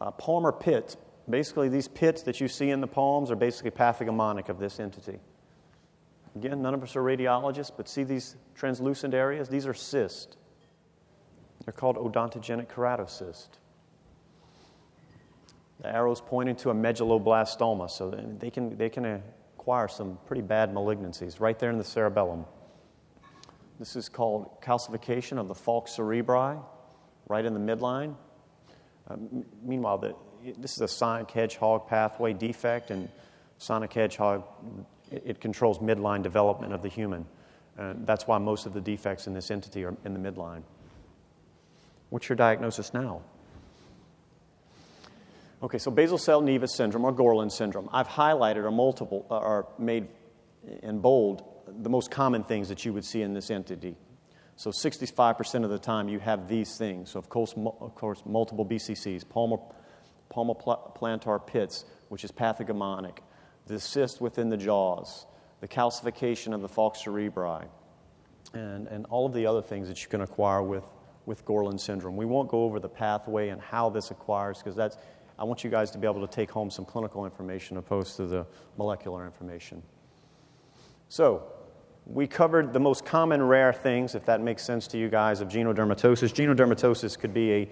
Uh, 0.00 0.10
Palmar 0.10 0.52
pits, 0.52 0.96
Basically, 1.28 1.68
these 1.68 1.88
pits 1.88 2.22
that 2.22 2.40
you 2.40 2.48
see 2.48 2.70
in 2.70 2.80
the 2.80 2.86
palms 2.86 3.30
are 3.30 3.36
basically 3.36 3.70
pathognomonic 3.70 4.48
of 4.48 4.58
this 4.58 4.78
entity. 4.78 5.18
Again, 6.36 6.60
none 6.60 6.74
of 6.74 6.82
us 6.82 6.96
are 6.96 7.02
radiologists, 7.02 7.72
but 7.74 7.88
see 7.88 8.04
these 8.04 8.36
translucent 8.54 9.14
areas? 9.14 9.48
These 9.48 9.66
are 9.66 9.72
cysts. 9.72 10.36
They're 11.64 11.72
called 11.72 11.96
odontogenic 11.96 12.66
keratocyst. 12.66 13.48
The 15.80 15.94
arrow's 15.94 16.20
pointing 16.20 16.56
to 16.56 16.70
a 16.70 16.74
medulloblastoma, 16.74 17.90
so 17.90 18.10
they 18.10 18.50
can, 18.50 18.76
they 18.76 18.90
can 18.90 19.22
acquire 19.64 19.88
some 19.88 20.18
pretty 20.26 20.42
bad 20.42 20.74
malignancies 20.74 21.40
right 21.40 21.58
there 21.58 21.70
in 21.70 21.78
the 21.78 21.84
cerebellum. 21.84 22.44
This 23.78 23.96
is 23.96 24.10
called 24.10 24.60
calcification 24.60 25.38
of 25.38 25.48
the 25.48 25.54
falx 25.54 25.96
cerebri, 25.96 26.62
right 27.28 27.44
in 27.46 27.54
the 27.54 27.60
midline. 27.60 28.14
Uh, 29.08 29.14
m- 29.14 29.46
meanwhile, 29.62 29.96
the, 29.96 30.14
this 30.58 30.74
is 30.74 30.82
a 30.82 30.88
sonic 30.88 31.30
hedgehog 31.30 31.88
pathway 31.88 32.34
defect, 32.34 32.90
and 32.90 33.08
sonic 33.56 33.94
hedgehog 33.94 34.44
it, 35.10 35.22
it 35.24 35.40
controls 35.40 35.78
midline 35.78 36.22
development 36.22 36.74
of 36.74 36.82
the 36.82 36.90
human. 36.90 37.24
And 37.78 38.06
that's 38.06 38.26
why 38.26 38.36
most 38.36 38.66
of 38.66 38.74
the 38.74 38.82
defects 38.82 39.26
in 39.26 39.32
this 39.32 39.50
entity 39.50 39.86
are 39.86 39.96
in 40.04 40.12
the 40.12 40.30
midline. 40.30 40.62
What's 42.10 42.28
your 42.28 42.36
diagnosis 42.36 42.92
now? 42.92 43.22
Okay, 45.64 45.78
so 45.78 45.90
basal 45.90 46.18
cell 46.18 46.42
nevus 46.42 46.72
syndrome 46.72 47.06
or 47.06 47.12
Gorlin 47.12 47.50
syndrome. 47.50 47.88
I've 47.90 48.06
highlighted 48.06 48.64
or 48.64 48.70
multiple 48.70 49.24
uh, 49.30 49.38
or 49.38 49.66
made 49.78 50.08
in 50.82 50.98
bold 50.98 51.42
the 51.82 51.88
most 51.88 52.10
common 52.10 52.44
things 52.44 52.68
that 52.68 52.84
you 52.84 52.92
would 52.92 53.04
see 53.04 53.22
in 53.22 53.32
this 53.32 53.50
entity. 53.50 53.96
So 54.56 54.68
65% 54.68 55.64
of 55.64 55.70
the 55.70 55.78
time 55.78 56.10
you 56.10 56.18
have 56.18 56.48
these 56.48 56.76
things. 56.76 57.12
So 57.12 57.18
of 57.18 57.30
course, 57.30 57.54
of 57.56 57.94
course 57.94 58.22
multiple 58.26 58.66
BCCs, 58.66 59.26
palmar 59.26 59.56
palmar 60.28 60.54
plantar 60.54 61.44
pits, 61.46 61.86
which 62.10 62.24
is 62.24 62.30
pathognomonic, 62.30 63.20
the 63.66 63.80
cyst 63.80 64.20
within 64.20 64.50
the 64.50 64.58
jaws, 64.58 65.24
the 65.62 65.68
calcification 65.68 66.52
of 66.52 66.60
the 66.60 66.68
falx 66.68 67.06
cerebri, 67.06 67.66
and, 68.52 68.86
and 68.88 69.06
all 69.06 69.24
of 69.24 69.32
the 69.32 69.46
other 69.46 69.62
things 69.62 69.88
that 69.88 70.02
you 70.02 70.10
can 70.10 70.20
acquire 70.20 70.62
with, 70.62 70.84
with 71.24 71.42
Gorlin 71.46 71.80
syndrome. 71.80 72.18
We 72.18 72.26
won't 72.26 72.50
go 72.50 72.64
over 72.64 72.78
the 72.78 72.88
pathway 72.88 73.48
and 73.48 73.62
how 73.62 73.88
this 73.88 74.10
acquires 74.10 74.58
because 74.58 74.76
that's, 74.76 74.98
I 75.38 75.44
want 75.44 75.64
you 75.64 75.70
guys 75.70 75.90
to 75.92 75.98
be 75.98 76.06
able 76.06 76.26
to 76.26 76.32
take 76.32 76.50
home 76.50 76.70
some 76.70 76.84
clinical 76.84 77.24
information 77.24 77.76
opposed 77.76 78.16
to 78.16 78.26
the 78.26 78.46
molecular 78.76 79.24
information. 79.26 79.82
So, 81.08 81.44
we 82.06 82.26
covered 82.26 82.72
the 82.72 82.80
most 82.80 83.04
common 83.04 83.42
rare 83.42 83.72
things, 83.72 84.14
if 84.14 84.26
that 84.26 84.42
makes 84.42 84.62
sense 84.62 84.86
to 84.88 84.98
you 84.98 85.08
guys, 85.08 85.40
of 85.40 85.48
genodermatosis. 85.48 86.34
Genodermatosis 86.34 87.18
could 87.18 87.32
be 87.32 87.52
a 87.52 87.68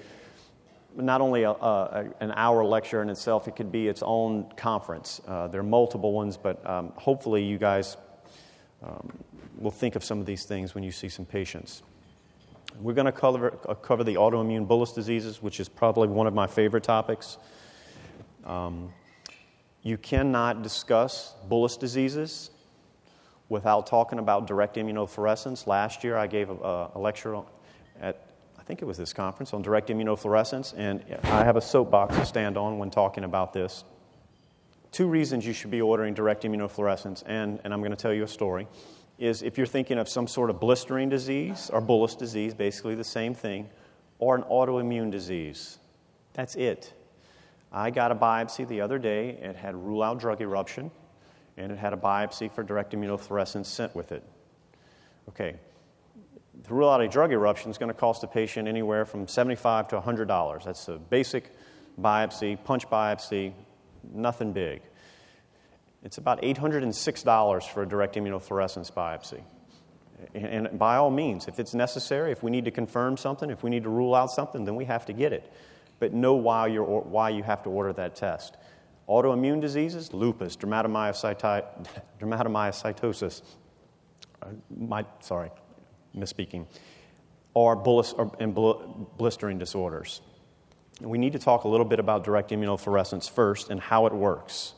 not 0.94 1.20
only 1.20 1.42
a, 1.42 1.51
a, 1.51 2.07
an 2.20 2.33
hour 2.37 2.64
lecture 2.64 3.03
in 3.03 3.09
itself, 3.09 3.48
it 3.48 3.57
could 3.57 3.72
be 3.72 3.88
its 3.88 4.03
own 4.03 4.51
conference. 4.57 5.20
Uh, 5.27 5.48
there 5.48 5.61
are 5.61 5.64
multiple 5.64 6.12
ones, 6.12 6.37
but 6.37 6.64
um, 6.68 6.92
hopefully 6.96 7.42
you 7.42 7.59
guys 7.59 7.96
um, 8.83 9.11
will 9.59 9.70
think 9.70 9.96
of 9.96 10.05
some 10.05 10.20
of 10.20 10.27
these 10.27 10.44
things 10.44 10.75
when 10.75 10.85
you 10.85 10.92
see 10.92 11.09
some 11.09 11.25
patients. 11.25 11.83
We're 12.81 12.95
going 12.95 13.07
to 13.07 13.13
cover, 13.13 13.59
uh, 13.69 13.75
cover 13.75 14.05
the 14.05 14.15
autoimmune 14.15 14.67
bullous 14.67 14.95
diseases, 14.95 15.43
which 15.43 15.61
is 15.61 15.69
probably 15.69 16.09
one 16.09 16.27
of 16.27 16.35
my 16.35 16.47
favorite 16.47 16.85
topics. 16.85 17.39
Um, 18.45 18.93
you 19.83 19.99
cannot 19.99 20.63
discuss 20.63 21.35
bullous 21.49 21.79
diseases 21.79 22.51
without 23.49 23.87
talking 23.87 24.19
about 24.19 24.47
direct 24.47 24.77
immunofluorescence. 24.77 25.67
Last 25.67 26.03
year, 26.05 26.17
I 26.17 26.27
gave 26.27 26.51
a, 26.51 26.91
a 26.95 26.99
lecture 26.99 27.43
at 28.01 28.29
I 28.63 28.65
think 28.65 28.81
it 28.81 28.85
was 28.85 28.97
this 28.97 29.13
conference 29.13 29.53
on 29.55 29.61
direct 29.61 29.89
immunofluorescence, 29.89 30.73
and 30.77 31.05
I 31.25 31.43
have 31.43 31.57
a 31.57 31.61
soapbox 31.61 32.15
to 32.15 32.25
stand 32.25 32.57
on 32.57 32.79
when 32.79 32.91
talking 32.91 33.25
about 33.25 33.53
this. 33.53 33.83
Two 34.93 35.09
reasons 35.09 35.45
you 35.45 35.53
should 35.53 35.73
be 35.73 35.81
ordering 35.81 36.15
direct 36.15 36.45
immunofluorescence, 36.45 37.25
and, 37.27 37.59
and 37.65 37.75
I'm 37.75 37.81
going 37.81 37.91
to 37.91 37.97
tell 37.97 38.13
you 38.13 38.23
a 38.23 38.29
story, 38.29 38.69
is 39.23 39.43
if 39.43 39.57
you're 39.57 39.69
thinking 39.69 39.99
of 39.99 40.09
some 40.09 40.27
sort 40.27 40.51
of 40.51 40.59
blistering 40.59 41.09
disease 41.09 41.71
or 41.73 41.81
bullous 41.81 42.19
disease, 42.19 42.55
basically 42.55 42.97
the 42.97 43.05
same 43.05 43.35
thing, 43.35 43.69
or 44.19 44.35
an 44.35 44.43
autoimmune 44.43 45.13
disease. 45.13 45.79
That's 46.33 46.57
it. 46.57 46.93
I 47.73 47.91
got 47.91 48.11
a 48.11 48.17
biopsy 48.17 48.67
the 48.67 48.81
other 48.81 48.99
day. 48.99 49.31
It 49.41 49.55
had 49.55 49.77
rule 49.77 50.03
out 50.03 50.19
drug 50.19 50.41
eruption, 50.41 50.91
and 51.57 51.71
it 51.71 51.79
had 51.79 51.93
a 51.93 51.97
biopsy 51.97 52.51
for 52.51 52.65
direct 52.65 52.95
immunofluorescence 52.95 53.67
sent 53.67 53.95
with 53.95 54.11
it. 54.11 54.25
Okay, 55.29 55.55
to 56.65 56.75
rule 56.75 56.91
out 56.91 57.01
a 57.01 57.07
drug 57.07 57.33
eruption 57.33 57.71
is 57.71 57.79
going 57.79 57.93
to 57.93 57.99
cost 57.99 58.25
a 58.25 58.27
patient 58.27 58.67
anywhere 58.67 59.05
from 59.05 59.29
75 59.29 59.87
to 59.89 60.01
$100. 60.01 60.65
That's 60.65 60.89
a 60.89 60.99
basic 60.99 61.53
biopsy, 62.01 62.59
punch 62.65 62.89
biopsy, 62.89 63.53
nothing 64.13 64.53
big. 64.53 64.83
It's 66.05 66.19
about 66.19 66.43
$806 66.43 67.69
for 67.69 67.83
a 67.83 67.88
direct 67.88 68.17
immunofluorescence 68.17 68.93
biopsy. 68.93 69.43
And 70.35 70.79
by 70.79 70.97
all 70.97 71.11
means, 71.11 71.49
if 71.49 71.59
it's 71.59 71.75
necessary, 71.75 72.33
if 72.33 72.43
we 72.43 72.51
need 72.51 72.65
to 72.65 72.71
confirm 72.71 73.17
something, 73.17 73.51
if 73.51 73.62
we 73.62 73.71
need 73.71 73.83
to 73.85 73.88
rule 73.88 74.15
out 74.15 74.31
something, 74.31 74.65
then 74.65 74.77
we 74.77 74.85
have 74.85 75.07
to 75.07 75.12
get 75.12 75.33
it. 75.33 75.53
But 75.99 76.12
know 76.12 76.35
why, 76.35 76.69
you're, 76.69 76.85
why 76.85 77.31
you 77.31 77.43
have 77.43 77.62
to 77.65 77.71
order 77.71 77.93
that 77.95 78.17
test. 78.17 78.57
Autoimmune 79.09 79.61
diseases, 79.61 80.12
lupus, 80.12 80.57
dermatomyositis, 80.57 81.65
dermatomyositis, 82.21 83.43
uh, 84.43 84.47
my, 84.77 85.05
sorry, 85.21 85.51
misspeaking, 86.17 86.67
are 87.55 87.77
bullous 87.77 88.15
and 88.41 88.55
blistering 89.19 89.59
disorders. 89.59 90.21
And 91.01 91.11
we 91.11 91.19
need 91.19 91.33
to 91.33 91.38
talk 91.38 91.65
a 91.65 91.69
little 91.69 91.87
bit 91.87 91.99
about 91.99 92.25
direct 92.25 92.51
immunofluorescence 92.51 93.29
first 93.29 93.71
and 93.71 93.81
how 93.81 94.07
it 94.07 94.12
works. 94.12 94.75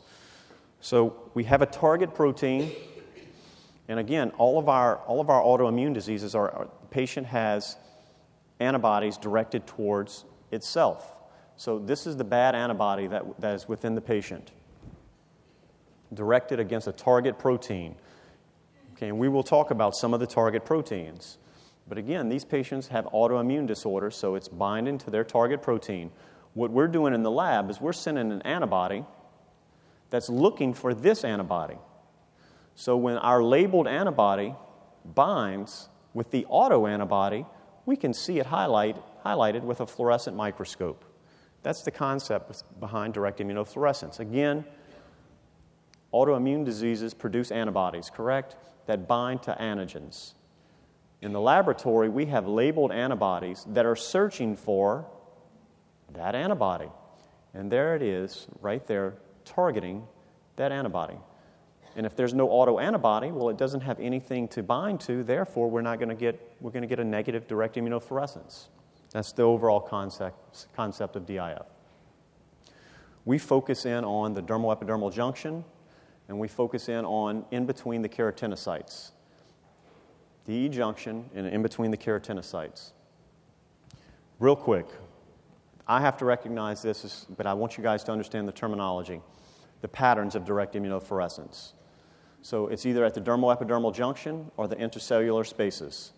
So 0.84 1.30
we 1.32 1.44
have 1.44 1.62
a 1.62 1.66
target 1.66 2.12
protein, 2.12 2.70
and 3.88 3.98
again, 3.98 4.32
all 4.36 4.58
of 4.58 4.68
our, 4.68 4.98
all 5.06 5.18
of 5.18 5.30
our 5.30 5.42
autoimmune 5.42 5.94
diseases 5.94 6.34
are, 6.34 6.50
our 6.50 6.68
patient 6.90 7.26
has 7.28 7.78
antibodies 8.60 9.16
directed 9.16 9.66
towards 9.66 10.26
itself. 10.50 11.16
So 11.56 11.78
this 11.78 12.06
is 12.06 12.18
the 12.18 12.24
bad 12.24 12.54
antibody 12.54 13.06
that, 13.06 13.40
that 13.40 13.54
is 13.54 13.66
within 13.66 13.94
the 13.94 14.02
patient, 14.02 14.52
directed 16.12 16.60
against 16.60 16.86
a 16.86 16.92
target 16.92 17.38
protein. 17.38 17.94
Okay, 18.92 19.08
and 19.08 19.18
we 19.18 19.30
will 19.30 19.42
talk 19.42 19.70
about 19.70 19.96
some 19.96 20.12
of 20.12 20.20
the 20.20 20.26
target 20.26 20.66
proteins. 20.66 21.38
But 21.88 21.96
again, 21.96 22.28
these 22.28 22.44
patients 22.44 22.88
have 22.88 23.06
autoimmune 23.06 23.66
disorders, 23.66 24.16
so 24.16 24.34
it's 24.34 24.48
binding 24.48 24.98
to 24.98 25.10
their 25.10 25.24
target 25.24 25.62
protein. 25.62 26.10
What 26.52 26.70
we're 26.70 26.88
doing 26.88 27.14
in 27.14 27.22
the 27.22 27.30
lab 27.30 27.70
is 27.70 27.80
we're 27.80 27.94
sending 27.94 28.30
an 28.30 28.42
antibody 28.42 29.06
that's 30.10 30.28
looking 30.28 30.74
for 30.74 30.94
this 30.94 31.24
antibody. 31.24 31.76
So 32.74 32.96
when 32.96 33.16
our 33.18 33.42
labeled 33.42 33.86
antibody 33.86 34.54
binds 35.04 35.88
with 36.12 36.30
the 36.30 36.46
autoantibody, 36.50 37.46
we 37.86 37.96
can 37.96 38.14
see 38.14 38.38
it 38.38 38.46
highlight, 38.46 38.96
highlighted 39.24 39.62
with 39.62 39.80
a 39.80 39.86
fluorescent 39.86 40.36
microscope. 40.36 41.04
That's 41.62 41.82
the 41.82 41.90
concept 41.90 42.62
behind 42.80 43.14
direct 43.14 43.40
immunofluorescence. 43.40 44.20
Again, 44.20 44.64
autoimmune 46.12 46.64
diseases 46.64 47.14
produce 47.14 47.50
antibodies, 47.50 48.10
correct? 48.10 48.56
That 48.86 49.08
bind 49.08 49.42
to 49.44 49.56
antigens. 49.58 50.34
In 51.22 51.32
the 51.32 51.40
laboratory, 51.40 52.08
we 52.08 52.26
have 52.26 52.46
labeled 52.46 52.92
antibodies 52.92 53.64
that 53.68 53.86
are 53.86 53.96
searching 53.96 54.56
for 54.56 55.06
that 56.12 56.34
antibody. 56.34 56.90
And 57.54 57.70
there 57.70 57.96
it 57.96 58.02
is, 58.02 58.46
right 58.60 58.86
there, 58.86 59.14
targeting 59.44 60.06
that 60.56 60.72
antibody. 60.72 61.18
And 61.96 62.06
if 62.06 62.16
there's 62.16 62.34
no 62.34 62.48
autoantibody, 62.48 63.32
well, 63.32 63.48
it 63.50 63.56
doesn't 63.56 63.82
have 63.82 64.00
anything 64.00 64.48
to 64.48 64.62
bind 64.62 65.00
to, 65.02 65.22
therefore, 65.22 65.70
we're 65.70 65.82
not 65.82 65.98
going 65.98 66.08
to 66.08 66.14
get, 66.14 66.40
we're 66.60 66.72
going 66.72 66.82
to 66.82 66.88
get 66.88 66.98
a 66.98 67.04
negative 67.04 67.46
direct 67.46 67.76
immunofluorescence. 67.76 68.66
That's 69.12 69.32
the 69.32 69.44
overall 69.44 69.80
concept, 69.80 70.66
concept 70.74 71.14
of 71.14 71.24
DIF. 71.24 71.62
We 73.24 73.38
focus 73.38 73.86
in 73.86 74.04
on 74.04 74.34
the 74.34 74.42
dermal 74.42 74.76
epidermal 74.76 75.12
junction, 75.12 75.64
and 76.28 76.38
we 76.38 76.48
focus 76.48 76.88
in 76.88 77.04
on 77.04 77.44
in 77.52 77.64
between 77.64 78.02
the 78.02 78.08
keratinocytes. 78.08 79.12
The 80.46 80.52
E 80.52 80.68
junction 80.68 81.30
and 81.34 81.46
in 81.46 81.62
between 81.62 81.90
the 81.90 81.96
keratinocytes. 81.96 82.90
Real 84.40 84.56
quick, 84.56 84.86
I 85.86 86.00
have 86.00 86.16
to 86.18 86.24
recognize 86.24 86.82
this, 86.82 87.26
but 87.36 87.46
I 87.46 87.54
want 87.54 87.76
you 87.76 87.82
guys 87.82 88.04
to 88.04 88.12
understand 88.12 88.48
the 88.48 88.52
terminology, 88.52 89.20
the 89.82 89.88
patterns 89.88 90.34
of 90.34 90.44
direct 90.44 90.74
immunofluorescence. 90.74 91.72
So 92.40 92.68
it's 92.68 92.86
either 92.86 93.04
at 93.04 93.14
the 93.14 93.20
dermal 93.20 93.56
epidermal 93.56 93.94
junction 93.94 94.50
or 94.56 94.68
the 94.68 94.76
intercellular 94.76 95.46
spaces. 95.46 96.12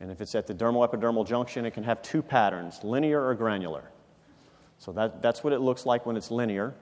And 0.00 0.10
if 0.10 0.20
it's 0.20 0.34
at 0.34 0.46
the 0.46 0.54
dermal 0.54 0.88
epidermal 0.88 1.26
junction, 1.26 1.64
it 1.64 1.72
can 1.72 1.84
have 1.84 2.02
two 2.02 2.22
patterns 2.22 2.82
linear 2.84 3.24
or 3.24 3.34
granular. 3.34 3.90
So 4.78 4.92
that, 4.92 5.22
that's 5.22 5.42
what 5.42 5.52
it 5.52 5.60
looks 5.60 5.84
like 5.84 6.06
when 6.06 6.16
it's 6.16 6.30
linear 6.30 6.74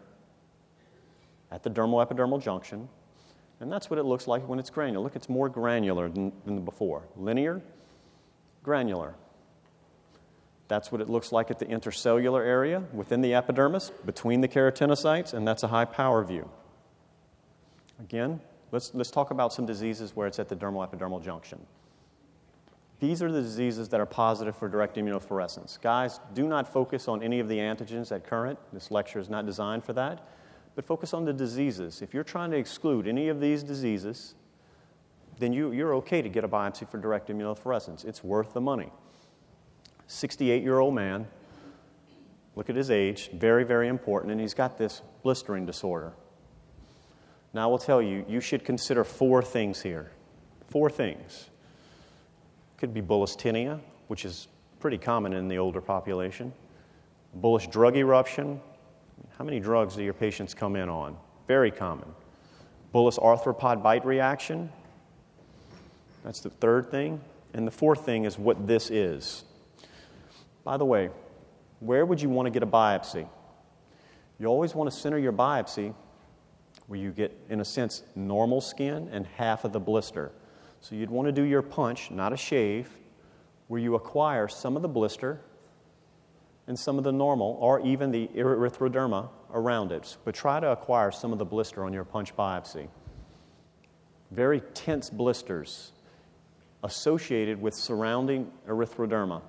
at 1.51 1.63
the 1.63 1.71
dermal 1.71 2.07
epidermal 2.07 2.43
junction. 2.43 2.89
And 3.61 3.73
that's 3.73 3.89
what 3.89 3.99
it 3.99 4.03
looks 4.03 4.27
like 4.27 4.47
when 4.47 4.59
it's 4.59 4.69
granular. 4.69 5.03
Look, 5.03 5.17
it's 5.17 5.31
more 5.31 5.49
granular 5.49 6.11
than, 6.11 6.33
than 6.45 6.63
before. 6.63 7.05
Linear, 7.17 7.63
granular. 8.63 9.15
That's 10.69 10.91
what 10.91 11.01
it 11.01 11.09
looks 11.09 11.31
like 11.31 11.51
at 11.51 11.59
the 11.59 11.67
intercellular 11.67 12.45
area 12.45 12.83
within 12.93 13.21
the 13.21 13.35
epidermis, 13.35 13.91
between 14.05 14.41
the 14.41 14.49
keratinocytes, 14.49 15.33
and 15.33 15.47
that's 15.47 15.63
a 15.63 15.69
high 15.69 15.85
power 15.85 16.25
view. 16.25 16.49
Again, 18.01 18.41
let's, 18.73 18.93
let's 18.95 19.11
talk 19.11 19.31
about 19.31 19.53
some 19.53 19.65
diseases 19.65 20.15
where 20.17 20.27
it's 20.27 20.39
at 20.39 20.49
the 20.49 20.57
dermal 20.57 20.89
epidermal 20.89 21.23
junction. 21.23 21.65
These 22.99 23.23
are 23.23 23.31
the 23.31 23.43
diseases 23.43 23.91
that 23.91 24.01
are 24.01 24.07
positive 24.07 24.57
for 24.57 24.69
direct 24.69 24.97
immunofluorescence. 24.97 25.81
Guys, 25.81 26.19
do 26.35 26.49
not 26.49 26.73
focus 26.73 27.09
on 27.09 27.23
any 27.23 27.41
of 27.41 27.49
the 27.49 27.59
antigens 27.59 28.11
at 28.11 28.27
current. 28.27 28.59
This 28.73 28.91
lecture 28.91 29.19
is 29.19 29.29
not 29.29 29.45
designed 29.45 29.85
for 29.85 29.93
that. 29.93 30.27
But 30.75 30.85
focus 30.85 31.15
on 31.15 31.25
the 31.25 31.33
diseases. 31.33 32.03
If 32.03 32.15
you're 32.15 32.25
trying 32.25 32.51
to 32.51 32.57
exclude 32.57 33.07
any 33.07 33.29
of 33.29 33.41
these 33.41 33.63
diseases, 33.63 34.35
then 35.39 35.53
you, 35.53 35.73
you're 35.73 35.95
okay 35.97 36.23
to 36.23 36.29
get 36.29 36.45
a 36.45 36.49
biopsy 36.49 36.89
for 36.89 36.99
direct 36.99 37.29
immunofluorescence. 37.29 38.05
It's 38.05 38.25
worth 38.25 38.55
the 38.55 38.61
money. 38.61 38.91
68 40.07 40.63
year 40.63 40.79
old 40.79 40.95
man, 40.95 41.27
look 42.55 42.71
at 42.71 42.77
his 42.77 42.91
age, 42.91 43.31
very, 43.33 43.65
very 43.65 43.89
important, 43.89 44.33
and 44.33 44.41
he's 44.41 44.55
got 44.55 44.79
this 44.79 45.03
blistering 45.23 45.67
disorder. 45.67 46.13
Now, 47.53 47.65
I 47.65 47.67
will 47.67 47.79
tell 47.79 48.03
you, 48.03 48.25
you 48.29 48.41
should 48.41 48.65
consider 48.65 49.03
four 49.03 49.43
things 49.43 49.81
here. 49.81 50.11
Four 50.69 50.91
things. 50.91 51.49
Could 52.77 52.93
be 52.93 53.01
bullous 53.01 53.37
which 54.09 54.25
is 54.25 54.49
pretty 54.79 54.99
common 54.99 55.33
in 55.33 55.49
the 55.49 55.59
older 55.59 55.81
population. 55.81 56.53
Bullous 57.41 57.71
drug 57.71 57.97
eruption. 57.97 58.61
How 59.39 59.45
many 59.45 59.61
drugs 59.61 59.97
do 59.97 60.03
your 60.03 60.13
patients 60.13 60.55
come 60.55 60.77
in 60.77 60.89
on? 60.89 61.17
Very 61.49 61.71
common. 61.71 62.09
Bullous 62.95 63.19
arthropod 63.19 63.83
bite 63.83 64.05
reaction. 64.05 64.71
That's 66.25 66.41
the 66.41 66.51
third 66.51 66.91
thing. 66.91 67.21
And 67.55 67.67
the 67.67 67.71
fourth 67.71 68.05
thing 68.05 68.25
is 68.25 68.39
what 68.39 68.67
this 68.67 68.91
is. 68.91 69.45
By 70.67 70.77
the 70.77 70.85
way, 70.85 71.11
where 71.79 72.05
would 72.05 72.21
you 72.21 72.29
want 72.29 72.47
to 72.47 72.51
get 72.51 72.65
a 72.65 72.67
biopsy? 72.67 73.29
You 74.41 74.49
always 74.49 74.75
want 74.75 74.91
to 74.91 74.97
center 74.97 75.17
your 75.17 75.33
biopsy 75.33 75.95
where 76.89 76.99
you 76.99 77.13
get, 77.13 77.39
in 77.49 77.61
a 77.61 77.65
sense, 77.65 78.03
normal 78.17 78.61
skin 78.61 79.09
and 79.13 79.29
half 79.29 79.65
of 79.65 79.73
the 79.73 79.79
blister. 79.79 80.33
So 80.81 80.97
you'd 80.97 81.09
want 81.09 81.27
to 81.27 81.33
do 81.33 81.45
your 81.45 81.63
punch, 81.63 82.11
not 82.11 82.33
a 82.33 82.37
shave, 82.37 82.91
where 83.69 83.81
you 83.81 83.95
acquire 83.95 84.49
some 84.49 84.75
of 84.75 84.83
the 84.83 84.89
blister 84.89 85.41
and 86.67 86.77
some 86.77 86.99
of 86.99 87.05
the 87.05 87.13
normal 87.13 87.57
or 87.61 87.79
even 87.87 88.11
the 88.11 88.27
erythroderma 88.35 89.29
around 89.53 89.93
it. 89.93 90.17
But 90.25 90.35
try 90.35 90.59
to 90.59 90.73
acquire 90.73 91.13
some 91.13 91.33
of 91.33 91.39
the 91.39 91.45
blister 91.45 91.85
on 91.85 91.93
your 91.93 92.05
punch 92.05 92.35
biopsy. 92.35 92.89
Very 94.33 94.63
tense 94.75 95.11
blisters 95.11 95.93
associated 96.83 97.63
with 97.63 97.73
surrounding 97.73 98.51
erythroderma. 98.69 99.43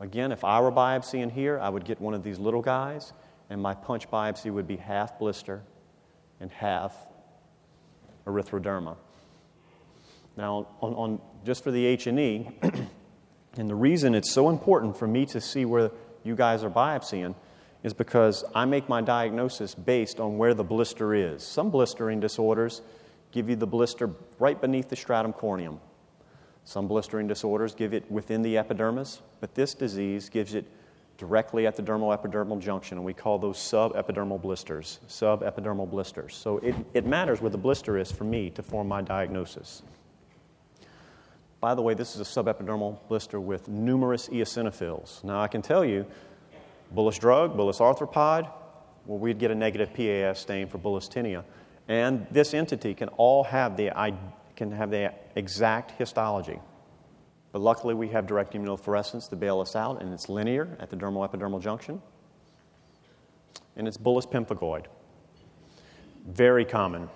Again, 0.00 0.30
if 0.30 0.44
I 0.44 0.60
were 0.60 0.72
biopsying 0.72 1.32
here, 1.32 1.58
I 1.58 1.68
would 1.68 1.84
get 1.84 2.00
one 2.00 2.14
of 2.14 2.22
these 2.22 2.38
little 2.38 2.62
guys, 2.62 3.12
and 3.48 3.60
my 3.60 3.74
punch 3.74 4.10
biopsy 4.10 4.52
would 4.52 4.66
be 4.66 4.76
half 4.76 5.18
blister 5.18 5.62
and 6.40 6.50
half 6.50 6.94
erythroderma. 8.26 8.96
Now, 10.36 10.66
on, 10.80 10.94
on 10.94 11.20
just 11.44 11.64
for 11.64 11.70
the 11.70 11.84
H 11.84 12.06
and 12.06 12.20
E, 12.20 12.48
and 13.56 13.70
the 13.70 13.74
reason 13.74 14.14
it's 14.14 14.30
so 14.30 14.50
important 14.50 14.96
for 14.98 15.06
me 15.06 15.24
to 15.26 15.40
see 15.40 15.64
where 15.64 15.90
you 16.24 16.34
guys 16.34 16.62
are 16.62 16.70
biopsying 16.70 17.34
is 17.82 17.94
because 17.94 18.44
I 18.54 18.64
make 18.64 18.88
my 18.88 19.00
diagnosis 19.00 19.74
based 19.74 20.20
on 20.20 20.36
where 20.36 20.54
the 20.54 20.64
blister 20.64 21.14
is. 21.14 21.46
Some 21.46 21.70
blistering 21.70 22.20
disorders 22.20 22.82
give 23.30 23.48
you 23.48 23.56
the 23.56 23.66
blister 23.66 24.10
right 24.38 24.60
beneath 24.60 24.88
the 24.88 24.96
stratum 24.96 25.32
corneum. 25.32 25.78
Some 26.64 26.88
blistering 26.88 27.28
disorders 27.28 27.74
give 27.74 27.94
it 27.94 28.10
within 28.10 28.42
the 28.42 28.58
epidermis, 28.58 29.22
but 29.46 29.54
this 29.54 29.74
disease 29.74 30.28
gives 30.28 30.54
it 30.54 30.64
directly 31.18 31.68
at 31.68 31.76
the 31.76 31.82
dermal 31.82 32.12
epidermal 32.18 32.58
junction, 32.58 32.98
and 32.98 33.06
we 33.06 33.14
call 33.14 33.38
those 33.38 33.56
subepidermal 33.56 34.42
blisters. 34.42 34.98
Subepidermal 35.06 35.88
blisters. 35.88 36.34
So 36.34 36.58
it, 36.58 36.74
it 36.94 37.06
matters 37.06 37.40
where 37.40 37.50
the 37.50 37.56
blister 37.56 37.96
is 37.96 38.10
for 38.10 38.24
me 38.24 38.50
to 38.50 38.62
form 38.64 38.88
my 38.88 39.02
diagnosis. 39.02 39.84
By 41.60 41.76
the 41.76 41.82
way, 41.82 41.94
this 41.94 42.16
is 42.16 42.20
a 42.20 42.24
subepidermal 42.24 42.98
blister 43.06 43.38
with 43.38 43.68
numerous 43.68 44.28
eosinophils. 44.30 45.22
Now, 45.22 45.40
I 45.40 45.46
can 45.46 45.62
tell 45.62 45.84
you, 45.84 46.06
bullous 46.92 47.20
drug, 47.20 47.56
bullous 47.56 47.78
arthropod, 47.78 48.50
well, 49.06 49.18
we'd 49.18 49.38
get 49.38 49.52
a 49.52 49.54
negative 49.54 49.94
PAS 49.94 50.40
stain 50.40 50.66
for 50.66 50.78
bullous 50.78 51.08
tinea. 51.08 51.44
And 51.86 52.26
this 52.32 52.52
entity 52.52 52.94
can 52.94 53.10
all 53.10 53.44
have 53.44 53.76
the, 53.76 53.92
can 54.56 54.72
have 54.72 54.90
the 54.90 55.12
exact 55.36 55.92
histology. 55.92 56.58
But 57.52 57.60
luckily, 57.60 57.94
we 57.94 58.08
have 58.08 58.26
direct 58.26 58.54
immunofluorescence 58.54 59.28
to 59.30 59.36
bail 59.36 59.60
us 59.60 59.76
out, 59.76 60.02
and 60.02 60.12
it's 60.12 60.28
linear 60.28 60.76
at 60.78 60.90
the 60.90 60.96
dermal 60.96 61.28
epidermal 61.28 61.60
junction. 61.60 62.02
And 63.76 63.86
it's 63.86 63.96
bullous 63.96 64.26
pemphigoid. 64.26 64.86
Very 66.26 66.64
common, 66.64 67.08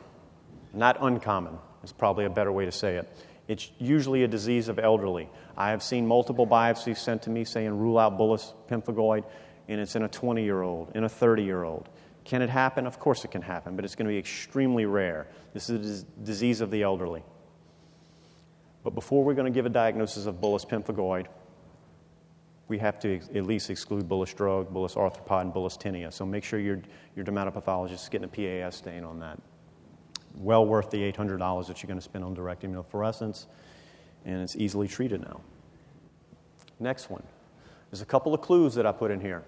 not 0.72 0.96
uncommon, 1.00 1.58
is 1.82 1.92
probably 1.92 2.24
a 2.24 2.30
better 2.30 2.52
way 2.52 2.64
to 2.64 2.72
say 2.72 2.96
it. 2.96 3.08
It's 3.48 3.70
usually 3.78 4.22
a 4.22 4.28
disease 4.28 4.68
of 4.68 4.78
elderly. 4.78 5.28
I 5.56 5.70
have 5.70 5.82
seen 5.82 6.06
multiple 6.06 6.46
biopsies 6.46 6.98
sent 6.98 7.22
to 7.22 7.30
me 7.30 7.44
saying 7.44 7.76
rule 7.76 7.98
out 7.98 8.16
bullous 8.16 8.54
pemphigoid, 8.68 9.24
and 9.68 9.80
it's 9.80 9.96
in 9.96 10.04
a 10.04 10.08
20 10.08 10.44
year 10.44 10.62
old, 10.62 10.92
in 10.94 11.04
a 11.04 11.08
30 11.08 11.42
year 11.42 11.64
old. 11.64 11.88
Can 12.24 12.42
it 12.42 12.50
happen? 12.50 12.86
Of 12.86 13.00
course 13.00 13.24
it 13.24 13.32
can 13.32 13.42
happen, 13.42 13.74
but 13.74 13.84
it's 13.84 13.96
going 13.96 14.06
to 14.06 14.12
be 14.12 14.18
extremely 14.18 14.84
rare. 14.84 15.26
This 15.52 15.68
is 15.68 16.02
a 16.02 16.04
disease 16.24 16.60
of 16.60 16.70
the 16.70 16.82
elderly. 16.82 17.24
But 18.82 18.94
before 18.94 19.22
we're 19.22 19.34
going 19.34 19.52
to 19.52 19.56
give 19.56 19.66
a 19.66 19.70
diagnosis 19.70 20.26
of 20.26 20.36
bullous 20.36 20.66
pemphigoid, 20.66 21.26
we 22.68 22.78
have 22.78 22.98
to 23.00 23.16
ex- 23.16 23.28
at 23.34 23.44
least 23.44 23.68
exclude 23.68 24.08
bullous 24.08 24.28
stroke, 24.28 24.72
bullous 24.72 24.94
arthropod, 24.94 25.42
and 25.42 25.52
bullous 25.52 25.76
tinea. 25.76 26.12
So 26.12 26.24
make 26.24 26.44
sure 26.44 26.58
your, 26.58 26.80
your 27.16 27.24
dermatopathologist 27.24 27.94
is 27.94 28.08
getting 28.08 28.24
a 28.24 28.28
PAS 28.28 28.76
stain 28.76 29.04
on 29.04 29.18
that. 29.20 29.38
Well 30.36 30.64
worth 30.64 30.90
the 30.90 31.12
$800 31.12 31.66
that 31.66 31.82
you're 31.82 31.88
going 31.88 31.98
to 31.98 32.04
spend 32.04 32.24
on 32.24 32.32
direct 32.32 32.62
immunofluorescence, 32.62 33.46
and 34.24 34.40
it's 34.40 34.56
easily 34.56 34.86
treated 34.86 35.20
now. 35.20 35.40
Next 36.78 37.10
one. 37.10 37.24
There's 37.90 38.02
a 38.02 38.06
couple 38.06 38.32
of 38.32 38.40
clues 38.40 38.74
that 38.76 38.86
I 38.86 38.92
put 38.92 39.10
in 39.10 39.20
here. 39.20 39.42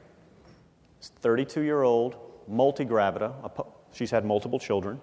It's 0.99 1.09
32 1.09 1.63
year 1.63 1.83
old, 1.83 2.17
multigravida, 2.51 3.33
she's 3.93 4.11
had 4.11 4.25
multiple 4.25 4.59
children, 4.59 5.01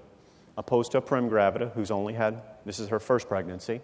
opposed 0.58 0.92
to 0.92 0.98
a 0.98 1.02
prim 1.02 1.30
gravida 1.30 1.72
who's 1.72 1.89
only 1.89 2.13
had, 2.13 2.42
this 2.65 2.80
is 2.80 2.89
her 2.89 3.00
first 3.00 3.30
pregnancy. 3.30 3.82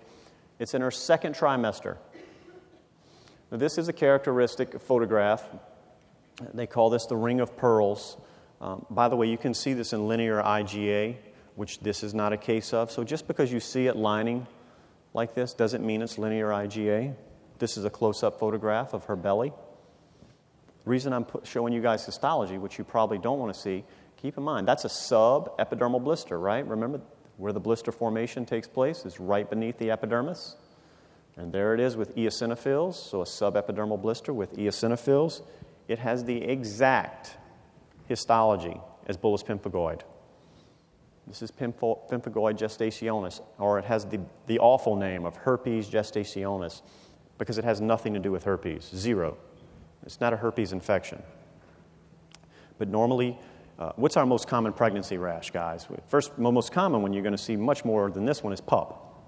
It's 0.59 0.73
in 0.73 0.81
her 0.81 0.91
second 0.91 1.35
trimester. 1.35 1.97
Now, 3.51 3.57
this 3.57 3.77
is 3.77 3.87
a 3.87 3.93
characteristic 3.93 4.81
photograph. 4.81 5.43
They 6.53 6.67
call 6.67 6.89
this 6.89 7.05
the 7.05 7.15
ring 7.15 7.39
of 7.39 7.55
pearls. 7.57 8.17
Um, 8.61 8.85
by 8.89 9.09
the 9.09 9.15
way, 9.15 9.27
you 9.27 9.37
can 9.37 9.53
see 9.53 9.73
this 9.73 9.93
in 9.93 10.07
linear 10.07 10.41
IGA, 10.41 11.17
which 11.55 11.79
this 11.79 12.03
is 12.03 12.13
not 12.13 12.33
a 12.33 12.37
case 12.37 12.73
of. 12.73 12.91
So 12.91 13.03
just 13.03 13.27
because 13.27 13.51
you 13.51 13.59
see 13.59 13.87
it 13.87 13.95
lining 13.95 14.47
like 15.13 15.33
this 15.33 15.53
doesn't 15.53 15.85
mean 15.85 16.01
it's 16.01 16.17
linear 16.17 16.49
IGA. 16.49 17.15
This 17.59 17.77
is 17.77 17.85
a 17.85 17.89
close 17.89 18.23
up 18.23 18.39
photograph 18.39 18.93
of 18.93 19.05
her 19.05 19.15
belly. 19.15 19.53
The 20.83 20.89
reason 20.89 21.13
I'm 21.13 21.25
showing 21.43 21.73
you 21.73 21.81
guys 21.81 22.05
histology, 22.05 22.57
which 22.57 22.77
you 22.77 22.83
probably 22.83 23.17
don't 23.17 23.39
want 23.39 23.53
to 23.53 23.59
see, 23.59 23.83
keep 24.17 24.37
in 24.37 24.43
mind 24.43 24.67
that's 24.67 24.85
a 24.85 24.89
sub 24.89 25.57
epidermal 25.57 26.03
blister, 26.03 26.39
right? 26.39 26.65
Remember 26.67 27.01
where 27.37 27.53
the 27.53 27.59
blister 27.59 27.91
formation 27.91 28.45
takes 28.45 28.67
place 28.67 29.05
is 29.05 29.19
right 29.19 29.49
beneath 29.49 29.77
the 29.77 29.91
epidermis. 29.91 30.55
And 31.37 31.51
there 31.51 31.73
it 31.73 31.79
is 31.79 31.97
with 31.97 32.15
eosinophils, 32.15 32.95
so 32.95 33.21
a 33.21 33.25
subepidermal 33.25 34.01
blister 34.01 34.33
with 34.33 34.55
eosinophils. 34.55 35.41
It 35.87 35.99
has 35.99 36.23
the 36.23 36.41
exact 36.41 37.37
histology 38.07 38.79
as 39.07 39.17
bullous 39.17 39.43
pemphigoid. 39.43 40.01
This 41.27 41.41
is 41.41 41.51
pemphigoid 41.51 42.57
gestationis, 42.57 43.41
or 43.57 43.79
it 43.79 43.85
has 43.85 44.05
the, 44.05 44.19
the 44.47 44.59
awful 44.59 44.95
name 44.95 45.25
of 45.25 45.35
herpes 45.35 45.89
gestationis 45.89 46.81
because 47.37 47.57
it 47.57 47.63
has 47.63 47.81
nothing 47.81 48.13
to 48.13 48.19
do 48.19 48.31
with 48.31 48.43
herpes. 48.43 48.89
Zero. 48.95 49.37
It's 50.05 50.21
not 50.21 50.33
a 50.33 50.37
herpes 50.37 50.71
infection. 50.71 51.21
But 52.77 52.89
normally, 52.89 53.37
uh, 53.77 53.91
what's 53.95 54.15
our 54.15 54.25
most 54.25 54.47
common 54.47 54.71
pregnancy 54.71 55.17
rash, 55.17 55.51
guys? 55.51 55.87
First, 56.07 56.37
most 56.37 56.71
common 56.71 57.01
one 57.01 57.11
you're 57.11 57.23
going 57.23 57.35
to 57.35 57.37
see 57.37 57.55
much 57.55 57.83
more 57.83 58.09
than 58.09 58.25
this 58.25 58.41
one 58.41 58.53
is 58.53 58.61
pup. 58.61 59.23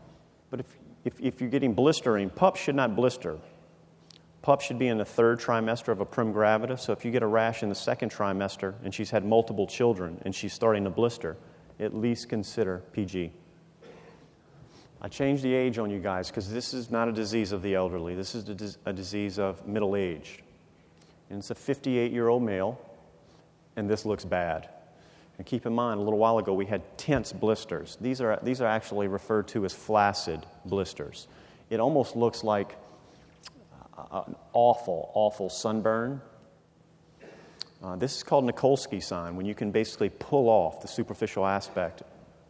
But 0.50 0.62
if, 0.62 0.66
if, 1.04 1.20
if 1.20 1.42
you're 1.42 1.50
getting 1.50 1.74
blistering, 1.74 2.30
pup 2.30 2.56
should 2.56 2.76
not 2.76 2.96
blister. 2.96 3.38
Pup 4.42 4.62
should 4.62 4.80
be 4.80 4.88
in 4.88 4.98
the 4.98 5.06
third 5.06 5.40
trimester 5.40 5.90
of 5.90 6.00
a 6.00 6.06
prim 6.06 6.34
gravida. 6.34 6.80
So 6.80 6.94
if 6.94 7.04
you 7.04 7.12
get 7.12 7.24
a 7.24 7.28
rash 7.28 7.64
in 7.64 7.70
the 7.70 7.76
second 7.76 8.12
trimester 8.12 8.76
and 8.84 8.94
she's 8.94 9.10
had 9.10 9.26
multiple 9.26 9.68
children 9.68 10.22
and 10.24 10.34
she's 10.34 10.54
starting 10.54 10.86
to 10.86 10.90
blister, 10.90 11.36
at 11.80 11.94
least 11.94 12.30
consider 12.30 12.84
PG. 12.94 13.32
I 15.02 15.08
changed 15.10 15.44
the 15.44 15.54
age 15.54 15.78
on 15.78 15.90
you 15.90 16.00
guys 16.00 16.30
because 16.30 16.52
this 16.52 16.74
is 16.74 16.90
not 16.90 17.08
a 17.08 17.12
disease 17.12 17.52
of 17.52 17.62
the 17.62 17.76
elderly. 17.76 18.16
This 18.16 18.34
is 18.34 18.78
a 18.86 18.94
disease 18.94 19.38
of 19.38 19.68
middle 19.68 19.96
age. 19.96 20.44
And 21.30 21.40
it's 21.40 21.52
a 21.52 21.56
58 21.56 22.12
year 22.12 22.30
old 22.30 22.42
male, 22.42 22.80
and 23.78 23.90
this 23.90 24.06
looks 24.06 24.26
bad. 24.26 24.68
And 25.38 25.46
keep 25.46 25.66
in 25.66 25.74
mind, 25.74 26.00
a 26.00 26.04
little 26.04 26.20
while 26.20 26.40
ago 26.40 26.54
we 26.54 26.66
had 26.66 26.98
tense 26.98 27.32
blisters. 27.32 27.98
These 28.02 28.20
are, 28.20 28.40
these 28.44 28.60
are 28.60 28.68
actually 28.68 29.08
referred 29.08 29.48
to 29.50 29.64
as 29.66 29.74
flaccid 29.74 30.46
blisters. 30.66 31.28
It 31.70 31.80
almost 31.80 32.16
looks 32.16 32.44
like 32.44 32.76
an 34.12 34.36
awful, 34.54 35.12
awful 35.14 35.50
sunburn. 35.50 36.22
Uh, 37.84 37.96
this 37.96 38.18
is 38.18 38.24
called 38.24 38.46
Nikolsky 38.46 39.02
sign, 39.02 39.36
when 39.36 39.46
you 39.46 39.54
can 39.54 39.72
basically 39.72 40.10
pull 40.10 40.50
off 40.50 40.82
the 40.82 40.88
superficial 40.88 41.46
aspect 41.46 42.02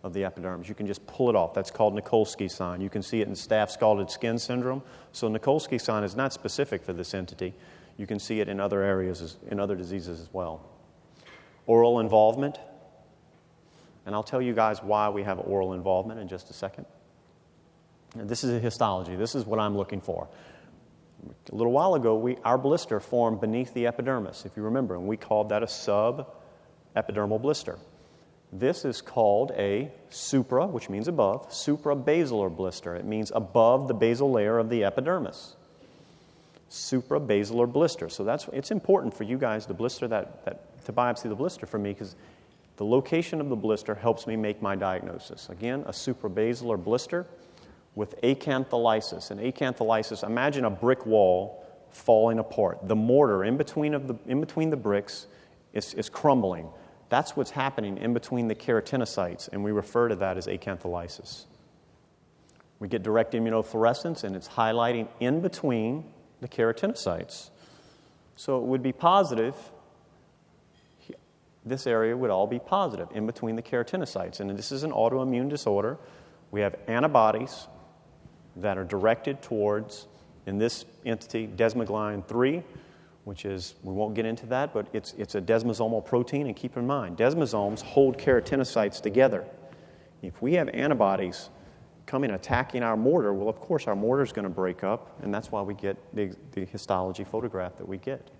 of 0.03 0.13
the 0.13 0.23
epidermis. 0.23 0.69
You 0.69 0.75
can 0.75 0.87
just 0.87 1.05
pull 1.07 1.29
it 1.29 1.35
off. 1.35 1.53
That's 1.53 1.71
called 1.71 1.93
Nikolsky 1.93 2.49
sign. 2.49 2.79
You 2.79 2.89
can 2.89 3.01
see 3.01 3.19
it 3.19 3.27
in 3.27 3.33
staph 3.33 3.69
scalded 3.69 4.09
skin 4.09 4.39
syndrome. 4.39 4.81
So 5.11 5.27
Nikolsky 5.27 5.81
sign 5.81 6.05
is 6.05 6.15
not 6.15 6.31
specific 6.31 6.81
for 6.81 6.93
this 6.93 7.13
entity. 7.13 7.53
You 7.97 8.07
can 8.07 8.19
see 8.19 8.39
it 8.39 8.47
in 8.47 8.61
other 8.61 8.81
areas, 8.81 9.37
in 9.49 9.59
other 9.59 9.75
diseases 9.75 10.21
as 10.21 10.29
well. 10.31 10.61
Oral 11.67 11.99
involvement. 11.99 12.58
And 14.06 14.15
I'll 14.15 14.23
tell 14.23 14.41
you 14.41 14.53
guys 14.53 14.82
why 14.82 15.10
we 15.10 15.23
have 15.23 15.38
oral 15.38 15.73
involvement 15.73 16.19
in 16.19 16.27
just 16.27 16.49
a 16.49 16.53
second. 16.53 16.86
this 18.15 18.43
is 18.43 18.51
a 18.51 18.60
histology. 18.60 19.15
This 19.15 19.36
is 19.36 19.45
what 19.45 19.60
I'm 19.60 19.77
looking 19.77 20.01
for. 20.01 20.27
A 21.51 21.56
little 21.56 21.73
while 21.73 21.95
ago, 21.95 22.15
we, 22.15 22.38
our 22.43 22.58
blister 22.58 22.99
formed 22.99 23.41
beneath 23.41 23.73
the 23.73 23.88
epidermis, 23.88 24.45
if 24.45 24.56
you 24.56 24.63
remember, 24.63 24.95
and 24.95 25.08
we 25.08 25.17
called 25.17 25.49
that 25.49 25.62
a 25.62 25.65
subepidermal 25.65 27.41
blister. 27.41 27.77
This 28.51 28.86
is 28.86 29.01
called 29.01 29.51
a 29.58 29.91
supra, 30.10 30.67
which 30.67 30.89
means 30.89 31.08
above, 31.08 31.49
suprabasilar 31.49 32.56
blister. 32.56 32.95
It 32.95 33.06
means 33.06 33.32
above 33.36 33.88
the 33.88 33.93
basal 33.93 34.32
layer 34.32 34.58
of 34.58 34.69
the 34.69 34.86
epidermis. 34.86 35.56
Suprabasilar 36.69 37.71
blister. 37.71 38.08
So 38.10 38.23
that's 38.23 38.47
it's 38.53 38.71
important 38.71 39.13
for 39.13 39.23
you 39.23 39.38
guys 39.38 39.65
to 39.65 39.73
blister 39.73 40.08
that, 40.08 40.45
that 40.45 40.76
to 40.88 40.93
biopsy 40.93 41.30
the 41.30 41.36
blister 41.36 41.65
for 41.65 41.78
me 41.78 41.91
because 41.91 42.15
the 42.78 42.86
location 42.86 43.39
of 43.39 43.50
the 43.50 43.56
blister 43.56 43.95
helps 43.95 44.26
me 44.26 44.36
make 44.36 44.62
my 44.62 44.76
diagnosis. 44.76 45.50
Again, 45.50 45.84
a 45.86 45.91
suprabasilar 45.91 46.84
blister 46.84 47.28
with 47.95 48.19
acantholysis. 48.21 49.32
And 49.32 49.39
acantholysis, 49.39 50.23
imagine 50.23 50.65
a 50.65 50.69
brick 50.69 51.06
wall 51.06 51.65
falling 51.91 52.39
apart. 52.39 52.88
The 52.88 52.95
mortar 52.95 53.43
in 53.43 53.58
between, 53.58 53.93
of 53.93 54.08
the, 54.08 54.15
in 54.28 54.39
between 54.39 54.69
the 54.69 54.78
bricks 54.78 55.28
is, 55.73 55.93
is 55.95 56.10
crumbling. 56.10 56.67
That's 57.10 57.36
what's 57.36 57.52
happening 57.52 57.97
in 57.97 58.13
between 58.13 58.47
the 58.47 58.56
keratinocytes, 58.56 59.50
and 59.52 59.63
we 59.63 59.71
refer 59.71 60.10
to 60.10 60.15
that 60.17 60.38
as 60.38 60.47
acantholysis. 60.47 61.45
We 62.80 62.88
get 62.88 63.02
direct 63.02 63.34
immunofluorescence, 63.34 64.23
and 64.23 64.36
it's 64.36 64.47
highlighting 64.47 65.08
in 65.19 65.41
between 65.41 66.06
the 66.41 66.47
keratinocytes. 66.47 67.50
So 68.36 68.60
it 68.60 68.65
would 68.65 68.84
be 68.84 68.91
positive. 68.91 69.56
This 71.67 71.86
area 71.86 72.15
would 72.15 72.30
all 72.30 72.47
be 72.47 72.60
positive 72.60 73.10
in 73.13 73.25
between 73.25 73.56
the 73.56 73.62
keratinocytes. 73.62 74.39
And 74.39 74.49
this 74.51 74.71
is 74.71 74.84
an 74.84 74.91
autoimmune 74.91 75.49
disorder. 75.49 75.97
We 76.51 76.62
have 76.62 76.75
antibodies 76.88 77.67
that 78.56 78.77
are 78.77 78.86
directed 78.86 79.41
towards, 79.41 80.08
in 80.45 80.58
this 80.58 80.86
entity, 81.06 81.47
desmoglein 81.47 82.25
3, 82.25 82.63
which 83.25 83.43
is, 83.43 83.75
we 83.84 83.93
won't 83.93 84.15
get 84.15 84.25
into 84.25 84.45
that, 84.45 84.73
but 84.73 84.88
it's, 84.93 85.13
it's 85.17 85.36
a 85.36 85.41
desmosomal 85.41 86.03
protein. 86.06 86.47
And 86.47 86.56
keep 86.56 86.77
in 86.77 86.88
mind, 86.88 87.17
desmosomes 87.17 87.82
hold 87.82 88.17
keratinocytes 88.17 89.01
together. 89.01 89.45
If 90.21 90.41
we 90.41 90.53
have 90.53 90.69
antibodies 90.69 91.49
coming 92.06 92.32
attacking 92.32 92.84
our 92.84 92.95
mortar, 92.95 93.34
well, 93.34 93.49
of 93.49 93.60
course, 93.60 93.86
our 93.88 93.95
mortar 93.95 94.23
is 94.23 94.32
going 94.32 94.43
to 94.43 94.49
break 94.49 94.86
up, 94.86 95.19
and 95.21 95.34
that's 95.34 95.51
why 95.51 95.62
we 95.62 95.73
get 95.73 95.97
the, 96.15 96.34
the 96.53 96.63
histology 96.63 97.25
photograph 97.25 97.77
that 97.77 97.88
we 97.88 97.97
get. 97.97 98.32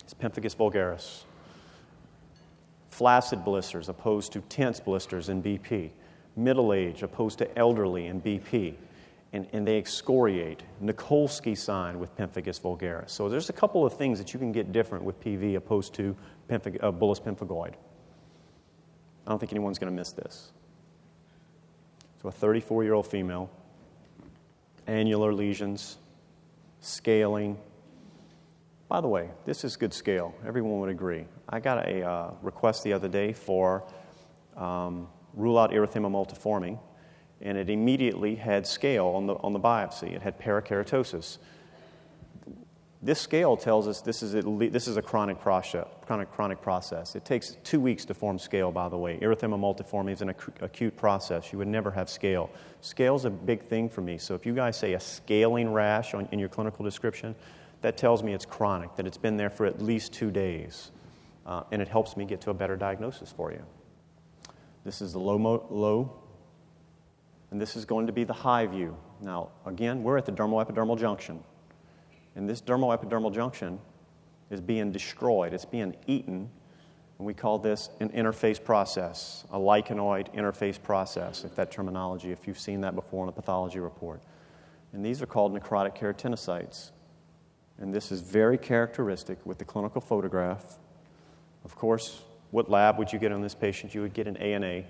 It's 0.00 0.14
pemphigus 0.14 0.56
vulgaris. 0.56 1.24
Flaccid 2.96 3.44
blisters 3.44 3.90
opposed 3.90 4.32
to 4.32 4.40
tense 4.48 4.80
blisters 4.80 5.28
in 5.28 5.42
BP. 5.42 5.90
Middle 6.34 6.72
age 6.72 7.02
opposed 7.02 7.36
to 7.40 7.58
elderly 7.58 8.06
in 8.06 8.22
BP 8.22 8.74
and, 9.34 9.46
and 9.52 9.68
they 9.68 9.76
excoriate. 9.76 10.62
Nikolsky 10.82 11.54
sign 11.54 11.98
with 11.98 12.16
pemphigus 12.16 12.58
vulgaris. 12.58 13.10
So 13.10 13.28
there's 13.28 13.50
a 13.50 13.52
couple 13.52 13.84
of 13.84 13.92
things 13.98 14.16
that 14.16 14.32
you 14.32 14.38
can 14.38 14.50
get 14.50 14.72
different 14.72 15.04
with 15.04 15.20
PV 15.20 15.56
opposed 15.56 15.92
to 15.96 16.16
uh, 16.48 16.58
bullous 16.90 17.20
pemphigoid. 17.20 17.74
I 19.26 19.30
don't 19.30 19.38
think 19.38 19.52
anyone's 19.52 19.78
going 19.78 19.92
to 19.92 19.96
miss 19.96 20.12
this. 20.12 20.52
So 22.22 22.30
a 22.30 22.32
34 22.32 22.82
year 22.82 22.94
old 22.94 23.06
female, 23.06 23.50
annular 24.86 25.34
lesions, 25.34 25.98
scaling. 26.80 27.58
By 28.88 29.02
the 29.02 29.08
way, 29.08 29.28
this 29.44 29.64
is 29.64 29.76
good 29.76 29.92
scale. 29.92 30.34
Everyone 30.46 30.80
would 30.80 30.88
agree. 30.88 31.26
I 31.48 31.60
got 31.60 31.86
a 31.86 32.02
uh, 32.02 32.30
request 32.42 32.82
the 32.84 32.92
other 32.92 33.08
day 33.08 33.32
for 33.32 33.84
um, 34.56 35.08
rule 35.34 35.58
out 35.58 35.70
erythema 35.70 36.10
multiforme 36.10 36.78
and 37.40 37.58
it 37.58 37.68
immediately 37.68 38.34
had 38.34 38.66
scale 38.66 39.06
on 39.08 39.26
the, 39.26 39.34
on 39.34 39.52
the 39.52 39.60
biopsy. 39.60 40.14
It 40.14 40.22
had 40.22 40.38
parakeratosis. 40.38 41.38
This 43.02 43.20
scale 43.20 43.56
tells 43.56 43.86
us 43.86 44.00
this 44.00 44.22
is 44.22 44.34
a, 44.34 44.42
this 44.42 44.88
is 44.88 44.96
a 44.96 45.02
chronic 45.02 45.38
process, 45.38 45.86
chronic, 46.06 46.32
chronic 46.32 46.62
process. 46.62 47.14
It 47.14 47.24
takes 47.24 47.56
two 47.62 47.78
weeks 47.78 48.04
to 48.06 48.14
form 48.14 48.38
scale, 48.38 48.72
by 48.72 48.88
the 48.88 48.96
way. 48.96 49.18
Erythema 49.20 49.58
multiforme 49.58 50.10
is 50.10 50.22
an 50.22 50.34
acute 50.60 50.96
process. 50.96 51.52
You 51.52 51.58
would 51.58 51.68
never 51.68 51.90
have 51.90 52.08
scale. 52.08 52.50
Scale 52.80 53.14
is 53.14 53.26
a 53.26 53.30
big 53.30 53.62
thing 53.68 53.88
for 53.88 54.00
me. 54.00 54.16
So 54.18 54.34
if 54.34 54.46
you 54.46 54.54
guys 54.54 54.78
say 54.78 54.94
a 54.94 55.00
scaling 55.00 55.72
rash 55.72 56.14
on, 56.14 56.26
in 56.32 56.38
your 56.38 56.48
clinical 56.48 56.84
description, 56.84 57.34
that 57.82 57.98
tells 57.98 58.22
me 58.22 58.32
it's 58.32 58.46
chronic, 58.46 58.96
that 58.96 59.06
it's 59.06 59.18
been 59.18 59.36
there 59.36 59.50
for 59.50 59.66
at 59.66 59.82
least 59.82 60.12
two 60.14 60.30
days. 60.30 60.90
Uh, 61.46 61.62
and 61.70 61.80
it 61.80 61.88
helps 61.88 62.16
me 62.16 62.24
get 62.24 62.40
to 62.40 62.50
a 62.50 62.54
better 62.54 62.76
diagnosis 62.76 63.32
for 63.32 63.52
you. 63.52 63.62
This 64.84 65.00
is 65.00 65.12
the 65.12 65.20
low, 65.20 65.38
mo- 65.38 65.66
low 65.70 66.12
And 67.50 67.60
this 67.60 67.76
is 67.76 67.84
going 67.84 68.08
to 68.08 68.12
be 68.12 68.24
the 68.24 68.32
high 68.32 68.66
view. 68.66 68.96
Now, 69.20 69.50
again, 69.64 70.02
we're 70.02 70.18
at 70.18 70.26
the 70.26 70.32
dermal 70.32 70.64
epidermal 70.64 70.98
junction. 70.98 71.42
And 72.34 72.48
this 72.48 72.60
dermal 72.60 72.96
epidermal 72.96 73.32
junction 73.32 73.78
is 74.50 74.60
being 74.60 74.92
destroyed, 74.92 75.54
it's 75.54 75.64
being 75.64 75.94
eaten. 76.06 76.50
And 77.18 77.26
we 77.26 77.32
call 77.32 77.58
this 77.58 77.88
an 78.00 78.10
interface 78.10 78.62
process, 78.62 79.44
a 79.50 79.58
lichenoid 79.58 80.34
interface 80.34 80.82
process, 80.82 81.44
if 81.44 81.54
that 81.54 81.70
terminology, 81.70 82.30
if 82.30 82.46
you've 82.46 82.58
seen 82.58 82.82
that 82.82 82.94
before 82.94 83.24
in 83.24 83.28
a 83.28 83.32
pathology 83.32 83.78
report. 83.78 84.20
And 84.92 85.04
these 85.04 85.22
are 85.22 85.26
called 85.26 85.54
necrotic 85.54 85.96
keratinocytes. 85.96 86.90
And 87.78 87.94
this 87.94 88.12
is 88.12 88.20
very 88.20 88.58
characteristic 88.58 89.38
with 89.46 89.58
the 89.58 89.64
clinical 89.64 90.00
photograph. 90.00 90.78
Of 91.66 91.74
course, 91.74 92.22
what 92.52 92.70
lab 92.70 92.96
would 92.96 93.12
you 93.12 93.18
get 93.18 93.32
on 93.32 93.42
this 93.42 93.56
patient? 93.56 93.92
You 93.92 94.02
would 94.02 94.14
get 94.14 94.28
an 94.28 94.36
ANA. 94.36 94.84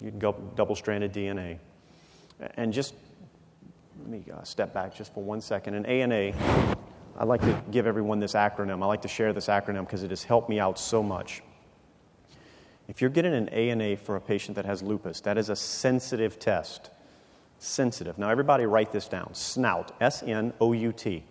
You'd 0.00 0.20
go 0.20 0.32
double 0.54 0.76
stranded 0.76 1.12
DNA. 1.12 1.58
And 2.54 2.72
just 2.72 2.94
let 3.98 4.08
me 4.08 4.22
uh, 4.32 4.44
step 4.44 4.72
back 4.72 4.94
just 4.94 5.12
for 5.12 5.24
one 5.24 5.40
second. 5.40 5.74
An 5.74 5.84
ANA, 5.86 6.32
I 7.18 7.24
like 7.24 7.40
to 7.40 7.62
give 7.72 7.88
everyone 7.88 8.20
this 8.20 8.34
acronym. 8.34 8.80
I 8.80 8.86
like 8.86 9.02
to 9.02 9.08
share 9.08 9.32
this 9.32 9.48
acronym 9.48 9.86
because 9.86 10.04
it 10.04 10.10
has 10.10 10.22
helped 10.22 10.48
me 10.48 10.60
out 10.60 10.78
so 10.78 11.02
much. 11.02 11.42
If 12.86 13.00
you're 13.00 13.10
getting 13.10 13.34
an 13.34 13.48
ANA 13.48 13.96
for 13.96 14.14
a 14.14 14.20
patient 14.20 14.54
that 14.54 14.66
has 14.66 14.84
lupus, 14.84 15.20
that 15.22 15.36
is 15.36 15.48
a 15.48 15.56
sensitive 15.56 16.38
test. 16.38 16.90
Sensitive. 17.58 18.18
Now, 18.18 18.30
everybody 18.30 18.66
write 18.66 18.92
this 18.92 19.08
down. 19.08 19.34
SNOUT, 19.34 19.96
S 20.00 20.22
N 20.22 20.52
O 20.60 20.72
U 20.72 20.92
T. 20.92 21.24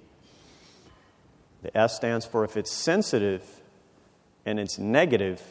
The 1.61 1.76
S 1.78 1.95
stands 1.95 2.26
for 2.26 2.43
if 2.43 2.57
it's 2.57 2.70
sensitive 2.70 3.57
and 4.48 4.62
it's 4.62 4.80
negative, 4.80 5.43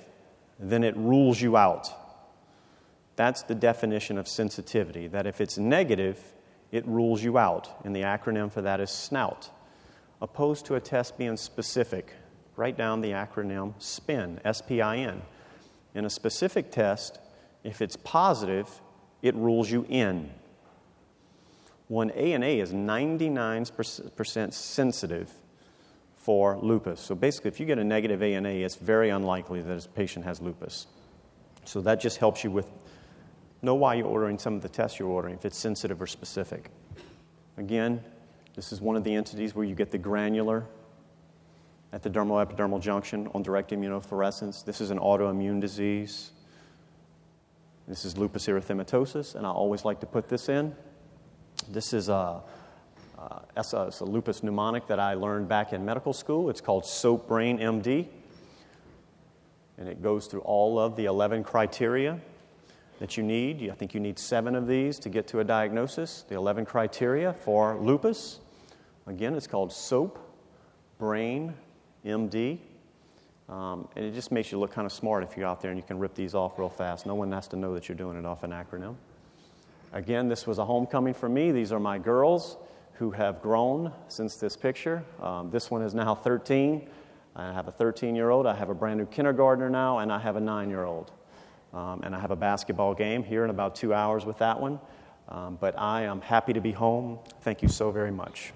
then 0.59 0.83
it 0.83 0.97
rules 0.97 1.39
you 1.39 1.55
out. 1.55 1.91
That's 3.15 3.43
the 3.43 3.55
definition 3.55 4.17
of 4.17 4.27
sensitivity, 4.27 5.07
that 5.09 5.27
if 5.27 5.43
it's 5.43 5.59
negative, 5.59 6.19
it 6.73 6.85
rules 6.87 7.23
you 7.23 7.37
out. 7.37 7.69
And 7.85 7.95
the 7.95 8.01
acronym 8.01 8.51
for 8.51 8.63
that 8.63 8.81
is 8.81 8.91
SNOUT. 8.91 9.51
Opposed 10.23 10.65
to 10.67 10.77
a 10.77 10.81
test 10.81 11.19
being 11.19 11.37
specific, 11.37 12.15
write 12.57 12.79
down 12.79 13.03
the 13.03 13.11
acronym 13.11 13.75
SPIN, 13.79 14.41
S 14.47 14.63
P 14.63 14.81
I 14.81 14.97
N. 14.97 15.21
In 15.95 16.07
a 16.07 16.11
specific 16.11 16.71
test, 16.71 17.21
if 17.65 17.83
it's 17.83 17.97
positive, 17.97 18.81
it 19.21 19.35
rules 19.35 19.71
you 19.71 19.85
in. 19.91 20.31
One 21.89 22.11
ANA 22.13 22.47
is 22.47 22.73
99% 22.73 24.53
sensitive 24.55 25.33
for 26.27 26.59
lupus. 26.61 27.01
So 27.01 27.15
basically, 27.15 27.51
if 27.51 27.61
you 27.61 27.67
get 27.67 27.79
a 27.79 27.85
negative 27.85 28.21
ANA, 28.21 28.49
it's 28.49 28.75
very 28.75 29.11
unlikely 29.11 29.63
that 29.63 29.87
a 29.87 29.89
patient 29.91 30.25
has 30.25 30.43
lupus. 30.43 30.89
So 31.65 31.81
that 31.83 32.01
just 32.01 32.19
helps 32.19 32.43
you 32.43 32.51
with 32.51 32.69
know 33.63 33.77
why 33.77 33.95
you're 33.95 34.09
ordering 34.09 34.37
some 34.37 34.55
of 34.55 34.61
the 34.61 34.69
tests 34.69 34.99
you're 34.99 35.09
ordering, 35.09 35.35
if 35.35 35.45
it's 35.45 35.57
sensitive 35.57 36.03
or 36.03 36.09
specific. 36.09 36.71
Again, 37.59 38.03
this 38.57 38.73
is 38.73 38.81
one 38.81 38.97
of 38.97 39.05
the 39.05 39.15
entities 39.15 39.55
where 39.55 39.65
you 39.65 39.77
get 39.77 39.93
the 39.93 39.99
granular 39.99 40.67
at 41.93 42.03
the 42.03 42.11
dermal 42.11 42.45
epidermal 42.45 42.81
junction 42.81 43.29
on 43.33 43.45
direct 43.45 43.71
immunofluorescence. 43.71 44.65
This 44.65 44.81
is 44.81 44.91
an 44.91 44.99
autoimmune 44.99 45.61
disease. 45.61 46.33
This 47.87 48.05
is 48.05 48.19
lupus 48.19 48.49
erythematosus, 48.49 49.37
and 49.37 49.47
I 49.47 49.51
always 49.51 49.85
like 49.85 50.01
to 50.01 50.07
put 50.07 50.29
this 50.29 50.49
in. 50.49 50.75
This 51.69 51.93
is 51.93 52.09
a, 52.09 52.43
a, 53.19 53.93
a 54.01 54.05
lupus 54.05 54.43
mnemonic 54.43 54.87
that 54.87 55.01
I 55.01 55.15
learned 55.15 55.49
back 55.49 55.73
in 55.73 55.85
medical 55.85 56.13
school. 56.13 56.51
It's 56.51 56.61
called 56.61 56.87
SOAP 56.87 57.29
Brain 57.29 57.59
MD, 57.59 58.07
and 59.79 59.89
it 59.89 60.03
goes 60.03 60.27
through 60.27 60.41
all 60.41 60.79
of 60.79 60.97
the 60.97 61.07
11 61.07 61.45
criteria 61.45 62.21
that 62.99 63.17
you 63.17 63.23
need. 63.23 63.69
I 63.71 63.75
think 63.75 63.95
you 63.95 64.01
need 64.01 64.19
seven 64.19 64.55
of 64.55 64.67
these 64.67 64.99
to 65.01 65.09
get 65.09 65.27
to 65.29 65.41
a 65.41 65.45
diagnosis. 65.45 66.25
The 66.29 66.35
11 66.35 66.67
criteria 66.67 67.33
for 67.33 67.77
lupus. 67.79 68.41
Again, 69.07 69.35
it's 69.35 69.47
called 69.47 69.73
SOAP, 69.73 70.19
Brain, 70.99 71.55
MD. 72.05 72.59
Um, 73.49 73.87
and 73.95 74.05
it 74.05 74.13
just 74.13 74.33
makes 74.33 74.51
you 74.51 74.59
look 74.59 74.73
kind 74.73 74.87
of 74.87 74.93
smart 74.93 75.23
if 75.23 75.37
you're 75.37 75.47
out 75.47 75.61
there 75.61 75.71
and 75.71 75.79
you 75.79 75.85
can 75.87 75.99
rip 75.99 76.15
these 76.15 76.35
off 76.35 76.59
real 76.59 76.69
fast. 76.69 77.07
No 77.07 77.15
one 77.15 77.31
has 77.31 77.47
to 77.49 77.57
know 77.57 77.75
that 77.75 77.89
you're 77.89 77.97
doing 77.97 78.19
it 78.19 78.27
off 78.27 78.43
an 78.43 78.51
acronym. 78.51 78.97
Again, 79.93 80.29
this 80.29 80.47
was 80.47 80.59
a 80.59 80.65
homecoming 80.65 81.15
for 81.15 81.29
me. 81.29 81.53
These 81.53 81.71
are 81.71 81.79
my 81.79 81.99
girls 81.99 82.57
who 82.99 83.11
have 83.11 83.43
grown 83.43 83.93
since 84.09 84.37
this 84.37 84.57
picture. 84.57 85.05
Um, 85.21 85.51
this 85.51 85.71
one 85.71 85.83
is 85.83 85.95
now 85.95 86.15
13. 86.15 86.89
I 87.35 87.53
have 87.53 87.69
a 87.69 87.71
13 87.71 88.17
year 88.17 88.31
old, 88.31 88.47
I 88.47 88.55
have 88.55 88.71
a 88.71 88.75
brand 88.75 88.99
new 88.99 89.07
kindergartner 89.07 89.69
now, 89.69 89.99
and 89.99 90.11
I 90.11 90.19
have 90.19 90.37
a 90.37 90.41
nine 90.41 90.71
year 90.71 90.85
old. 90.85 91.13
Um, 91.75 92.01
and 92.03 92.15
I 92.15 92.21
have 92.21 92.31
a 92.31 92.37
basketball 92.37 92.95
game 92.95 93.23
here 93.23 93.45
in 93.45 93.51
about 93.51 93.75
two 93.75 93.93
hours 93.93 94.25
with 94.25 94.39
that 94.39 94.59
one. 94.59 94.81
Um, 95.29 95.59
but 95.61 95.79
I 95.79 96.03
am 96.03 96.21
happy 96.21 96.53
to 96.53 96.61
be 96.61 96.73
home. 96.73 97.19
Thank 97.43 97.61
you 97.61 97.69
so 97.69 97.91
very 97.91 98.13
much. 98.13 98.53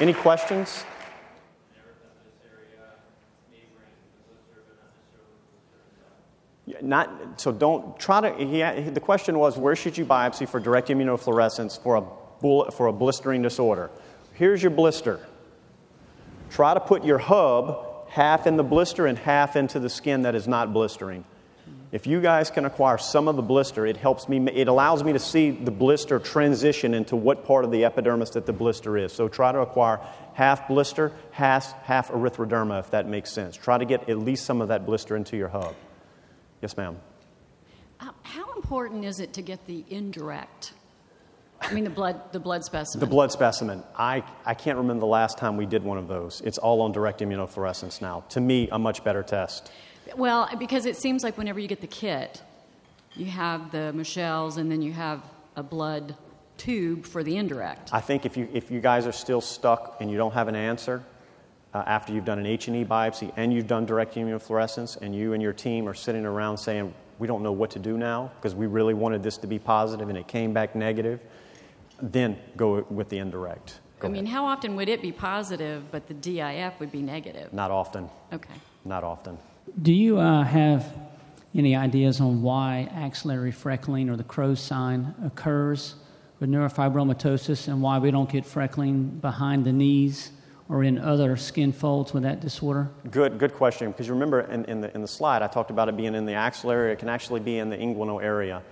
Any 0.00 0.12
questions? 0.12 0.84
Not 6.82 7.40
so. 7.40 7.52
Don't 7.52 7.98
try 7.98 8.20
to. 8.20 8.44
He, 8.44 8.90
the 8.90 9.00
question 9.00 9.38
was, 9.38 9.56
where 9.56 9.76
should 9.76 9.96
you 9.96 10.04
biopsy 10.04 10.48
for 10.48 10.60
direct 10.60 10.88
immunofluorescence 10.88 11.80
for 11.80 11.96
a 11.96 12.70
for 12.72 12.86
a 12.86 12.92
blistering 12.92 13.42
disorder? 13.42 13.90
Here's 14.34 14.62
your 14.62 14.70
blister. 14.70 15.20
Try 16.50 16.74
to 16.74 16.80
put 16.80 17.04
your 17.04 17.18
hub 17.18 18.08
half 18.08 18.46
in 18.46 18.56
the 18.56 18.62
blister 18.62 19.06
and 19.06 19.18
half 19.18 19.56
into 19.56 19.80
the 19.80 19.88
skin 19.88 20.22
that 20.22 20.34
is 20.34 20.46
not 20.46 20.72
blistering. 20.72 21.24
If 21.90 22.08
you 22.08 22.20
guys 22.20 22.50
can 22.50 22.64
acquire 22.64 22.98
some 22.98 23.28
of 23.28 23.36
the 23.36 23.42
blister, 23.42 23.86
it 23.86 23.96
helps 23.96 24.28
me, 24.28 24.38
it 24.50 24.66
allows 24.66 25.04
me 25.04 25.12
to 25.12 25.18
see 25.18 25.52
the 25.52 25.70
blister 25.70 26.18
transition 26.18 26.92
into 26.92 27.14
what 27.14 27.44
part 27.44 27.64
of 27.64 27.70
the 27.70 27.84
epidermis 27.84 28.30
that 28.30 28.46
the 28.46 28.52
blister 28.52 28.98
is. 28.98 29.12
So 29.12 29.28
try 29.28 29.52
to 29.52 29.60
acquire 29.60 30.00
half 30.32 30.66
blister, 30.66 31.12
half, 31.30 31.72
half 31.82 32.10
erythroderma, 32.10 32.80
if 32.80 32.90
that 32.90 33.06
makes 33.06 33.30
sense. 33.30 33.56
Try 33.56 33.78
to 33.78 33.84
get 33.84 34.08
at 34.08 34.18
least 34.18 34.44
some 34.44 34.60
of 34.60 34.68
that 34.68 34.86
blister 34.86 35.14
into 35.14 35.36
your 35.36 35.48
hub. 35.48 35.74
Yes, 36.64 36.78
ma'am. 36.78 36.96
Uh, 38.00 38.08
how 38.22 38.54
important 38.54 39.04
is 39.04 39.20
it 39.20 39.34
to 39.34 39.42
get 39.42 39.66
the 39.66 39.84
indirect 39.90 40.72
I 41.60 41.74
mean, 41.74 41.84
the 41.84 41.90
blood, 41.90 42.32
the 42.32 42.40
blood 42.40 42.64
specimen. 42.64 43.00
The 43.00 43.10
blood 43.10 43.30
specimen. 43.32 43.82
I, 43.96 44.24
I 44.46 44.54
can't 44.54 44.78
remember 44.78 45.00
the 45.00 45.06
last 45.06 45.36
time 45.36 45.58
we 45.58 45.66
did 45.66 45.82
one 45.82 45.98
of 45.98 46.08
those. 46.08 46.40
It's 46.42 46.56
all 46.56 46.80
on 46.80 46.92
direct 46.92 47.20
immunofluorescence 47.20 48.00
now. 48.00 48.24
To 48.30 48.40
me, 48.40 48.70
a 48.70 48.78
much 48.78 49.04
better 49.04 49.22
test. 49.22 49.70
Well, 50.16 50.48
because 50.58 50.86
it 50.86 50.96
seems 50.96 51.22
like 51.22 51.36
whenever 51.36 51.60
you 51.60 51.68
get 51.68 51.82
the 51.82 51.86
kit, 51.86 52.42
you 53.14 53.26
have 53.26 53.70
the 53.70 53.92
Michel's 53.92 54.56
and 54.56 54.70
then 54.70 54.80
you 54.80 54.92
have 54.92 55.22
a 55.56 55.62
blood 55.62 56.16
tube 56.56 57.04
for 57.04 57.22
the 57.22 57.36
indirect. 57.36 57.90
I 57.92 58.00
think 58.00 58.24
if 58.24 58.38
you, 58.38 58.48
if 58.54 58.70
you 58.70 58.80
guys 58.80 59.06
are 59.06 59.12
still 59.12 59.42
stuck 59.42 59.98
and 60.00 60.10
you 60.10 60.16
don't 60.16 60.32
have 60.32 60.48
an 60.48 60.56
answer, 60.56 61.02
uh, 61.74 61.82
after 61.86 62.12
you've 62.12 62.24
done 62.24 62.38
an 62.38 62.46
H&E 62.46 62.84
biopsy 62.84 63.32
and 63.36 63.52
you've 63.52 63.66
done 63.66 63.84
direct 63.84 64.14
immunofluorescence 64.14 64.96
and 65.02 65.14
you 65.14 65.32
and 65.32 65.42
your 65.42 65.52
team 65.52 65.88
are 65.88 65.94
sitting 65.94 66.24
around 66.24 66.56
saying, 66.56 66.94
we 67.18 67.26
don't 67.26 67.42
know 67.42 67.52
what 67.52 67.70
to 67.72 67.78
do 67.78 67.98
now 67.98 68.30
because 68.36 68.54
we 68.54 68.66
really 68.66 68.94
wanted 68.94 69.22
this 69.22 69.36
to 69.38 69.46
be 69.46 69.58
positive 69.58 70.08
and 70.08 70.16
it 70.16 70.28
came 70.28 70.52
back 70.52 70.74
negative, 70.74 71.20
then 72.00 72.38
go 72.56 72.86
with 72.90 73.08
the 73.08 73.18
indirect. 73.18 73.80
Go 73.98 74.08
I 74.08 74.10
mean, 74.10 74.24
ahead. 74.24 74.34
how 74.34 74.46
often 74.46 74.76
would 74.76 74.88
it 74.88 75.02
be 75.02 75.12
positive, 75.12 75.90
but 75.90 76.06
the 76.06 76.14
DIF 76.14 76.78
would 76.78 76.92
be 76.92 77.02
negative? 77.02 77.52
Not 77.52 77.70
often. 77.70 78.08
Okay. 78.32 78.54
Not 78.84 79.02
often. 79.02 79.38
Do 79.82 79.92
you 79.92 80.18
uh, 80.18 80.44
have 80.44 80.92
any 81.54 81.74
ideas 81.74 82.20
on 82.20 82.42
why 82.42 82.88
axillary 82.92 83.52
freckling 83.52 84.10
or 84.10 84.16
the 84.16 84.24
Crowe's 84.24 84.60
sign 84.60 85.14
occurs 85.24 85.94
with 86.38 86.50
neurofibromatosis 86.50 87.68
and 87.68 87.80
why 87.80 87.98
we 87.98 88.10
don't 88.10 88.28
get 88.28 88.44
freckling 88.44 89.20
behind 89.20 89.64
the 89.64 89.72
knees 89.72 90.32
or 90.68 90.82
in 90.82 90.98
other 90.98 91.36
skin 91.36 91.72
folds 91.72 92.14
with 92.14 92.22
that 92.22 92.40
disorder? 92.40 92.90
Good, 93.10 93.38
good 93.38 93.54
question. 93.54 93.90
Because 93.90 94.06
you 94.06 94.14
remember 94.14 94.40
in, 94.40 94.64
in, 94.64 94.80
the, 94.80 94.94
in 94.94 95.02
the 95.02 95.08
slide, 95.08 95.42
I 95.42 95.46
talked 95.46 95.70
about 95.70 95.88
it 95.88 95.96
being 95.96 96.14
in 96.14 96.24
the 96.24 96.34
axillary. 96.34 96.92
It 96.92 96.98
can 96.98 97.08
actually 97.08 97.40
be 97.40 97.58
in 97.58 97.70
the 97.70 97.76
inguinal 97.76 98.22
area. 98.22 98.62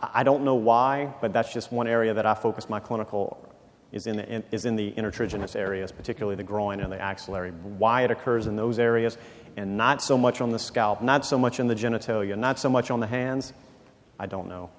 I 0.00 0.22
don't 0.22 0.44
know 0.44 0.56
why, 0.56 1.12
but 1.20 1.32
that's 1.32 1.52
just 1.52 1.70
one 1.70 1.86
area 1.86 2.12
that 2.14 2.26
I 2.26 2.34
focus 2.34 2.68
my 2.68 2.80
clinical 2.80 3.48
is 3.92 4.06
in 4.06 4.16
the, 4.16 4.42
is 4.50 4.64
in 4.64 4.74
the 4.74 4.90
intertriginous 4.92 5.54
areas, 5.54 5.92
particularly 5.92 6.34
the 6.34 6.42
groin 6.42 6.80
and 6.80 6.90
the 6.90 7.00
axillary. 7.00 7.50
Why 7.50 8.02
it 8.02 8.10
occurs 8.10 8.46
in 8.46 8.56
those 8.56 8.78
areas 8.78 9.18
and 9.56 9.76
not 9.76 10.02
so 10.02 10.16
much 10.16 10.40
on 10.40 10.50
the 10.50 10.58
scalp, 10.58 11.02
not 11.02 11.26
so 11.26 11.38
much 11.38 11.60
in 11.60 11.66
the 11.66 11.74
genitalia, 11.74 12.36
not 12.36 12.58
so 12.58 12.70
much 12.70 12.90
on 12.90 13.00
the 13.00 13.06
hands, 13.06 13.52
I 14.18 14.26
don't 14.26 14.48
know. 14.48 14.70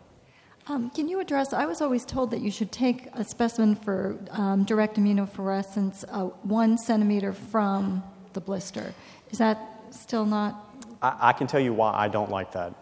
Um, 0.68 0.90
can 0.92 1.10
you 1.10 1.20
address? 1.20 1.52
I 1.52 1.66
was 1.66 1.82
always 1.82 2.06
told 2.06 2.32
that 2.32 2.40
you 2.40 2.50
should 2.50 2.72
take 2.72 3.08
a 3.16 3.24
specimen 3.26 3.76
for 3.76 4.18
um, 4.32 4.64
direct 4.64 4.96
immunofluorescence 4.96 6.06
uh, 6.08 6.26
one 6.44 6.78
centimeter 6.78 7.34
from 7.34 8.02
the 8.32 8.40
blister. 8.40 8.94
Is 9.30 9.40
that 9.40 9.60
still 9.92 10.26
not? 10.26 10.74
I, 11.02 11.18
I 11.20 11.34
can 11.34 11.48
tell 11.48 11.60
you 11.60 11.74
why 11.74 11.92
I 11.94 12.08
don't 12.08 12.32
like 12.32 12.54
that. 12.54 12.74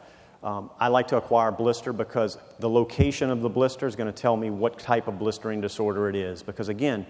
Um, 0.43 0.69
I 0.79 0.89
like 0.89 1.07
to 1.07 1.17
acquire 1.17 1.51
blister 1.51 1.91
because 1.91 2.37
the 2.59 2.69
location 2.69 3.31
of 3.31 3.41
the 3.41 3.49
blister 3.49 3.87
is 3.87 3.95
going 3.95 4.11
to 4.11 4.21
tell 4.21 4.37
me 4.37 4.51
what 4.51 4.77
type 4.77 5.07
of 5.07 5.17
blistering 5.17 5.59
disorder 5.59 6.07
it 6.07 6.15
is. 6.15 6.43
Because 6.43 6.69
again, 6.69 7.05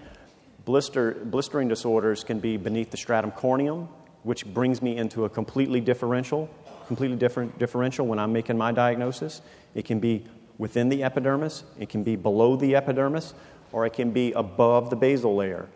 blister, 0.63 1.13
blistering 1.25 1.67
disorders 1.67 2.23
can 2.23 2.39
be 2.39 2.55
beneath 2.55 2.91
the 2.91 2.97
stratum 2.97 3.31
corneum, 3.31 3.89
which 4.23 4.45
brings 4.45 4.81
me 4.81 4.95
into 4.95 5.25
a 5.25 5.29
completely 5.29 5.81
differential, 5.81 6.49
completely 6.87 7.17
different 7.17 7.59
differential 7.59 8.07
when 8.07 8.19
I'm 8.19 8.31
making 8.31 8.57
my 8.57 8.71
diagnosis. 8.71 9.41
It 9.75 9.83
can 9.83 9.99
be 9.99 10.25
within 10.61 10.89
the 10.89 11.03
epidermis, 11.03 11.63
it 11.79 11.89
can 11.89 12.03
be 12.03 12.15
below 12.15 12.55
the 12.55 12.75
epidermis, 12.75 13.33
or 13.71 13.87
it 13.87 13.93
can 13.93 14.11
be 14.11 14.31
above 14.33 14.91
the 14.91 14.95
basal 14.95 15.35
layer. 15.35 15.67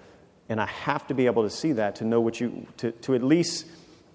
And 0.47 0.61
I 0.61 0.67
have 0.67 1.07
to 1.07 1.15
be 1.15 1.25
able 1.25 1.41
to 1.41 1.49
see 1.49 1.71
that 1.71 1.95
to 1.95 2.05
know 2.05 2.21
what 2.21 2.39
you, 2.39 2.67
to, 2.77 2.91
to 2.91 3.15
at 3.15 3.23
least 3.23 3.65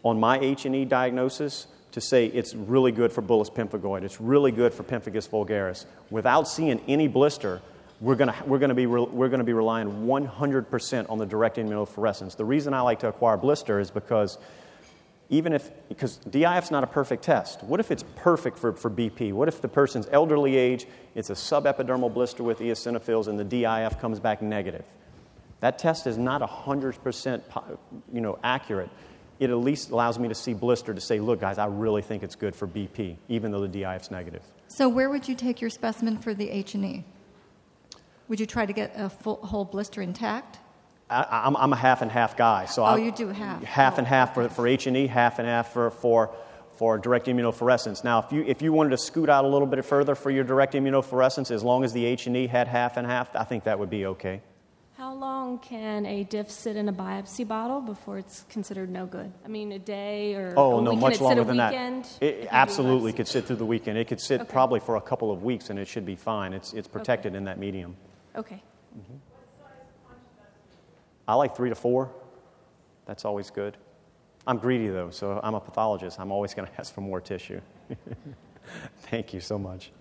on 0.05 0.21
my 0.21 0.39
H&E 0.39 0.85
diagnosis, 0.85 1.67
to 1.91 2.01
say 2.01 2.27
it's 2.27 2.55
really 2.55 2.93
good 2.93 3.11
for 3.11 3.21
bullous 3.21 3.51
pemphigoid, 3.51 4.05
it's 4.05 4.21
really 4.21 4.53
good 4.53 4.73
for 4.73 4.85
pemphigus 4.85 5.29
vulgaris. 5.29 5.87
Without 6.09 6.47
seeing 6.47 6.81
any 6.87 7.09
blister, 7.09 7.61
we're 8.01 8.15
going 8.15 8.33
we're 8.47 8.61
gonna 8.61 8.73
be, 8.73 8.87
re, 8.87 9.03
we're 9.03 9.29
gonna 9.29 9.43
be 9.43 9.53
relying 9.53 10.07
100% 10.07 11.11
on 11.11 11.19
the 11.19 11.27
direct 11.27 11.57
immunofluorescence. 11.57 12.37
The 12.37 12.45
reason 12.45 12.75
I 12.75 12.83
like 12.83 13.01
to 13.01 13.09
acquire 13.09 13.37
blister 13.37 13.81
is 13.81 13.91
because 13.91 14.39
even 15.31 15.53
if, 15.53 15.71
because 15.89 16.17
DIF 16.17 16.65
is 16.65 16.71
not 16.73 16.83
a 16.83 16.89
perfect 16.89 17.23
test. 17.23 17.63
What 17.63 17.79
if 17.79 17.93
it's 17.93 18.05
perfect 18.17 18.59
for, 18.59 18.73
for 18.73 18.91
BP? 18.91 19.33
What 19.33 19.47
if 19.47 19.63
the 19.63 19.69
person's 19.69 20.09
elderly 20.11 20.57
age, 20.57 20.87
it's 21.15 21.31
a 21.31 21.35
subepidermal 21.35 22.13
blister 22.13 22.43
with 22.43 22.59
eosinophils, 22.59 23.29
and 23.29 23.39
the 23.39 23.45
DIF 23.45 24.01
comes 24.01 24.19
back 24.19 24.43
negative? 24.43 24.85
That 25.61 25.79
test 25.79 26.07
is 26.09 26.19
not 26.19 26.43
100% 26.43 27.43
you 28.13 28.21
know, 28.21 28.39
accurate. 28.43 28.91
It 29.39 29.51
at 29.51 29.57
least 29.57 29.91
allows 29.91 30.19
me 30.19 30.27
to 30.29 30.35
see 30.35 30.53
blister 30.53 30.93
to 30.93 31.01
say, 31.01 31.21
look, 31.21 31.41
guys, 31.41 31.59
I 31.59 31.67
really 31.67 32.03
think 32.03 32.23
it's 32.23 32.35
good 32.35 32.55
for 32.55 32.67
BP, 32.67 33.17
even 33.29 33.53
though 33.53 33.61
the 33.61 33.69
DIF 33.69 34.03
is 34.03 34.11
negative. 34.11 34.43
So 34.67 34.89
where 34.89 35.11
would 35.11 35.29
you 35.29 35.37
take 35.37 35.61
your 35.61 35.71
specimen 35.71 36.19
for 36.19 36.35
the 36.35 36.51
H&E? 36.51 37.05
Would 38.29 38.41
you 38.41 38.47
try 38.47 38.67
to 38.67 38.73
get 38.73 38.93
a 38.97 39.09
full, 39.09 39.37
whole 39.37 39.65
blister 39.65 40.03
intact? 40.03 40.60
I, 41.11 41.47
am 41.47 41.57
I'm 41.57 41.73
a 41.73 41.77
half 41.77 42.03
and 42.03 42.11
half 42.11 42.37
guy. 42.37 42.67
So 42.67 42.83
oh, 42.83 42.87
I, 42.87 42.99
you 42.99 43.11
do 43.11 43.29
half. 43.29 43.63
Half 43.65 43.95
oh, 43.95 43.99
and 43.99 44.07
half 44.07 44.35
for, 44.35 44.49
for 44.49 44.67
H&E, 44.67 45.07
half 45.07 45.39
and 45.39 45.49
half 45.49 45.73
for, 45.73 45.91
for, 45.91 46.35
for 46.77 46.99
direct 46.99 47.27
immunofluorescence. 47.27 48.05
Now, 48.05 48.21
if 48.21 48.33
you, 48.33 48.45
if 48.47 48.63
you 48.63 48.73
wanted 48.73 48.91
to 48.91 48.99
scoot 48.99 49.29
out 49.29 49.45
a 49.45 49.49
little 49.49 49.67
bit 49.67 49.85
further 49.85 50.15
for 50.15 50.31
your 50.31 50.45
direct 50.45 50.75
immunofluorescence, 50.75 51.51
as 51.51 51.63
long 51.63 51.85
as 51.85 51.93
the 51.93 52.05
H&E 52.05 52.47
had 52.47 52.69
half 52.69 52.97
and 52.97 53.07
half, 53.07 53.35
I 53.35 53.45
think 53.45 53.65
that 53.65 53.79
would 53.79 53.91
be 53.91 54.07
okay. 54.07 54.41
How 54.97 55.15
long 55.15 55.59
can 55.61 56.05
a 56.05 56.25
diff 56.25 56.51
sit 56.51 56.77
in 56.77 56.87
a 56.91 56.93
biopsy 56.93 57.49
bottle 57.49 57.81
before 57.81 58.19
it's 58.19 58.45
considered 58.51 58.91
no 58.91 59.07
good? 59.07 59.33
I 59.43 59.49
mean, 59.49 59.73
a 59.73 59.79
day 59.79 60.35
or 60.35 60.53
oh 60.59 60.79
a 60.79 60.83
no, 60.83 60.95
much 60.95 61.23
longer 61.23 61.43
than 61.43 61.57
weekend? 61.57 62.05
that. 62.05 62.23
It 62.23 62.49
absolutely 62.51 63.15
could 63.15 63.27
sit 63.27 63.47
through 63.47 63.57
the 63.57 63.65
weekend. 63.65 63.97
It 63.97 64.09
could 64.09 64.21
sit 64.21 64.43
okay. 64.43 64.51
probably 64.51 64.79
for 64.79 64.97
a 64.97 65.01
couple 65.01 65.33
of 65.33 65.43
weeks, 65.43 65.71
and 65.71 65.79
it 65.79 65.89
should 65.89 66.05
be 66.05 66.17
fine. 66.17 66.53
It's 66.53 66.75
it's 66.75 66.87
protected 66.87 67.33
okay. 67.33 67.39
in 67.39 67.45
that 67.45 67.59
medium. 67.59 67.97
Okay. 68.37 68.63
Mm-hmm. 68.95 69.30
I 71.31 71.35
like 71.35 71.55
three 71.55 71.69
to 71.69 71.77
four. 71.77 72.11
That's 73.07 73.25
always 73.25 73.51
good. 73.51 73.77
I'm 74.49 74.59
greedy 74.59 74.89
though, 74.89 75.11
so 75.11 75.39
I'm 75.45 75.55
a 75.55 75.61
pathologist. 75.61 76.19
I'm 76.19 76.33
always 76.33 76.55
going 76.55 76.67
to 76.73 76.81
ask 76.81 76.93
for 76.93 77.03
more 77.03 77.21
tissue. 77.21 77.61
Thank 79.03 79.33
you 79.33 79.41
so 79.41 79.57
much. 79.57 79.93